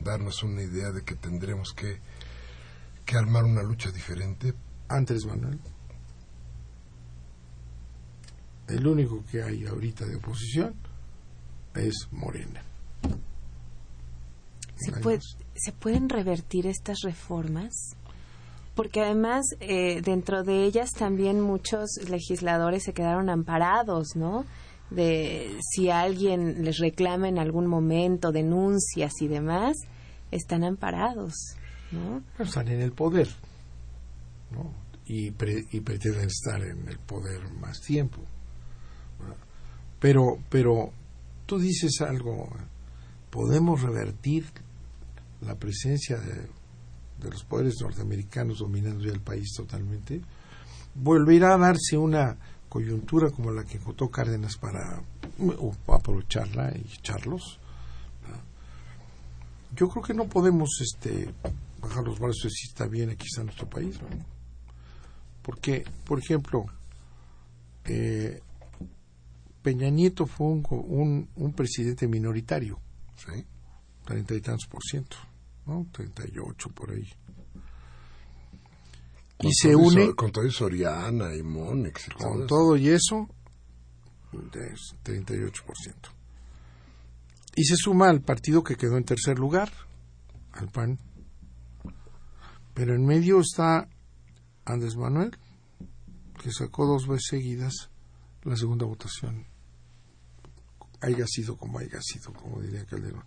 darnos 0.00 0.42
una 0.42 0.62
idea 0.62 0.90
de 0.90 1.02
que 1.02 1.14
tendremos 1.14 1.72
que 1.72 2.00
que 3.06 3.16
armar 3.16 3.44
una 3.44 3.62
lucha 3.62 3.90
diferente. 3.92 4.52
Andrés 4.88 5.24
Manuel. 5.24 5.60
El 8.68 8.86
único 8.86 9.24
que 9.30 9.42
hay 9.42 9.64
ahorita 9.64 10.04
de 10.04 10.16
oposición 10.16 10.74
es 11.74 12.08
Morena. 12.10 12.62
¿Se, 14.76 15.72
pueden 15.72 16.08
revertir 16.08 16.66
estas 16.66 16.98
reformas? 17.02 17.96
Porque 18.74 19.00
además, 19.00 19.44
eh, 19.60 20.02
dentro 20.02 20.42
de 20.44 20.64
ellas 20.64 20.90
también 20.92 21.40
muchos 21.40 21.88
legisladores 22.08 22.84
se 22.84 22.92
quedaron 22.92 23.30
amparados, 23.30 24.16
¿no? 24.16 24.44
De 24.90 25.58
si 25.74 25.90
alguien 25.90 26.62
les 26.64 26.78
reclama 26.78 27.28
en 27.28 27.38
algún 27.38 27.66
momento 27.66 28.32
denuncias 28.32 29.12
y 29.20 29.28
demás, 29.28 29.76
están 30.30 30.62
amparados. 30.62 31.32
¿no? 31.90 32.22
están 32.38 32.68
en 32.68 32.82
el 32.82 32.92
poder. 32.92 33.28
¿no? 34.50 34.86
y, 35.06 35.28
y 35.28 35.80
pretenden 35.80 36.26
estar 36.26 36.60
en 36.62 36.88
el 36.88 36.98
poder 36.98 37.48
más 37.60 37.80
tiempo. 37.80 38.20
Pero, 40.00 40.38
pero 40.50 40.92
tú 41.46 41.58
dices 41.58 42.00
algo, 42.00 42.48
podemos 43.30 43.82
revertir 43.82 44.46
la 45.46 45.54
presencia 45.54 46.18
de, 46.18 46.48
los 47.30 47.44
poderes 47.44 47.74
norteamericanos 47.80 48.58
dominando 48.58 49.04
ya 49.04 49.12
el 49.12 49.20
país 49.20 49.52
totalmente, 49.56 50.20
volverá 50.94 51.54
a 51.54 51.58
darse 51.58 51.96
una 51.96 52.36
coyuntura 52.68 53.30
como 53.30 53.50
la 53.50 53.64
que 53.64 53.78
encontró 53.78 54.10
Cárdenas 54.10 54.56
para 54.56 55.02
aprovecharla 55.88 56.72
y 56.76 56.92
echarlos. 56.92 57.58
Yo 59.74 59.88
creo 59.88 60.02
que 60.02 60.14
no 60.14 60.26
podemos 60.26 60.80
este, 60.80 61.28
bajar 61.80 62.04
los 62.04 62.18
brazos 62.18 62.52
si 62.52 62.68
está 62.68 62.86
bien 62.86 63.10
aquí 63.10 63.26
está 63.26 63.44
nuestro 63.44 63.68
país. 63.68 63.98
Porque, 65.42 65.84
por 66.04 66.18
ejemplo, 66.18 66.66
eh, 67.84 68.40
Peña 69.62 69.90
Nieto 69.90 70.26
fue 70.26 70.46
un, 70.46 71.28
un, 71.34 71.52
presidente 71.52 72.08
minoritario, 72.08 72.78
¿sí? 73.16 73.44
treinta 74.04 74.34
y 74.34 74.40
tantos 74.40 74.66
por 74.66 74.82
ciento, 74.82 75.16
¿no? 75.66 75.86
Treinta 75.92 76.24
y 76.26 76.38
ocho 76.38 76.70
por 76.70 76.90
ahí. 76.90 77.08
y 79.40 79.52
se 79.52 79.74
une 79.74 80.14
con 80.14 80.32
todo 80.32 80.50
Soriana 80.50 81.34
y 81.34 81.42
Monex 81.42 82.08
con 82.16 82.46
todo 82.46 82.76
y 82.76 82.88
eso 82.88 83.28
38% 84.32 85.94
y 87.54 87.64
se 87.64 87.76
suma 87.76 88.08
al 88.08 88.22
partido 88.22 88.62
que 88.62 88.76
quedó 88.76 88.96
en 88.96 89.04
tercer 89.04 89.38
lugar 89.38 89.70
al 90.52 90.68
PAN 90.70 90.98
pero 92.74 92.94
en 92.94 93.04
medio 93.06 93.40
está 93.40 93.88
Andrés 94.64 94.96
Manuel 94.96 95.36
que 96.42 96.52
sacó 96.52 96.86
dos 96.86 97.06
veces 97.06 97.26
seguidas 97.30 97.90
la 98.46 98.56
segunda 98.56 98.86
votación. 98.86 99.46
Haya 101.00 101.26
sido 101.26 101.56
como 101.56 101.78
haya 101.78 102.00
sido 102.00 102.32
como 102.32 102.60
diría 102.60 102.84
Calderón. 102.86 103.24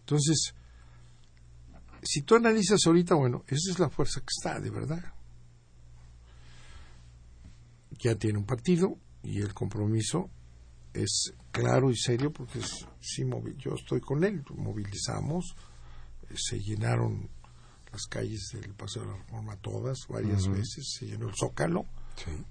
Entonces 0.00 0.54
si 2.04 2.22
tú 2.22 2.36
analizas 2.36 2.80
ahorita, 2.86 3.14
bueno, 3.14 3.44
esa 3.48 3.72
es 3.72 3.78
la 3.78 3.90
fuerza 3.90 4.20
que 4.20 4.26
está, 4.30 4.60
de 4.60 4.70
verdad. 4.70 5.02
Ya 7.98 8.14
tiene 8.16 8.38
un 8.38 8.46
partido 8.46 8.98
y 9.22 9.40
el 9.40 9.54
compromiso 9.54 10.30
es 10.92 11.34
claro 11.50 11.90
y 11.90 11.96
serio 11.96 12.32
porque 12.32 12.60
sí, 13.00 13.24
yo 13.58 13.74
estoy 13.74 14.00
con 14.00 14.24
él, 14.24 14.44
movilizamos, 14.54 15.56
eh, 16.28 16.34
se 16.36 16.60
llenaron 16.60 17.30
las 17.90 18.06
calles 18.06 18.50
del 18.52 18.74
Paseo 18.74 19.02
de 19.02 19.08
la 19.08 19.16
Reforma 19.16 19.56
todas, 19.56 19.98
varias 20.08 20.48
veces, 20.48 20.96
se 20.98 21.06
llenó 21.06 21.28
el 21.28 21.34
Zócalo, 21.34 21.86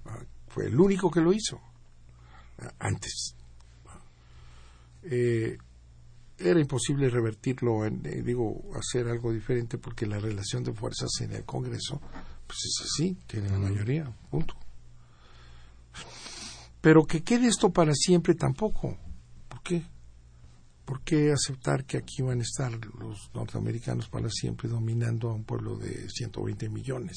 ah, 0.06 0.22
fue 0.48 0.66
el 0.66 0.78
único 0.78 1.10
que 1.10 1.20
lo 1.20 1.32
hizo 1.32 1.60
ah, 2.58 2.72
antes. 2.78 3.36
Eh, 5.02 5.58
era 6.38 6.60
imposible 6.60 7.08
revertirlo, 7.08 7.84
en, 7.84 8.04
eh, 8.04 8.22
digo, 8.22 8.70
hacer 8.74 9.08
algo 9.08 9.32
diferente 9.32 9.78
porque 9.78 10.06
la 10.06 10.18
relación 10.18 10.64
de 10.64 10.72
fuerzas 10.72 11.10
en 11.20 11.32
el 11.32 11.44
Congreso, 11.44 12.00
pues 12.46 12.58
es 12.64 12.84
así, 12.84 13.16
tiene 13.26 13.50
la 13.50 13.58
mayoría, 13.58 14.04
punto. 14.30 14.54
Pero 16.80 17.04
que 17.04 17.22
quede 17.22 17.46
esto 17.46 17.70
para 17.70 17.92
siempre 17.94 18.34
tampoco. 18.34 18.98
¿Por 19.48 19.62
qué? 19.62 19.82
¿Por 20.84 21.00
qué 21.00 21.32
aceptar 21.32 21.84
que 21.84 21.96
aquí 21.96 22.20
van 22.20 22.40
a 22.40 22.42
estar 22.42 22.72
los 22.98 23.30
norteamericanos 23.32 24.08
para 24.08 24.28
siempre 24.28 24.68
dominando 24.68 25.30
a 25.30 25.34
un 25.34 25.44
pueblo 25.44 25.76
de 25.76 26.08
120 26.10 26.68
millones? 26.68 27.16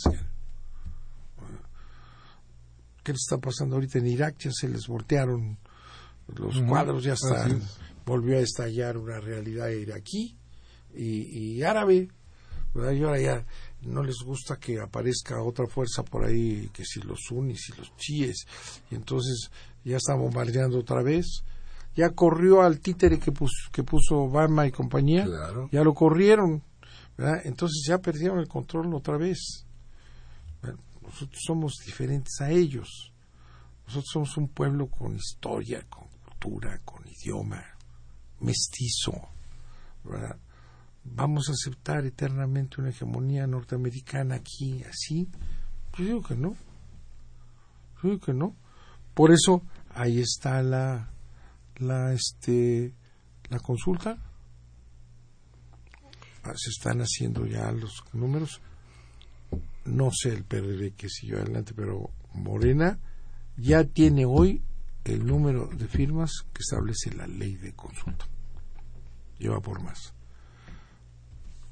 ¿Qué 3.04 3.12
les 3.12 3.22
está 3.22 3.38
pasando 3.40 3.76
ahorita 3.76 4.00
en 4.00 4.08
Irak? 4.08 4.38
Ya 4.38 4.52
se 4.54 4.70
les 4.70 4.88
voltearon 4.88 5.58
los 6.28 6.62
cuadros, 6.62 7.04
ya 7.04 7.14
están 7.14 7.62
volvió 8.08 8.38
a 8.38 8.42
estallar 8.42 8.98
una 8.98 9.20
realidad 9.20 9.68
iraquí 9.68 10.38
y, 10.96 11.58
y 11.58 11.64
árabe. 11.64 12.08
Y 12.74 13.04
ahora 13.04 13.20
ya 13.20 13.46
no 13.82 14.04
les 14.04 14.18
gusta 14.24 14.58
que 14.58 14.80
aparezca 14.80 15.42
otra 15.42 15.68
fuerza 15.68 16.04
por 16.04 16.26
ahí, 16.26 16.70
que 16.72 16.86
si 16.86 17.02
los 17.02 17.20
sunis 17.28 17.70
y 17.70 17.78
los 17.78 17.96
chiíes, 17.98 18.46
y 18.92 18.96
entonces 18.96 19.50
ya 19.84 19.98
está 19.98 20.16
bombardeando 20.16 20.80
otra 20.80 21.02
vez. 21.04 21.44
Ya 21.96 22.12
corrió 22.12 22.62
al 22.62 22.80
títere 22.80 23.20
que 23.20 23.32
puso, 23.32 23.72
que 23.72 23.84
puso 23.84 24.20
Obama 24.20 24.68
y 24.68 24.72
compañía, 24.72 25.28
ya 25.72 25.84
lo 25.84 25.96
corrieron, 25.96 26.62
entonces 27.44 27.84
ya 27.88 27.98
perdieron 27.98 28.38
el 28.38 28.48
control 28.48 28.94
otra 28.94 29.18
vez. 29.18 29.66
Nosotros 31.02 31.42
somos 31.44 31.74
diferentes 31.84 32.40
a 32.42 32.52
ellos. 32.52 33.12
Nosotros 33.88 34.10
somos 34.14 34.38
un 34.38 34.50
pueblo 34.50 34.88
con 34.88 35.16
historia, 35.16 35.84
con 35.90 36.08
cultura, 36.24 36.80
con 36.86 37.02
idioma 37.08 37.77
mestizo. 38.40 39.14
¿Vamos 41.04 41.50
a 41.50 41.54
aceptar 41.54 42.06
eternamente 42.06 42.82
una 42.82 42.90
hegemonía 42.90 43.48
norteamericana 43.48 44.36
aquí, 44.36 44.84
así? 44.84 45.28
Yo 45.98 46.06
digo 46.06 46.22
que 46.22 46.36
no. 46.36 46.56
Yo 48.02 48.10
digo 48.10 48.20
que 48.20 48.34
no. 48.34 48.56
Por 49.14 49.32
eso 49.32 49.64
ahí 49.90 50.20
está 50.20 50.62
la, 50.62 51.10
la, 51.78 52.14
este, 52.14 52.94
la 53.50 53.60
consulta. 53.60 54.18
Ah, 56.44 56.54
se 56.56 56.70
están 56.70 57.00
haciendo 57.00 57.46
ya 57.46 57.72
los 57.72 58.04
números. 58.14 58.62
No 59.86 60.12
sé 60.12 60.30
el 60.30 60.44
PRD 60.44 60.92
que 60.92 61.10
siguió 61.10 61.38
adelante, 61.38 61.74
pero 61.74 62.12
Morena 62.34 63.00
ya 63.56 63.86
tiene 63.86 64.26
hoy 64.26 64.62
el 65.08 65.26
número 65.26 65.68
de 65.68 65.88
firmas 65.88 66.32
que 66.54 66.62
establece 66.62 67.12
la 67.16 67.28
ley 67.28 67.56
de 67.56 67.74
consulta. 67.74 68.28
Lleva 69.40 69.62
por 69.62 69.82
más. 69.82 70.14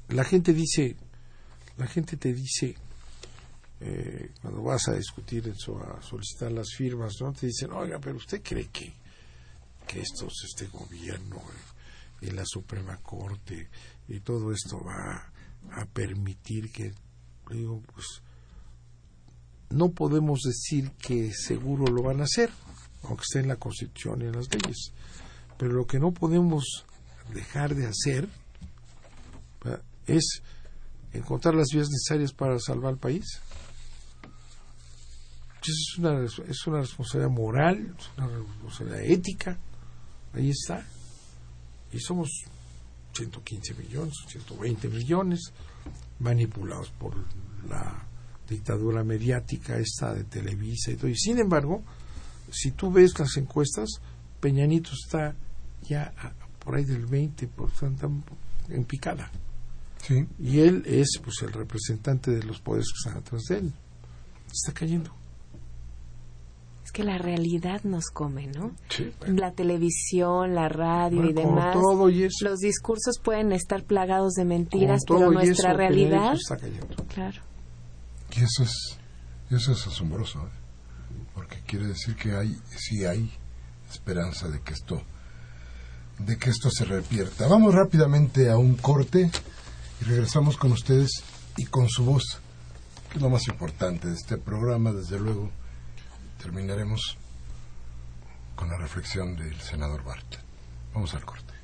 La 0.08 0.24
gente 0.24 0.54
dice, 0.54 0.96
la 1.76 1.86
gente 1.86 2.16
te 2.16 2.32
dice, 2.32 2.74
eh, 3.80 4.30
cuando 4.40 4.62
vas 4.62 4.88
a 4.88 4.94
discutir 4.94 5.48
eso, 5.48 5.78
a 5.78 6.00
solicitar 6.00 6.50
las 6.50 6.68
firmas, 6.74 7.14
¿no? 7.20 7.32
Te 7.32 7.46
dicen, 7.46 7.72
oiga, 7.72 7.98
pero 7.98 8.16
usted 8.16 8.40
cree 8.42 8.68
que, 8.68 8.94
que 9.86 10.00
estos, 10.00 10.32
este 10.44 10.68
gobierno 10.68 11.42
y 12.22 12.30
la 12.30 12.44
Suprema 12.46 12.96
Corte 13.02 13.68
y 14.08 14.20
todo 14.20 14.52
esto 14.52 14.82
va 14.82 15.30
a 15.72 15.84
permitir 15.86 16.72
que, 16.72 16.94
digo, 17.50 17.82
pues, 17.92 18.22
no 19.68 19.90
podemos 19.90 20.40
decir 20.40 20.92
que 20.92 21.32
seguro 21.34 21.92
lo 21.92 22.02
van 22.02 22.20
a 22.20 22.24
hacer 22.24 22.50
aunque 23.08 23.22
esté 23.22 23.40
en 23.40 23.48
la 23.48 23.56
Constitución 23.56 24.22
y 24.22 24.26
en 24.26 24.32
las 24.32 24.48
leyes. 24.52 24.92
Pero 25.58 25.72
lo 25.72 25.86
que 25.86 25.98
no 25.98 26.12
podemos 26.12 26.84
dejar 27.32 27.74
de 27.74 27.86
hacer 27.86 28.28
es 30.06 30.42
encontrar 31.12 31.54
las 31.54 31.68
vías 31.72 31.88
necesarias 31.88 32.32
para 32.32 32.58
salvar 32.58 32.92
al 32.92 32.98
país. 32.98 33.24
Es 35.62 35.98
una, 35.98 36.24
es 36.24 36.66
una 36.66 36.80
responsabilidad 36.80 37.30
moral, 37.30 37.96
es 37.98 38.08
una 38.16 38.28
responsabilidad 38.28 39.02
ética, 39.02 39.58
ahí 40.32 40.50
está. 40.50 40.86
Y 41.92 41.98
somos 41.98 42.28
115 43.14 43.74
millones, 43.74 44.14
120 44.28 44.88
millones, 44.88 45.52
manipulados 46.20 46.90
por 46.90 47.14
la 47.68 48.06
dictadura 48.48 49.02
mediática 49.02 49.76
esta 49.76 50.14
de 50.14 50.24
Televisa 50.24 50.92
y 50.92 50.96
todo. 50.96 51.08
Y 51.08 51.16
sin 51.16 51.38
embargo, 51.38 51.82
si 52.56 52.70
tú 52.70 52.90
ves 52.90 53.18
las 53.18 53.36
encuestas, 53.36 53.88
Peñanito 54.40 54.90
está 54.92 55.34
ya 55.82 56.12
por 56.58 56.76
ahí 56.76 56.84
del 56.84 57.06
20% 57.06 58.22
en 58.70 58.84
picada. 58.84 59.30
Sí. 60.02 60.26
Y 60.38 60.60
él 60.60 60.82
es 60.86 61.20
pues 61.22 61.42
el 61.42 61.52
representante 61.52 62.30
de 62.30 62.42
los 62.42 62.60
poderes 62.60 62.86
que 62.92 63.08
están 63.08 63.22
atrás 63.22 63.42
de 63.48 63.58
él. 63.58 63.72
Está 64.52 64.72
cayendo. 64.72 65.10
Es 66.84 66.92
que 66.92 67.02
la 67.02 67.18
realidad 67.18 67.82
nos 67.82 68.06
come, 68.06 68.46
¿no? 68.46 68.72
Sí, 68.88 69.12
La 69.26 69.50
televisión, 69.52 70.54
la 70.54 70.68
radio 70.68 71.24
y 71.24 71.32
demás. 71.32 71.74
Todo 71.74 72.08
y 72.08 72.22
eso. 72.24 72.44
Los 72.48 72.60
discursos 72.60 73.18
pueden 73.22 73.52
estar 73.52 73.82
plagados 73.84 74.34
de 74.34 74.44
mentiras, 74.44 75.02
pero 75.06 75.32
nuestra 75.32 75.72
realidad. 75.72 76.34
Está 76.34 76.56
cayendo. 76.56 76.94
Claro. 77.08 77.42
Y 78.36 78.44
eso 78.44 78.62
es, 78.62 78.98
eso 79.50 79.72
es 79.72 79.86
asombroso. 79.86 80.46
¿eh? 80.46 80.65
Porque 81.36 81.60
quiere 81.66 81.86
decir 81.86 82.16
que 82.16 82.34
hay, 82.34 82.58
sí 82.78 83.04
hay 83.04 83.30
esperanza 83.92 84.48
de 84.48 84.62
que 84.62 84.72
esto, 84.72 85.02
de 86.18 86.38
que 86.38 86.48
esto 86.48 86.70
se 86.70 86.86
revierta. 86.86 87.46
Vamos 87.46 87.74
rápidamente 87.74 88.50
a 88.50 88.56
un 88.56 88.74
corte 88.74 89.30
y 90.00 90.04
regresamos 90.04 90.56
con 90.56 90.72
ustedes 90.72 91.10
y 91.58 91.66
con 91.66 91.90
su 91.90 92.06
voz, 92.06 92.40
que 93.10 93.18
es 93.18 93.22
lo 93.22 93.28
más 93.28 93.46
importante 93.48 94.08
de 94.08 94.14
este 94.14 94.38
programa, 94.38 94.92
desde 94.92 95.20
luego. 95.20 95.50
Terminaremos 96.42 97.18
con 98.54 98.70
la 98.70 98.78
reflexión 98.78 99.36
del 99.36 99.60
senador 99.60 100.02
Bartlett. 100.04 100.40
Vamos 100.94 101.12
al 101.14 101.26
corte. 101.26 101.55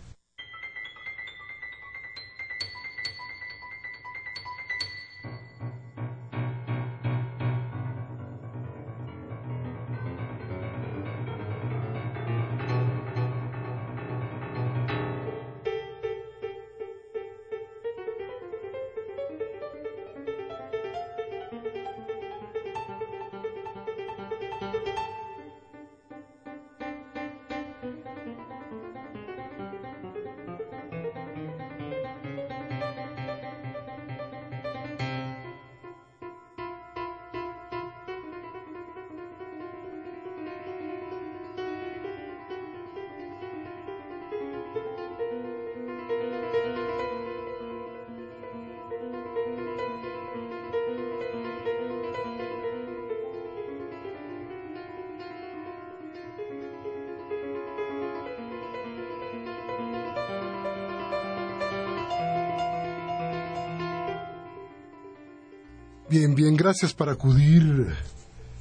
Gracias 66.62 66.94
por 66.94 67.08
acudir, 67.08 67.88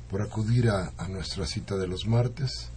por 0.09 0.23
acudir 0.23 0.69
a, 0.69 0.91
a 0.97 1.07
nuestra 1.07 1.45
cita 1.45 1.75
de 1.77 1.87
los 1.87 2.07
martes 2.07 2.71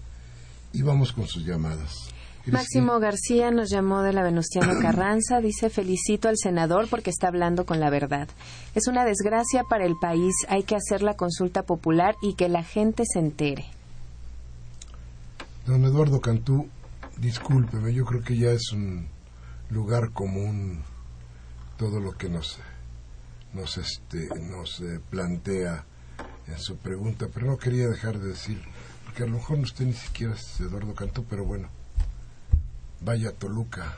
y 0.74 0.82
vamos 0.82 1.12
con 1.12 1.26
sus 1.26 1.46
llamadas. 1.46 2.10
Máximo 2.46 3.00
García 3.00 3.50
nos 3.50 3.70
llamó 3.70 4.02
de 4.02 4.12
la 4.12 4.22
Venustiano 4.22 4.78
Carranza. 4.82 5.40
Dice, 5.40 5.70
felicito 5.70 6.28
al 6.28 6.36
senador 6.36 6.88
porque 6.90 7.08
está 7.08 7.28
hablando 7.28 7.64
con 7.64 7.80
la 7.80 7.88
verdad. 7.88 8.28
Es 8.74 8.86
una 8.86 9.06
desgracia 9.06 9.64
para 9.64 9.86
el 9.86 9.94
país. 9.98 10.34
Hay 10.48 10.64
que 10.64 10.76
hacer 10.76 11.00
la 11.00 11.14
consulta 11.14 11.62
popular 11.62 12.16
y 12.20 12.34
que 12.34 12.50
la 12.50 12.62
gente 12.62 13.04
se 13.10 13.18
entere. 13.18 13.64
Don 15.64 15.84
Eduardo 15.84 16.20
Cantú, 16.20 16.68
discúlpeme, 17.16 17.94
yo 17.94 18.04
creo 18.04 18.22
que 18.22 18.36
ya 18.36 18.50
es 18.50 18.72
un 18.72 19.08
lugar 19.70 20.10
común 20.12 20.82
todo 21.78 21.98
lo 21.98 22.12
que 22.12 22.28
nos, 22.28 22.58
nos, 23.54 23.78
este, 23.78 24.28
nos 24.40 24.80
eh, 24.80 25.00
plantea 25.10 25.84
en 26.46 26.58
su 26.58 26.76
pregunta, 26.76 27.26
pero 27.32 27.46
no 27.46 27.56
quería 27.56 27.88
dejar 27.88 28.18
de 28.18 28.28
decir, 28.28 28.60
porque 29.04 29.22
a 29.22 29.26
lo 29.26 29.34
mejor 29.34 29.58
usted 29.60 29.86
ni 29.86 29.94
siquiera 29.94 30.34
es 30.34 30.60
Eduardo 30.60 30.94
Cantú, 30.94 31.24
pero 31.24 31.44
bueno, 31.44 31.68
vaya 33.00 33.32
Toluca 33.32 33.96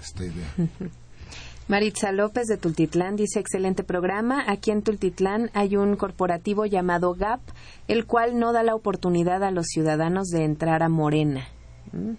esta 0.00 0.24
idea. 0.24 0.52
Maritza 1.68 2.12
López 2.12 2.46
de 2.46 2.56
Tultitlán 2.56 3.16
dice, 3.16 3.40
excelente 3.40 3.84
programa. 3.84 4.42
Aquí 4.46 4.70
en 4.70 4.82
Tultitlán 4.82 5.50
hay 5.52 5.76
un 5.76 5.96
corporativo 5.96 6.64
llamado 6.64 7.14
GAP, 7.14 7.40
el 7.88 8.06
cual 8.06 8.38
no 8.38 8.54
da 8.54 8.62
la 8.62 8.74
oportunidad 8.74 9.44
a 9.44 9.50
los 9.50 9.66
ciudadanos 9.66 10.28
de 10.28 10.44
entrar 10.44 10.82
a 10.82 10.88
Morena. 10.88 11.46
¿Mm? 11.92 12.12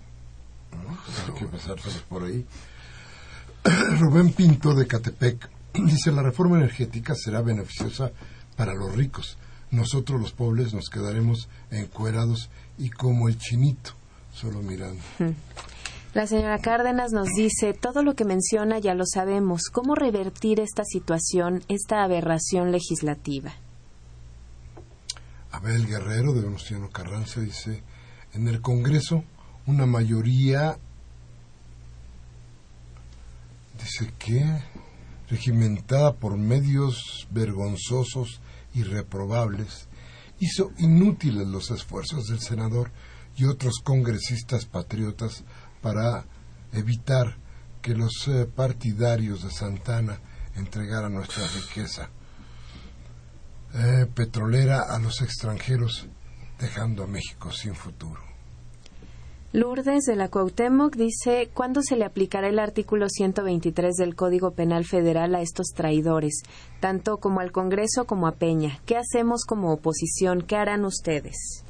Hay 1.27 1.33
que 1.39 1.45
pasar 1.45 1.77
por 2.07 2.25
ahí. 2.25 2.45
Rubén 3.99 4.33
Pinto 4.33 4.75
de 4.75 4.85
Catepec 4.85 5.49
dice, 5.85 6.11
la 6.11 6.23
reforma 6.23 6.57
energética 6.57 7.15
será 7.15 7.41
beneficiosa 7.41 8.11
para 8.55 8.73
los 8.73 8.95
ricos. 8.95 9.37
Nosotros 9.71 10.19
los 10.19 10.31
pobres 10.31 10.73
nos 10.73 10.89
quedaremos 10.89 11.47
encuerados 11.69 12.49
y 12.77 12.89
como 12.89 13.27
el 13.27 13.37
chinito, 13.37 13.91
solo 14.33 14.61
mirando. 14.61 15.01
La 16.15 16.25
señora 16.25 16.57
Cárdenas 16.57 17.11
nos 17.11 17.27
dice, 17.35 17.73
todo 17.73 18.01
lo 18.01 18.15
que 18.15 18.25
menciona 18.25 18.79
ya 18.79 18.95
lo 18.95 19.05
sabemos. 19.05 19.69
¿Cómo 19.71 19.93
revertir 19.93 20.59
esta 20.59 20.83
situación, 20.83 21.63
esta 21.67 22.03
aberración 22.03 22.71
legislativa? 22.71 23.53
Abel 25.51 25.85
Guerrero 25.85 26.33
de 26.33 26.41
Venustiano 26.41 26.89
Carranza 26.89 27.41
dice, 27.41 27.83
en 28.33 28.47
el 28.47 28.61
Congreso 28.61 29.23
una 29.67 29.85
mayoría, 29.85 30.77
dice 33.77 34.11
que, 34.17 34.63
regimentada 35.29 36.15
por 36.15 36.37
medios 36.37 37.27
vergonzosos 37.31 38.41
y 38.73 38.83
reprobables, 38.83 39.87
hizo 40.39 40.71
inútiles 40.77 41.47
los 41.47 41.71
esfuerzos 41.71 42.27
del 42.27 42.39
senador 42.39 42.91
y 43.35 43.45
otros 43.45 43.79
congresistas 43.83 44.65
patriotas 44.65 45.43
para 45.81 46.25
evitar 46.73 47.37
que 47.81 47.95
los 47.95 48.27
eh, 48.27 48.45
partidarios 48.45 49.43
de 49.43 49.51
Santana 49.51 50.19
entregaran 50.55 51.13
nuestra 51.13 51.47
riqueza 51.47 52.09
eh, 53.73 54.07
petrolera 54.13 54.81
a 54.81 54.99
los 54.99 55.21
extranjeros, 55.21 56.07
dejando 56.59 57.03
a 57.03 57.07
México 57.07 57.51
sin 57.51 57.75
futuro. 57.75 58.28
Lourdes 59.51 60.03
de 60.05 60.15
la 60.15 60.27
Cuauhtémoc 60.27 60.95
dice, 60.95 61.49
¿cuándo 61.53 61.81
se 61.81 61.95
le 61.95 62.05
aplicará 62.05 62.49
el 62.49 62.59
artículo 62.59 63.07
123 63.09 63.95
del 63.95 64.15
Código 64.15 64.51
Penal 64.51 64.85
Federal 64.85 65.33
a 65.33 65.41
estos 65.41 65.69
traidores, 65.75 66.43
tanto 66.79 67.17
como 67.17 67.39
al 67.39 67.51
Congreso 67.51 68.05
como 68.05 68.27
a 68.27 68.33
Peña? 68.33 68.79
¿Qué 68.85 68.95
hacemos 68.95 69.45
como 69.45 69.71
oposición? 69.71 70.43
¿Qué 70.43 70.55
harán 70.55 70.85
ustedes? 70.85 71.63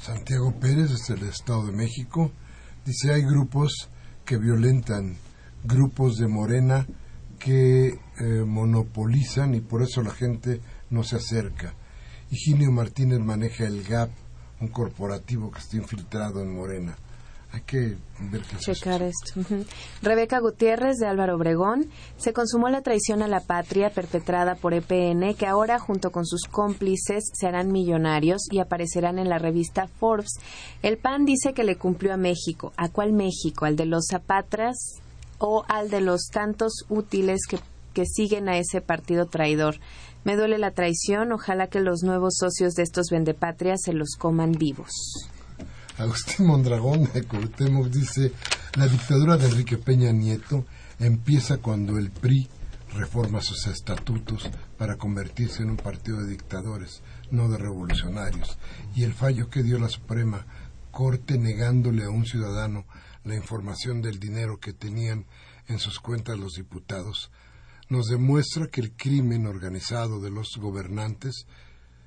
Santiago 0.00 0.54
Pérez, 0.58 0.90
desde 0.90 1.14
el 1.14 1.28
Estado 1.28 1.66
de 1.66 1.72
México, 1.72 2.30
Dice, 2.86 3.12
hay 3.12 3.22
grupos 3.22 3.88
que 4.24 4.36
violentan, 4.36 5.16
grupos 5.64 6.18
de 6.18 6.28
Morena 6.28 6.86
que 7.40 7.88
eh, 7.88 8.44
monopolizan 8.46 9.56
y 9.56 9.60
por 9.60 9.82
eso 9.82 10.02
la 10.02 10.12
gente 10.12 10.60
no 10.90 11.02
se 11.02 11.16
acerca. 11.16 11.74
Higinio 12.30 12.70
Martínez 12.70 13.18
maneja 13.18 13.64
el 13.64 13.82
GAP, 13.82 14.10
un 14.60 14.68
corporativo 14.68 15.50
que 15.50 15.58
está 15.58 15.78
infiltrado 15.78 16.40
en 16.42 16.54
Morena. 16.54 16.96
Hay 17.52 17.60
que 17.62 17.96
ver 18.30 18.42
qué 18.42 18.56
Checar 18.58 19.02
esto. 19.02 19.40
Rebeca 20.02 20.40
Gutiérrez 20.40 20.96
de 20.98 21.06
Álvaro 21.06 21.36
Obregón. 21.36 21.86
Se 22.16 22.32
consumó 22.32 22.68
la 22.68 22.82
traición 22.82 23.22
a 23.22 23.28
la 23.28 23.40
patria 23.40 23.90
perpetrada 23.90 24.56
por 24.56 24.74
EPN, 24.74 25.34
que 25.34 25.46
ahora, 25.46 25.78
junto 25.78 26.10
con 26.10 26.26
sus 26.26 26.42
cómplices, 26.42 27.30
serán 27.32 27.70
millonarios 27.70 28.42
y 28.50 28.58
aparecerán 28.58 29.18
en 29.18 29.28
la 29.28 29.38
revista 29.38 29.86
Forbes. 29.86 30.34
El 30.82 30.98
PAN 30.98 31.24
dice 31.24 31.52
que 31.54 31.64
le 31.64 31.76
cumplió 31.76 32.14
a 32.14 32.18
México. 32.18 32.72
¿A 32.76 32.88
cuál 32.88 33.12
México? 33.12 33.64
¿Al 33.64 33.76
de 33.76 33.86
los 33.86 34.06
zapatras 34.10 34.76
o 35.38 35.64
al 35.68 35.88
de 35.88 36.00
los 36.00 36.26
tantos 36.32 36.84
útiles 36.88 37.46
que, 37.48 37.58
que 37.94 38.06
siguen 38.06 38.48
a 38.48 38.58
ese 38.58 38.80
partido 38.80 39.26
traidor? 39.26 39.76
Me 40.24 40.36
duele 40.36 40.58
la 40.58 40.72
traición. 40.72 41.32
Ojalá 41.32 41.68
que 41.68 41.80
los 41.80 42.02
nuevos 42.02 42.34
socios 42.38 42.74
de 42.74 42.82
estos 42.82 43.06
vendepatrias 43.10 43.80
se 43.84 43.92
los 43.92 44.16
coman 44.18 44.52
vivos. 44.52 44.90
Agustín 45.98 46.46
Mondragón 46.46 47.10
de 47.14 47.22
Cuauhtémoc 47.22 47.86
dice, 47.86 48.30
la 48.74 48.86
dictadura 48.86 49.38
de 49.38 49.46
Enrique 49.46 49.78
Peña 49.78 50.12
Nieto 50.12 50.66
empieza 50.98 51.56
cuando 51.56 51.96
el 51.96 52.10
PRI 52.10 52.46
reforma 52.94 53.40
sus 53.40 53.66
estatutos 53.66 54.50
para 54.76 54.96
convertirse 54.96 55.62
en 55.62 55.70
un 55.70 55.76
partido 55.78 56.18
de 56.18 56.28
dictadores, 56.28 57.02
no 57.30 57.48
de 57.48 57.56
revolucionarios, 57.56 58.58
y 58.94 59.04
el 59.04 59.14
fallo 59.14 59.48
que 59.48 59.62
dio 59.62 59.78
la 59.78 59.88
Suprema 59.88 60.44
Corte 60.90 61.38
negándole 61.38 62.04
a 62.04 62.10
un 62.10 62.26
ciudadano 62.26 62.84
la 63.24 63.34
información 63.34 64.02
del 64.02 64.18
dinero 64.18 64.60
que 64.60 64.74
tenían 64.74 65.24
en 65.66 65.78
sus 65.78 65.98
cuentas 65.98 66.38
los 66.38 66.56
diputados, 66.56 67.30
nos 67.88 68.08
demuestra 68.08 68.66
que 68.66 68.82
el 68.82 68.92
crimen 68.92 69.46
organizado 69.46 70.20
de 70.20 70.30
los 70.30 70.58
gobernantes 70.58 71.46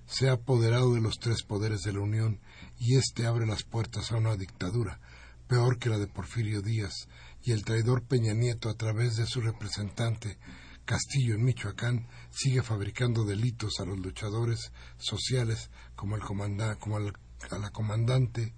se 0.05 0.29
ha 0.29 0.33
apoderado 0.33 0.93
de 0.93 1.01
los 1.01 1.17
tres 1.17 1.41
poderes 1.41 1.81
de 1.81 1.93
la 1.93 2.01
Unión 2.01 2.39
y 2.79 2.95
éste 2.95 3.27
abre 3.27 3.45
las 3.45 3.63
puertas 3.63 4.11
a 4.11 4.17
una 4.17 4.35
dictadura, 4.35 4.99
peor 5.47 5.77
que 5.77 5.89
la 5.89 5.97
de 5.97 6.07
Porfirio 6.07 6.61
Díaz, 6.61 7.07
y 7.43 7.51
el 7.51 7.63
traidor 7.63 8.03
Peña 8.03 8.33
Nieto, 8.33 8.69
a 8.69 8.75
través 8.75 9.17
de 9.17 9.25
su 9.25 9.41
representante 9.41 10.37
Castillo 10.85 11.35
en 11.35 11.43
Michoacán, 11.43 12.07
sigue 12.31 12.63
fabricando 12.63 13.23
delitos 13.23 13.79
a 13.79 13.85
los 13.85 13.99
luchadores 13.99 14.71
sociales 14.97 15.69
como, 15.95 16.17
como 16.19 16.97
a 16.97 17.59
la 17.59 17.69
comandante 17.71 18.53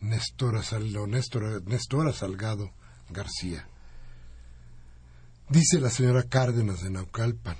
Nestora, 0.00 0.62
Nestora 1.66 2.12
Salgado 2.12 2.72
García. 3.10 3.68
Dice 5.50 5.80
la 5.80 5.90
señora 5.90 6.22
Cárdenas 6.24 6.82
de 6.82 6.90
Naucalpan, 6.90 7.56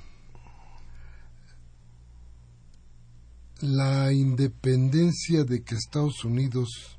la 3.61 4.13
independencia 4.13 5.43
de 5.43 5.65
que 5.65 5.75
Estados 5.75 6.25
Unidos 6.25 6.99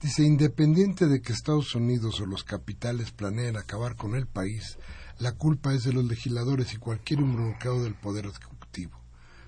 dice 0.00 0.22
independiente 0.22 1.06
de 1.06 1.20
que 1.20 1.32
Estados 1.32 1.74
Unidos 1.74 2.20
o 2.20 2.26
los 2.26 2.44
capitales 2.44 3.10
planeen 3.10 3.56
acabar 3.56 3.96
con 3.96 4.14
el 4.14 4.26
país, 4.26 4.78
la 5.18 5.32
culpa 5.32 5.74
es 5.74 5.84
de 5.84 5.92
los 5.92 6.04
legisladores 6.04 6.74
y 6.74 6.76
cualquier 6.76 7.20
involucrado 7.20 7.82
del 7.82 7.94
poder 7.94 8.26
ejecutivo. 8.26 9.00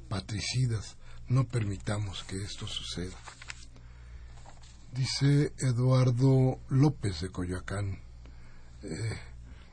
Patricidas, 0.08 0.96
no 1.28 1.44
permitamos 1.44 2.24
que 2.24 2.42
esto 2.42 2.66
suceda. 2.66 3.16
Dice 4.92 5.52
Eduardo 5.58 6.60
López 6.68 7.20
de 7.20 7.30
Coyoacán. 7.30 8.00
Eh, 8.82 9.18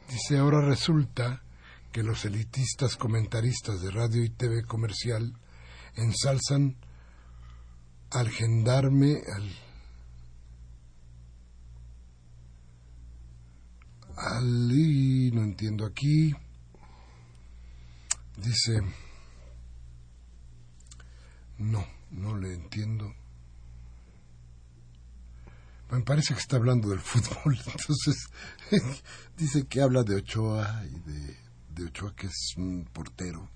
dice 0.10 0.38
ahora 0.38 0.62
resulta 0.62 1.44
que 1.92 2.04
los 2.04 2.26
elitistas 2.26 2.96
comentaristas 2.96 3.82
de 3.82 3.92
radio 3.92 4.24
y 4.24 4.30
TV 4.30 4.64
comercial 4.64 5.38
ensalzan 5.96 6.78
al 8.12 8.30
gendarme, 8.30 9.22
al, 14.18 14.68
no 15.34 15.44
entiendo 15.44 15.86
aquí, 15.86 16.34
dice, 18.38 18.82
no, 21.58 21.86
no 22.12 22.38
le 22.38 22.54
entiendo. 22.54 23.14
Me 25.89 26.02
parece 26.02 26.34
que 26.34 26.39
está 26.39 26.56
hablando 26.56 26.89
del 26.89 27.00
fútbol, 27.00 27.58
entonces 27.66 28.30
dice 29.38 29.68
que 29.68 29.82
habla 29.82 30.04
de 30.04 30.16
Ochoa 30.16 30.84
y 30.86 31.00
de 31.00 31.51
de 31.74 31.86
Ochoa, 31.86 32.13
que 32.15 32.28
es 32.28 32.53
un 32.57 32.86
portero, 32.91 33.49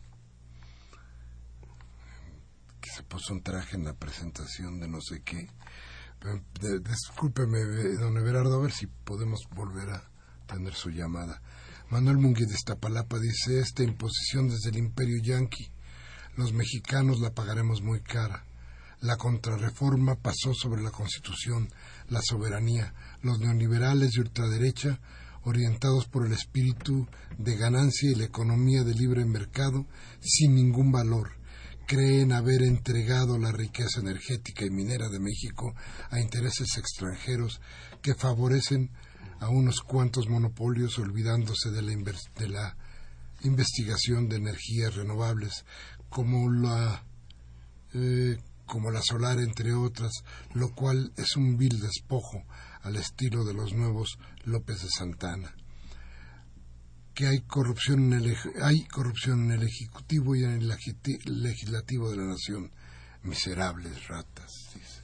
que 2.82 2.90
se 2.90 3.04
puso 3.04 3.34
un 3.34 3.42
traje 3.42 3.76
en 3.76 3.84
la 3.84 3.94
presentación 3.94 4.80
de 4.80 4.88
no 4.88 5.02
sé 5.02 5.22
qué. 5.24 5.50
discúlpeme, 6.82 7.60
don 8.00 8.18
Everardo, 8.18 8.56
a 8.58 8.62
ver 8.62 8.72
si 8.72 8.88
podemos 8.88 9.42
volver 9.52 9.90
a 9.90 10.10
tener 10.48 10.74
su 10.74 10.90
llamada. 10.90 11.42
Manuel 11.90 12.18
Munguía 12.18 12.48
de 12.48 12.54
Iztapalapa 12.54 13.20
dice, 13.20 13.60
esta 13.60 13.84
imposición 13.84 14.50
desde 14.50 14.70
el 14.70 14.78
imperio 14.78 15.22
yanqui, 15.22 15.72
los 16.36 16.52
mexicanos 16.54 17.20
la 17.20 17.32
pagaremos 17.32 17.82
muy 17.82 18.02
cara. 18.02 18.46
La 19.02 19.18
contrarreforma 19.18 20.16
pasó 20.16 20.54
sobre 20.54 20.82
la 20.82 20.92
Constitución, 20.92 21.70
la 22.10 22.22
soberanía, 22.24 22.94
los 23.22 23.40
neoliberales 23.40 24.12
de 24.12 24.22
ultraderecha, 24.22 25.00
orientados 25.46 26.08
por 26.08 26.26
el 26.26 26.34
espíritu 26.34 27.08
de 27.38 27.56
ganancia 27.56 28.12
y 28.12 28.16
la 28.16 28.26
economía 28.26 28.84
de 28.84 28.94
libre 28.94 29.26
mercado, 29.26 29.86
sin 30.20 30.56
ningún 30.56 30.92
valor, 30.92 31.32
creen 31.88 32.32
haber 32.32 32.64
entregado 32.64 33.38
la 33.38 33.52
riqueza 33.52 34.00
energética 34.00 34.66
y 34.66 34.72
minera 34.72 35.08
de 35.10 35.20
México 35.20 35.74
a 36.10 36.20
intereses 36.20 36.78
extranjeros 36.78 37.62
que 38.02 38.16
favorecen 38.16 38.92
a 39.40 39.50
unos 39.50 39.82
cuantos 39.82 40.28
monopolios 40.28 40.98
olvidándose 40.98 41.70
de 41.70 41.82
la, 42.50 42.78
investigación 43.44 44.28
de 44.28 44.38
energías 44.38 44.96
renovables 44.96 45.66
como 46.10 46.52
la 46.52 47.06
eh, 47.94 48.38
como 48.66 48.90
la 48.90 49.02
solar 49.04 49.40
entre 49.40 49.74
otras, 49.74 50.12
lo 50.54 50.74
cual 50.74 51.14
es 51.18 51.36
un 51.36 51.58
vil 51.58 51.80
despojo 51.80 52.44
al 52.86 52.98
estilo 52.98 53.44
de 53.44 53.54
los 53.54 53.74
nuevos 53.74 54.20
López 54.44 54.84
de 54.84 54.90
Santana. 54.90 55.56
Que 57.16 57.28
hay 57.28 57.42
corrupción 57.42 58.14
en 58.14 58.14
el, 58.14 58.38
hay 58.62 58.86
corrupción 58.86 59.46
en 59.46 59.60
el 59.60 59.64
Ejecutivo 59.64 60.36
y 60.36 60.44
en 60.44 60.52
el 60.52 60.68
Legislativo 61.26 62.12
de 62.12 62.18
la 62.18 62.26
Nación. 62.26 62.72
Miserables 63.24 64.08
ratas, 64.08 64.52
dice. 64.76 65.02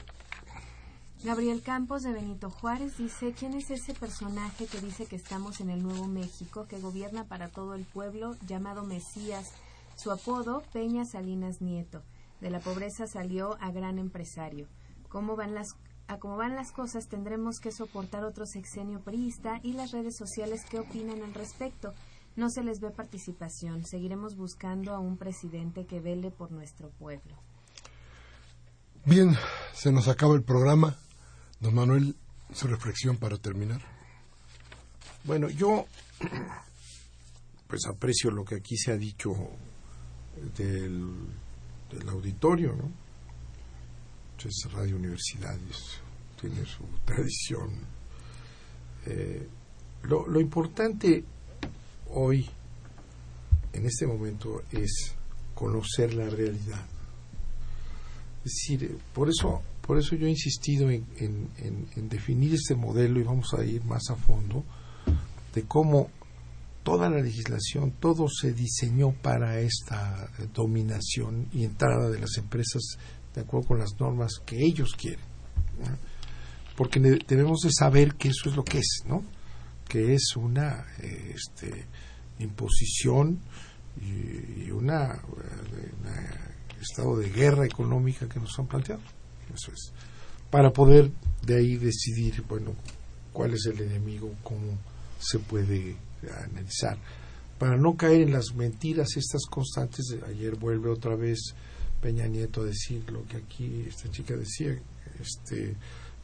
Gabriel 1.24 1.64
Campos 1.64 2.04
de 2.04 2.14
Benito 2.14 2.52
Juárez 2.52 2.98
dice, 2.98 3.34
¿quién 3.34 3.54
es 3.54 3.72
ese 3.72 3.96
personaje 3.96 4.68
que 4.68 4.80
dice 4.80 5.08
que 5.08 5.16
estamos 5.16 5.60
en 5.60 5.72
el 5.72 5.82
Nuevo 5.82 6.08
México, 6.08 6.68
que 6.68 6.80
gobierna 6.80 7.26
para 7.28 7.50
todo 7.50 7.74
el 7.74 7.86
pueblo, 7.86 8.36
llamado 8.48 8.84
Mesías? 8.84 9.52
Su 9.96 10.12
apodo, 10.12 10.64
Peña 10.72 11.06
Salinas 11.06 11.62
Nieto. 11.62 12.04
De 12.42 12.52
la 12.52 12.60
pobreza 12.60 13.08
salió 13.08 13.58
a 13.60 13.72
gran 13.72 13.98
empresario. 13.98 14.68
¿Cómo 15.10 15.36
van 15.36 15.54
las, 15.54 15.76
a 16.12 16.20
cómo 16.20 16.36
van 16.36 16.55
las 16.55 16.74
cosas 16.74 17.07
tendremos 17.07 17.62
que 17.62 17.72
soportar 17.72 18.26
otro 18.26 18.45
sexenio 18.45 18.99
priista 18.99 19.62
y 19.64 19.72
las 19.72 19.91
redes 19.91 20.18
sociales 20.18 20.66
qué 20.70 20.80
opinan 20.80 21.24
al 21.24 21.34
respecto. 21.34 21.93
No 22.36 22.49
se 22.49 22.64
les 22.64 22.82
ve 22.82 22.91
participación. 22.91 23.86
Seguiremos 23.86 24.36
buscando 24.36 24.93
a 24.93 24.99
un 24.99 25.16
presidente 25.16 25.86
que 25.86 26.01
vele 26.01 26.30
por 26.30 26.51
nuestro 26.51 26.89
pueblo. 26.89 27.34
Bien, 29.05 29.38
se 29.74 29.93
nos 29.93 30.09
acaba 30.09 30.36
el 30.36 30.43
programa. 30.43 30.97
Don 31.62 31.76
Manuel, 31.76 32.18
su 32.53 32.68
reflexión 32.68 33.16
para 33.16 33.38
terminar. 33.38 33.82
Bueno, 35.24 35.49
yo 35.49 35.86
pues 37.68 37.86
aprecio 37.86 38.32
lo 38.32 38.43
que 38.43 38.55
aquí 38.55 38.76
se 38.76 38.91
ha 38.91 38.97
dicho 38.97 39.32
del, 40.57 41.09
auditorio, 42.09 42.76
¿no? 42.76 42.91
Es 44.46 44.72
Radio 44.72 44.96
Universidad, 44.96 45.58
tiene 46.39 46.66
su 46.66 46.84
tradición. 47.06 47.70
Eh, 49.06 49.48
lo, 50.04 50.28
lo 50.28 50.39
importante 50.39 51.24
hoy, 52.10 52.50
en 53.74 53.86
este 53.86 54.08
momento, 54.08 54.64
es 54.72 55.16
conocer 55.54 56.14
la 56.14 56.30
realidad. 56.30 56.86
Es 58.44 58.54
decir, 58.54 58.98
por 59.14 59.30
eso 59.30 59.62
por 59.82 59.98
eso 59.98 60.16
yo 60.16 60.28
he 60.28 60.30
insistido 60.30 60.89
en, 60.89 62.10
definir 62.10 62.54
este 62.54 62.76
modelo 62.76 63.20
y 63.20 63.24
vamos 63.24 63.54
a 63.58 63.66
ir 63.66 63.84
más 63.84 64.10
a 64.10 64.16
fondo 64.16 64.64
de 65.54 65.64
cómo 65.64 66.10
toda 66.84 67.10
la 67.10 67.20
legislación, 67.20 67.92
todo 68.00 68.28
se 68.30 68.54
diseñó 68.54 69.12
para 69.12 69.60
esta 69.60 70.30
dominación 70.54 71.48
y 71.52 71.66
entrada 71.66 72.10
de 72.10 72.20
las 72.20 72.38
empresas 72.38 72.98
de 73.34 73.42
acuerdo 73.42 73.70
con 73.70 73.80
las 73.80 74.00
normas 74.00 74.34
que 74.46 74.58
ellos 74.58 74.96
quieren. 74.96 75.26
Porque 76.76 77.00
debemos 77.00 77.62
de 77.62 77.72
saber 77.72 78.16
que 78.16 78.30
eso 78.30 78.50
es 78.50 78.56
lo 78.56 78.64
que 78.64 78.80
es, 78.80 79.04
¿no? 79.06 79.24
Que 79.88 80.14
es 80.14 80.36
una 80.36 80.86
este, 81.00 81.86
imposición 82.40 83.40
y, 84.02 84.66
y 84.66 84.72
una, 84.72 85.22
estado 86.82 87.18
de 87.18 87.30
guerra 87.30 87.66
económica 87.66 88.28
que 88.28 88.40
nos 88.40 88.58
han 88.58 88.68
planteado. 88.68 89.02
Eso 89.54 89.72
es. 89.72 89.92
Para 90.50 90.72
poder 90.72 91.12
de 91.46 91.58
ahí 91.58 91.78
decidir, 91.78 92.44
bueno, 92.48 92.74
cuál 93.32 93.54
es 93.54 93.66
el 93.66 93.82
enemigo, 93.82 94.34
cómo 94.44 94.78
se 95.20 95.40
puede 95.40 95.96
analizar. 96.46 96.98
Para 97.58 97.78
no 97.78 97.96
caer 97.96 98.22
en 98.22 98.34
las 98.34 98.54
mentiras 98.56 99.16
estas 99.16 99.46
constantes, 99.46 100.16
ayer 100.28 100.56
vuelve 100.56 100.90
otra 100.90 101.16
vez 101.16 101.54
Peña 102.02 102.28
Nieto 102.28 102.64
decir 102.64 103.10
lo 103.12 103.26
que 103.26 103.38
aquí 103.38 103.86
esta 103.88 104.10
chica 104.10 104.36
decía, 104.36 104.78
este, 105.20 105.76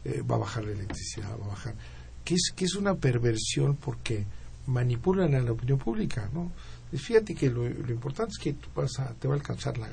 eh, 0.04 0.22
va 0.22 0.36
a 0.36 0.40
bajar 0.40 0.66
la 0.66 0.72
electricidad, 0.72 1.38
va 1.40 1.46
a 1.46 1.50
bajar. 1.50 1.76
Que 2.24 2.34
es, 2.34 2.52
que 2.56 2.66
es 2.66 2.76
una 2.76 2.96
perversión 2.96 3.76
porque 3.76 4.26
manipulan 4.66 5.34
a 5.36 5.42
la 5.42 5.52
opinión 5.52 5.78
pública, 5.78 6.30
¿no? 6.34 6.52
Fíjate 6.92 7.36
que 7.36 7.50
lo, 7.50 7.68
importante 7.68 8.32
es 8.32 8.44
que 8.44 8.54
tú 8.54 8.70
vas 8.74 8.98
a, 9.00 9.14
te 9.14 9.28
va 9.28 9.34
a 9.34 9.38
alcanzar 9.38 9.78
la, 9.78 9.90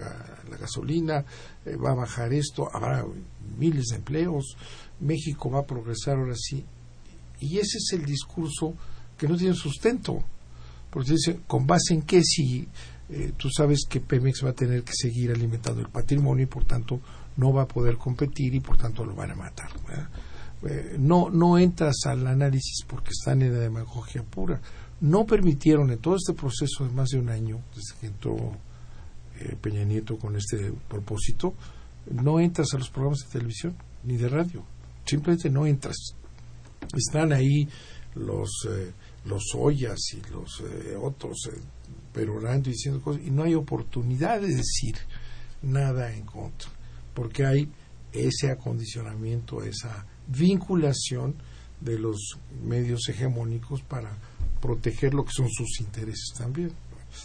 gasolina, 0.58 1.24
eh, 1.66 1.74
va 1.74 1.90
a 1.90 1.94
bajar 1.94 2.32
esto, 2.32 2.68
habrá 2.72 3.04
miles 3.58 3.86
de 3.86 3.96
empleos, 3.96 4.56
México 5.00 5.50
va 5.50 5.60
a 5.60 5.66
progresar 5.66 6.16
ahora 6.16 6.36
sí. 6.36 6.64
Y 7.40 7.58
ese 7.58 7.78
es 7.78 7.92
el 7.94 8.04
discurso 8.04 8.74
que 9.18 9.26
no 9.26 9.36
tiene 9.36 9.54
sustento. 9.54 10.22
Porque 10.88 11.12
dicen, 11.12 11.42
¿con 11.48 11.66
base 11.66 11.94
en 11.94 12.02
qué 12.02 12.22
si 12.22 12.68
eh, 13.10 13.32
tú 13.36 13.48
sabes 13.50 13.84
que 13.88 14.00
Pemex 14.00 14.44
va 14.44 14.50
a 14.50 14.54
tener 14.54 14.82
que 14.82 14.92
seguir 14.94 15.30
alimentando 15.30 15.80
el 15.80 15.88
patrimonio 15.88 16.44
y 16.44 16.46
por 16.46 16.64
tanto 16.64 17.00
no 17.36 17.52
va 17.52 17.62
a 17.62 17.68
poder 17.68 17.96
competir 17.96 18.54
y 18.54 18.60
por 18.60 18.76
tanto 18.76 19.04
lo 19.04 19.14
van 19.14 19.32
a 19.32 19.34
matar? 19.34 19.70
Eh, 20.66 20.96
no, 20.98 21.28
no 21.30 21.58
entras 21.58 21.96
al 22.06 22.26
análisis 22.26 22.84
porque 22.86 23.10
están 23.10 23.42
en 23.42 23.52
la 23.52 23.60
demagogia 23.60 24.22
pura 24.22 24.60
no 25.04 25.26
permitieron 25.26 25.90
en 25.90 25.98
todo 25.98 26.16
este 26.16 26.32
proceso 26.32 26.84
de 26.84 26.90
más 26.90 27.10
de 27.10 27.18
un 27.18 27.28
año, 27.28 27.60
desde 27.74 28.00
que 28.00 28.06
entró 28.06 28.36
eh, 29.38 29.56
Peña 29.60 29.84
Nieto 29.84 30.16
con 30.16 30.36
este 30.36 30.72
propósito, 30.88 31.54
no 32.10 32.40
entras 32.40 32.68
a 32.72 32.78
los 32.78 32.90
programas 32.90 33.18
de 33.20 33.32
televisión 33.32 33.76
ni 34.04 34.16
de 34.16 34.28
radio. 34.28 34.64
Simplemente 35.04 35.50
no 35.50 35.66
entras. 35.66 36.14
Están 36.96 37.32
ahí 37.32 37.68
los, 38.14 38.66
eh, 38.70 38.92
los 39.26 39.42
Ollas 39.54 40.00
y 40.14 40.30
los 40.30 40.60
eh, 40.60 40.96
otros 41.00 41.50
perorando 42.14 42.70
y 42.70 42.72
diciendo 42.72 43.02
cosas 43.02 43.22
y 43.26 43.30
no 43.30 43.42
hay 43.42 43.54
oportunidad 43.54 44.40
de 44.40 44.54
decir 44.54 44.96
nada 45.62 46.14
en 46.14 46.24
contra, 46.24 46.70
porque 47.12 47.44
hay 47.44 47.70
ese 48.12 48.50
acondicionamiento, 48.50 49.62
esa 49.62 50.06
vinculación 50.28 51.34
de 51.80 51.98
los 51.98 52.38
medios 52.62 53.08
hegemónicos 53.08 53.82
para 53.82 54.16
proteger 54.62 55.12
lo 55.12 55.24
que 55.24 55.32
son 55.32 55.50
sus 55.50 55.80
intereses 55.80 56.32
también. 56.38 56.72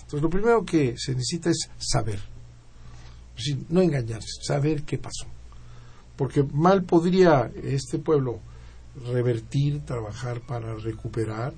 Entonces, 0.01 0.21
lo 0.21 0.29
primero 0.29 0.65
que 0.65 0.95
se 0.97 1.13
necesita 1.13 1.49
es 1.49 1.69
saber, 1.77 2.19
no 3.69 3.81
engañarse, 3.81 4.27
saber 4.41 4.83
qué 4.83 4.97
pasó. 4.97 5.27
Porque 6.17 6.43
mal 6.43 6.83
podría 6.83 7.51
este 7.63 7.97
pueblo 7.99 8.39
revertir, 9.07 9.81
trabajar 9.85 10.41
para 10.41 10.75
recuperar, 10.75 11.53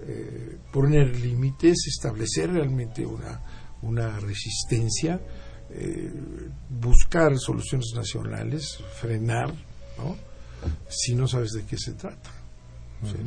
eh, 0.00 0.58
poner 0.72 1.18
límites, 1.18 1.86
establecer 1.86 2.52
realmente 2.52 3.04
una, 3.04 3.40
una 3.82 4.18
resistencia, 4.20 5.20
eh, 5.70 6.12
buscar 6.68 7.38
soluciones 7.38 7.92
nacionales, 7.94 8.78
frenar, 9.00 9.52
¿no? 9.98 10.16
si 10.88 11.14
no 11.14 11.28
sabes 11.28 11.52
de 11.52 11.64
qué 11.64 11.76
se 11.76 11.92
trata 11.92 12.38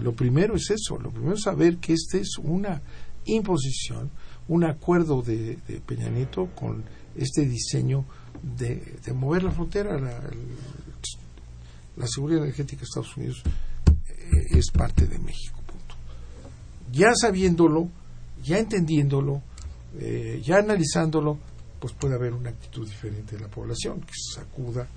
lo 0.01 0.13
primero 0.13 0.55
es 0.55 0.69
eso, 0.69 0.97
lo 0.97 1.11
primero 1.11 1.35
es 1.35 1.43
saber 1.43 1.77
que 1.77 1.93
esta 1.93 2.17
es 2.17 2.37
una 2.37 2.81
imposición, 3.25 4.11
un 4.47 4.65
acuerdo 4.65 5.21
de, 5.21 5.57
Peña 5.85 6.09
Nieto 6.09 6.49
con 6.55 6.83
este 7.15 7.45
diseño 7.45 8.05
de, 8.41 8.99
mover 9.13 9.43
la 9.43 9.51
frontera. 9.51 9.97
La, 9.99 10.19
la, 11.95 12.07
seguridad 12.07 12.43
energética 12.43 12.81
de 12.81 12.85
Estados 12.85 13.15
Unidos 13.15 13.43
eh, 14.09 14.57
es 14.57 14.71
parte 14.71 15.07
de 15.07 15.19
México. 15.19 15.60
Ya 16.91 17.13
sabiéndolo, 17.15 17.89
ya 18.43 18.59
entendiéndolo, 18.59 19.41
eh, 19.99 20.41
ya 20.43 20.57
analizándolo, 20.57 21.37
pues 21.79 21.93
puede 21.93 22.15
haber 22.15 22.33
una 22.33 22.49
actitud 22.49 22.87
diferente 22.87 23.35
de 23.35 23.41
la 23.41 23.47
población 23.47 24.01
que 24.01 24.13
se 24.13 24.39
sacuda 24.39 24.87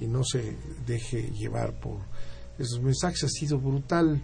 y 0.00 0.06
no 0.06 0.24
se 0.24 0.56
deje 0.86 1.30
llevar 1.32 1.78
por 1.78 1.98
esos 2.58 2.80
mensajes. 2.80 3.24
Ha 3.24 3.28
sido 3.28 3.58
brutal 3.58 4.22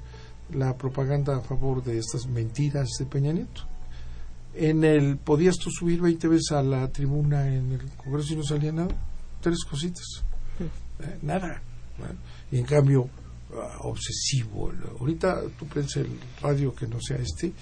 la 0.53 0.77
propaganda 0.77 1.37
a 1.37 1.41
favor 1.41 1.83
de 1.83 1.99
estas 1.99 2.27
mentiras 2.27 2.89
de 2.99 3.07
Peña 3.07 3.33
Nieto. 3.33 3.63
En 4.55 4.85
el 4.85 5.19
podías 5.19 5.57
tú 5.57 5.71
subir 5.71 6.01
20 6.01 6.29
veces 6.29 6.53
a 6.53 6.63
la 6.63 6.91
tribuna 6.91 7.47
en 7.49 7.73
el 7.73 7.91
Congreso 7.97 8.33
y 8.33 8.37
no 8.37 8.43
salía 8.43 8.73
nada, 8.73 8.95
tres 9.43 9.65
cositas, 9.65 10.25
eh, 11.01 11.19
nada. 11.23 11.61
Y 12.51 12.59
en 12.59 12.65
cambio 12.65 13.09
obsesivo. 13.81 14.73
Ahorita 15.01 15.41
tú 15.59 15.67
piensas 15.67 15.99
el 16.05 16.19
radio 16.41 16.75
que 16.75 16.87
no 16.87 16.99
sea 17.01 17.17
este 17.19 17.53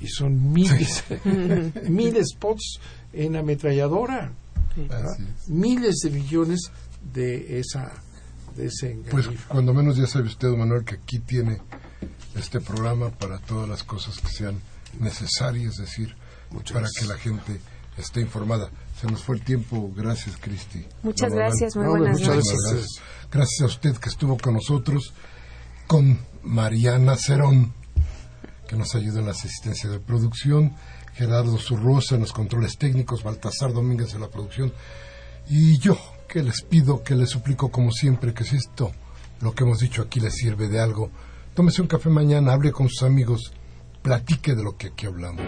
y 0.00 0.06
son 0.08 0.52
miles, 0.52 1.04
miles 1.88 2.28
spots 2.34 2.78
en 3.12 3.36
ametralladora, 3.36 4.32
¿verdad? 4.76 5.16
miles 5.48 5.96
de 6.02 6.10
millones 6.10 6.60
de 7.12 7.58
esa 7.60 7.92
de 8.56 8.66
ese 8.66 8.96
Pues 9.10 9.24
engañifa. 9.26 9.48
cuando 9.48 9.74
menos 9.74 9.96
ya 9.96 10.06
sabe 10.06 10.26
usted, 10.26 10.48
Manuel, 10.48 10.84
que 10.84 10.94
aquí 10.94 11.18
tiene 11.18 11.60
este 12.36 12.60
programa 12.60 13.10
para 13.10 13.38
todas 13.40 13.68
las 13.68 13.82
cosas 13.82 14.18
que 14.20 14.28
sean 14.28 14.60
necesarias, 15.00 15.74
es 15.74 15.78
decir, 15.86 16.14
para 16.72 16.86
que 16.98 17.04
la 17.06 17.18
gente 17.18 17.60
esté 17.98 18.20
informada. 18.20 18.70
Se 19.00 19.08
nos 19.08 19.22
fue 19.22 19.36
el 19.36 19.42
tiempo, 19.42 19.92
gracias 19.94 20.36
Cristi. 20.36 20.84
Muchas 21.02 21.32
gracias, 21.32 21.74
muy 21.76 21.84
No, 21.84 21.90
buenas 21.90 22.20
muchas 22.20 22.36
noches. 22.36 22.52
Muchas 22.52 22.72
gracias. 22.72 23.02
Gracias 23.30 23.60
a 23.60 23.66
usted 23.66 23.96
que 23.96 24.08
estuvo 24.08 24.36
con 24.38 24.54
nosotros, 24.54 25.12
con 25.86 26.18
Mariana 26.42 27.16
Cerón, 27.16 27.72
que 28.68 28.76
nos 28.76 28.94
ayuda 28.94 29.20
en 29.20 29.26
la 29.26 29.32
asistencia 29.32 29.90
de 29.90 30.00
producción, 30.00 30.74
Gerardo 31.14 31.58
Zurrosa 31.58 32.14
en 32.14 32.22
los 32.22 32.32
controles 32.32 32.76
técnicos, 32.78 33.22
Baltasar 33.22 33.72
Domínguez 33.72 34.14
en 34.14 34.22
la 34.22 34.28
producción, 34.28 34.72
y 35.48 35.78
yo, 35.78 35.98
que 36.28 36.42
les 36.42 36.62
pido, 36.62 37.02
que 37.02 37.14
les 37.14 37.30
suplico 37.30 37.70
como 37.70 37.92
siempre, 37.92 38.32
que 38.32 38.44
si 38.44 38.56
esto, 38.56 38.92
lo 39.40 39.52
que 39.52 39.64
hemos 39.64 39.78
dicho 39.78 40.02
aquí, 40.02 40.20
les 40.20 40.34
sirve 40.34 40.68
de 40.68 40.80
algo, 40.80 41.10
tómese 41.54 41.82
un 41.82 41.88
café 41.88 42.08
mañana, 42.08 42.52
hable 42.52 42.72
con 42.72 42.88
sus 42.88 43.02
amigos, 43.02 43.52
platique 44.02 44.54
de 44.54 44.62
lo 44.62 44.76
que 44.76 44.88
aquí 44.88 45.06
hablamos. 45.06 45.44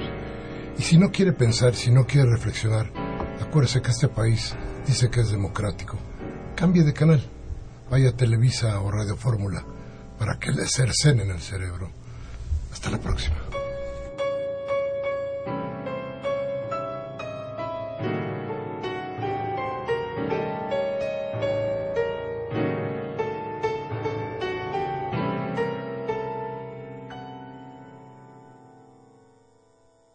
Y 0.78 0.82
si 0.82 0.98
no 0.98 1.10
quiere 1.10 1.32
pensar, 1.32 1.74
si 1.74 1.90
no 1.90 2.06
quiere 2.06 2.30
reflexionar, 2.30 2.92
acuérdese 3.40 3.80
que 3.80 3.90
este 3.90 4.08
país 4.08 4.54
dice 4.86 5.08
que 5.08 5.20
es 5.20 5.30
democrático. 5.30 5.98
Cambie 6.54 6.84
de 6.84 6.92
canal. 6.92 7.22
Vaya 7.90 8.10
a 8.10 8.16
Televisa 8.16 8.80
o 8.80 8.90
Radio 8.90 9.16
Fórmula 9.16 9.64
para 10.18 10.38
que 10.38 10.52
le 10.52 10.66
cercenen 10.66 11.30
el 11.30 11.40
cerebro. 11.40 11.90
Hasta 12.72 12.90
la 12.90 12.98
próxima. 12.98 13.45